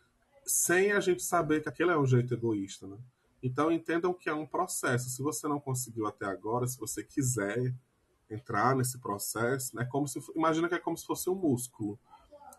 sem 0.45 0.93
a 0.93 1.01
gente 1.01 1.22
saber 1.22 1.62
que 1.62 1.68
aquele 1.68 1.90
é 1.90 1.99
um 1.99 2.07
jeito 2.07 2.34
egoísta, 2.34 2.86
né? 2.86 2.99
Então 3.43 3.72
entendam 3.72 4.14
que 4.14 4.28
é 4.28 4.34
um 4.34 4.47
processo. 4.47 5.11
Se 5.11 5.22
você 5.22 5.49
não 5.49 5.59
conseguiu 5.59 6.07
até 6.07 6.26
agora, 6.26 6.66
se 6.66 6.78
você 6.78 7.03
quiser 7.03 7.74
entrar 8.30 8.76
nesse 8.76 8.99
processo, 8.99 9.76
né? 9.76 9.84
Como 9.84 10.07
se 10.07 10.20
imagina 10.36 10.68
que 10.68 10.74
é 10.74 10.78
como 10.78 10.97
se 10.97 11.07
fosse 11.07 11.28
um 11.28 11.34
músculo. 11.34 11.99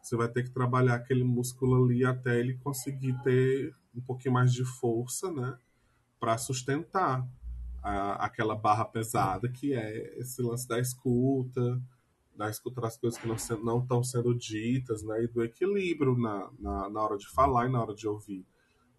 Você 0.02 0.18
vai 0.18 0.28
ter 0.28 0.44
que 0.44 0.52
trabalhar 0.52 0.96
aquele 0.96 1.24
músculo 1.24 1.86
ali 1.86 2.04
até 2.04 2.38
ele 2.38 2.58
conseguir 2.58 3.18
ter 3.24 3.74
um 3.96 4.02
pouquinho 4.02 4.34
mais 4.34 4.52
de 4.52 4.66
força, 4.66 5.32
né? 5.32 5.58
Para 6.20 6.38
sustentar 6.38 7.26
a, 7.82 8.26
aquela 8.26 8.56
barra 8.56 8.86
pesada 8.86 9.50
que 9.50 9.74
é 9.74 10.20
esse 10.20 10.42
lance 10.42 10.68
da 10.68 10.80
escuta, 10.80 11.82
da 12.36 12.50
escuta 12.50 12.82
das 12.82 12.98
coisas 12.98 13.20
que 13.20 13.28
não 13.28 13.80
estão 13.80 14.04
sendo 14.04 14.34
ditas, 14.34 15.04
né? 15.04 15.24
E 15.24 15.28
do 15.28 15.44
equilíbrio 15.44 16.18
na, 16.18 16.50
na, 16.60 16.90
na 16.90 17.02
hora 17.02 17.18
de 17.18 17.28
falar 17.30 17.68
e 17.68 17.72
na 17.72 17.82
hora 17.82 17.94
de 17.94 18.08
ouvir. 18.08 18.46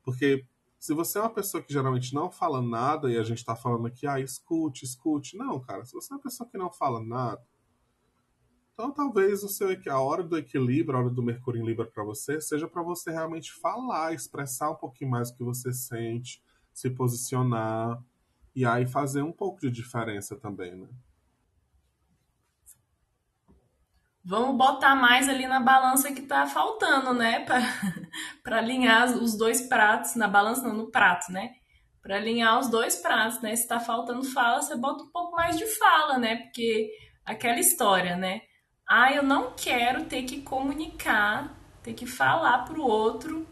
Porque 0.02 0.46
se 0.78 0.92
você 0.92 1.18
é 1.18 1.22
uma 1.22 1.30
pessoa 1.30 1.62
que 1.62 1.72
geralmente 1.72 2.14
não 2.14 2.30
fala 2.30 2.60
nada 2.60 3.10
e 3.10 3.16
a 3.16 3.22
gente 3.22 3.38
está 3.38 3.56
falando 3.56 3.86
aqui, 3.86 4.06
ah, 4.06 4.20
escute, 4.20 4.84
escute. 4.84 5.36
Não, 5.36 5.58
cara, 5.58 5.84
se 5.84 5.94
você 5.94 6.12
é 6.12 6.16
uma 6.16 6.22
pessoa 6.22 6.48
que 6.48 6.58
não 6.58 6.70
fala 6.70 7.02
nada, 7.02 7.42
então 8.74 8.92
talvez 8.92 9.42
o 9.42 9.48
seu, 9.48 9.68
a 9.88 10.00
hora 10.00 10.22
do 10.22 10.36
equilíbrio, 10.36 10.98
a 10.98 11.02
hora 11.02 11.10
do 11.10 11.22
Mercúrio 11.22 11.62
em 11.62 11.64
Libra 11.64 11.86
para 11.86 12.04
você, 12.04 12.40
seja 12.40 12.68
para 12.68 12.82
você 12.82 13.10
realmente 13.12 13.52
falar, 13.52 14.12
expressar 14.12 14.70
um 14.70 14.74
pouquinho 14.74 15.10
mais 15.10 15.30
o 15.30 15.36
que 15.36 15.44
você 15.44 15.72
sente, 15.72 16.42
se 16.72 16.90
posicionar 16.90 18.02
e 18.54 18.66
aí 18.66 18.84
fazer 18.84 19.22
um 19.22 19.32
pouco 19.32 19.60
de 19.60 19.70
diferença 19.70 20.36
também, 20.36 20.76
né? 20.76 20.88
Vamos 24.26 24.56
botar 24.56 24.94
mais 24.94 25.28
ali 25.28 25.46
na 25.46 25.60
balança 25.60 26.10
que 26.10 26.22
tá 26.22 26.46
faltando, 26.46 27.12
né? 27.12 27.44
Para 28.42 28.58
alinhar 28.58 29.06
os 29.18 29.36
dois 29.36 29.68
pratos, 29.68 30.14
na 30.16 30.26
balança 30.26 30.62
não, 30.62 30.72
no 30.74 30.90
prato, 30.90 31.30
né? 31.30 31.50
Para 32.02 32.16
alinhar 32.16 32.58
os 32.58 32.70
dois 32.70 32.96
pratos, 32.96 33.42
né? 33.42 33.54
Se 33.54 33.68
tá 33.68 33.78
faltando 33.78 34.24
fala, 34.24 34.62
você 34.62 34.76
bota 34.76 35.04
um 35.04 35.10
pouco 35.10 35.36
mais 35.36 35.58
de 35.58 35.66
fala, 35.66 36.16
né? 36.16 36.36
Porque 36.36 36.90
aquela 37.24 37.60
história, 37.60 38.16
né? 38.16 38.40
Ah, 38.88 39.12
eu 39.12 39.22
não 39.22 39.52
quero 39.54 40.04
ter 40.04 40.22
que 40.22 40.40
comunicar, 40.40 41.54
ter 41.82 41.92
que 41.92 42.06
falar 42.06 42.64
pro 42.64 42.82
outro 42.82 43.46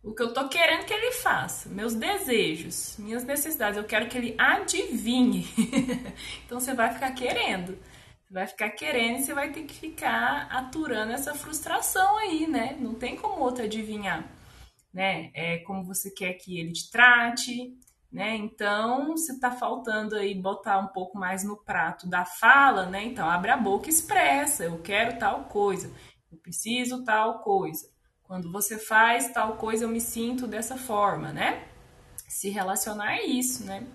o 0.00 0.14
que 0.14 0.22
eu 0.22 0.34
tô 0.34 0.48
querendo 0.48 0.84
que 0.84 0.92
ele 0.92 1.12
faça, 1.12 1.68
meus 1.70 1.94
desejos, 1.94 2.96
minhas 2.98 3.24
necessidades, 3.24 3.78
eu 3.78 3.84
quero 3.84 4.06
que 4.06 4.18
ele 4.18 4.34
adivinhe. 4.38 5.48
então 6.44 6.60
você 6.60 6.74
vai 6.74 6.92
ficar 6.92 7.10
querendo 7.12 7.78
vai 8.34 8.48
ficar 8.48 8.70
querendo 8.70 9.20
e 9.20 9.22
você 9.22 9.32
vai 9.32 9.52
ter 9.52 9.62
que 9.62 9.72
ficar 9.72 10.48
aturando 10.50 11.12
essa 11.12 11.32
frustração 11.34 12.18
aí, 12.18 12.48
né? 12.48 12.76
Não 12.80 12.92
tem 12.94 13.14
como 13.14 13.40
outro 13.40 13.62
adivinhar, 13.62 14.28
né? 14.92 15.30
É 15.32 15.58
como 15.58 15.84
você 15.84 16.10
quer 16.10 16.32
que 16.34 16.58
ele 16.58 16.72
te 16.72 16.90
trate, 16.90 17.78
né? 18.10 18.34
Então, 18.34 19.16
se 19.16 19.38
tá 19.38 19.52
faltando 19.52 20.16
aí 20.16 20.34
botar 20.34 20.80
um 20.80 20.88
pouco 20.88 21.16
mais 21.16 21.44
no 21.44 21.56
prato 21.56 22.08
da 22.08 22.24
fala, 22.24 22.86
né? 22.86 23.04
Então, 23.04 23.30
abre 23.30 23.52
a 23.52 23.56
boca 23.56 23.86
e 23.86 23.90
expressa, 23.90 24.64
eu 24.64 24.82
quero 24.82 25.16
tal 25.16 25.44
coisa, 25.44 25.92
eu 26.30 26.36
preciso 26.38 27.04
tal 27.04 27.38
coisa. 27.38 27.88
Quando 28.24 28.50
você 28.50 28.78
faz 28.78 29.28
tal 29.32 29.56
coisa, 29.58 29.84
eu 29.84 29.88
me 29.88 30.00
sinto 30.00 30.48
dessa 30.48 30.76
forma, 30.76 31.32
né? 31.32 31.68
Se 32.28 32.48
relacionar 32.48 33.18
é 33.18 33.24
isso, 33.26 33.64
né? 33.64 33.86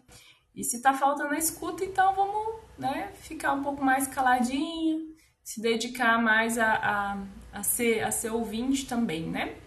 E 0.56 0.64
se 0.64 0.82
tá 0.82 0.94
faltando 0.94 1.34
a 1.34 1.38
escuta, 1.38 1.84
então 1.84 2.16
vamos 2.16 2.69
né, 2.80 3.12
ficar 3.16 3.54
um 3.54 3.62
pouco 3.62 3.84
mais 3.84 4.08
caladinho, 4.08 5.16
se 5.44 5.62
dedicar 5.62 6.22
mais 6.22 6.58
a, 6.58 6.74
a, 6.74 7.24
a, 7.52 7.64
ser, 7.64 8.04
a 8.04 8.12
ser 8.12 8.32
ouvinte 8.32 8.88
também, 8.88 9.30
né? 9.30 9.60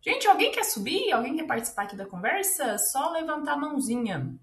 Gente, 0.00 0.26
alguém 0.26 0.52
quer 0.52 0.64
subir? 0.64 1.12
Alguém 1.12 1.36
quer 1.36 1.46
participar 1.46 1.82
aqui 1.82 1.96
da 1.96 2.06
conversa? 2.06 2.78
Só 2.78 3.10
levantar 3.10 3.54
a 3.54 3.56
mãozinha. 3.56 4.38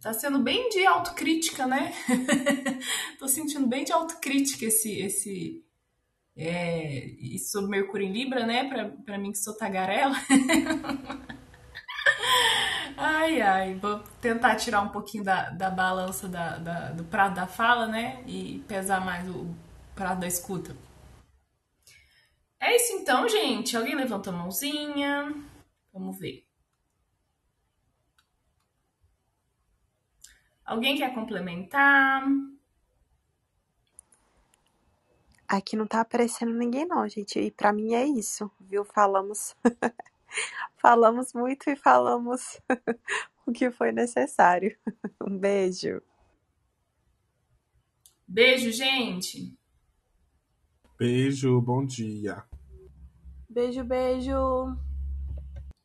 Tá 0.00 0.12
sendo 0.12 0.38
bem 0.38 0.68
de 0.70 0.86
autocrítica, 0.86 1.66
né? 1.66 1.92
Tô 3.18 3.28
sentindo 3.28 3.66
bem 3.66 3.84
de 3.84 3.92
autocrítica 3.92 4.64
esse, 4.64 5.00
esse, 5.00 5.65
é, 6.36 7.06
isso 7.18 7.52
sobre 7.52 7.70
Mercúrio 7.70 8.06
em 8.06 8.12
Libra, 8.12 8.44
né? 8.44 8.68
Pra, 8.68 8.90
pra 9.04 9.18
mim 9.18 9.32
que 9.32 9.38
sou 9.38 9.56
tagarela. 9.56 10.16
ai, 12.96 13.40
ai, 13.40 13.74
vou 13.74 14.00
tentar 14.20 14.56
tirar 14.56 14.82
um 14.82 14.90
pouquinho 14.90 15.24
da, 15.24 15.48
da 15.50 15.70
balança 15.70 16.28
da, 16.28 16.58
da, 16.58 16.92
do 16.92 17.04
prato 17.04 17.36
da 17.36 17.46
fala, 17.46 17.86
né? 17.86 18.22
E 18.26 18.62
pesar 18.68 19.02
mais 19.02 19.26
o 19.30 19.54
prato 19.94 20.20
da 20.20 20.26
escuta. 20.26 20.76
É 22.60 22.76
isso 22.76 22.92
então, 22.92 23.26
gente. 23.28 23.76
Alguém 23.76 23.94
levantou 23.94 24.32
a 24.32 24.36
mãozinha? 24.36 25.32
Vamos 25.92 26.18
ver. 26.18 26.46
Alguém 30.66 30.98
quer 30.98 31.14
complementar? 31.14 32.24
Aqui 35.48 35.76
não 35.76 35.86
tá 35.86 36.00
aparecendo 36.00 36.52
ninguém 36.52 36.86
não, 36.86 37.08
gente. 37.08 37.38
E 37.38 37.50
para 37.50 37.72
mim 37.72 37.94
é 37.94 38.04
isso, 38.04 38.50
viu? 38.60 38.84
Falamos 38.84 39.54
falamos 40.76 41.32
muito 41.32 41.70
e 41.70 41.76
falamos 41.76 42.60
o 43.46 43.52
que 43.52 43.70
foi 43.70 43.92
necessário. 43.92 44.76
Um 45.20 45.38
beijo. 45.38 46.02
Beijo, 48.26 48.72
gente. 48.72 49.56
Beijo, 50.98 51.60
bom 51.60 51.84
dia. 51.84 52.44
Beijo, 53.48 53.84
beijo. 53.84 54.76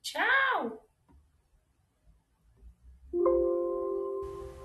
Tchau. 0.02 0.81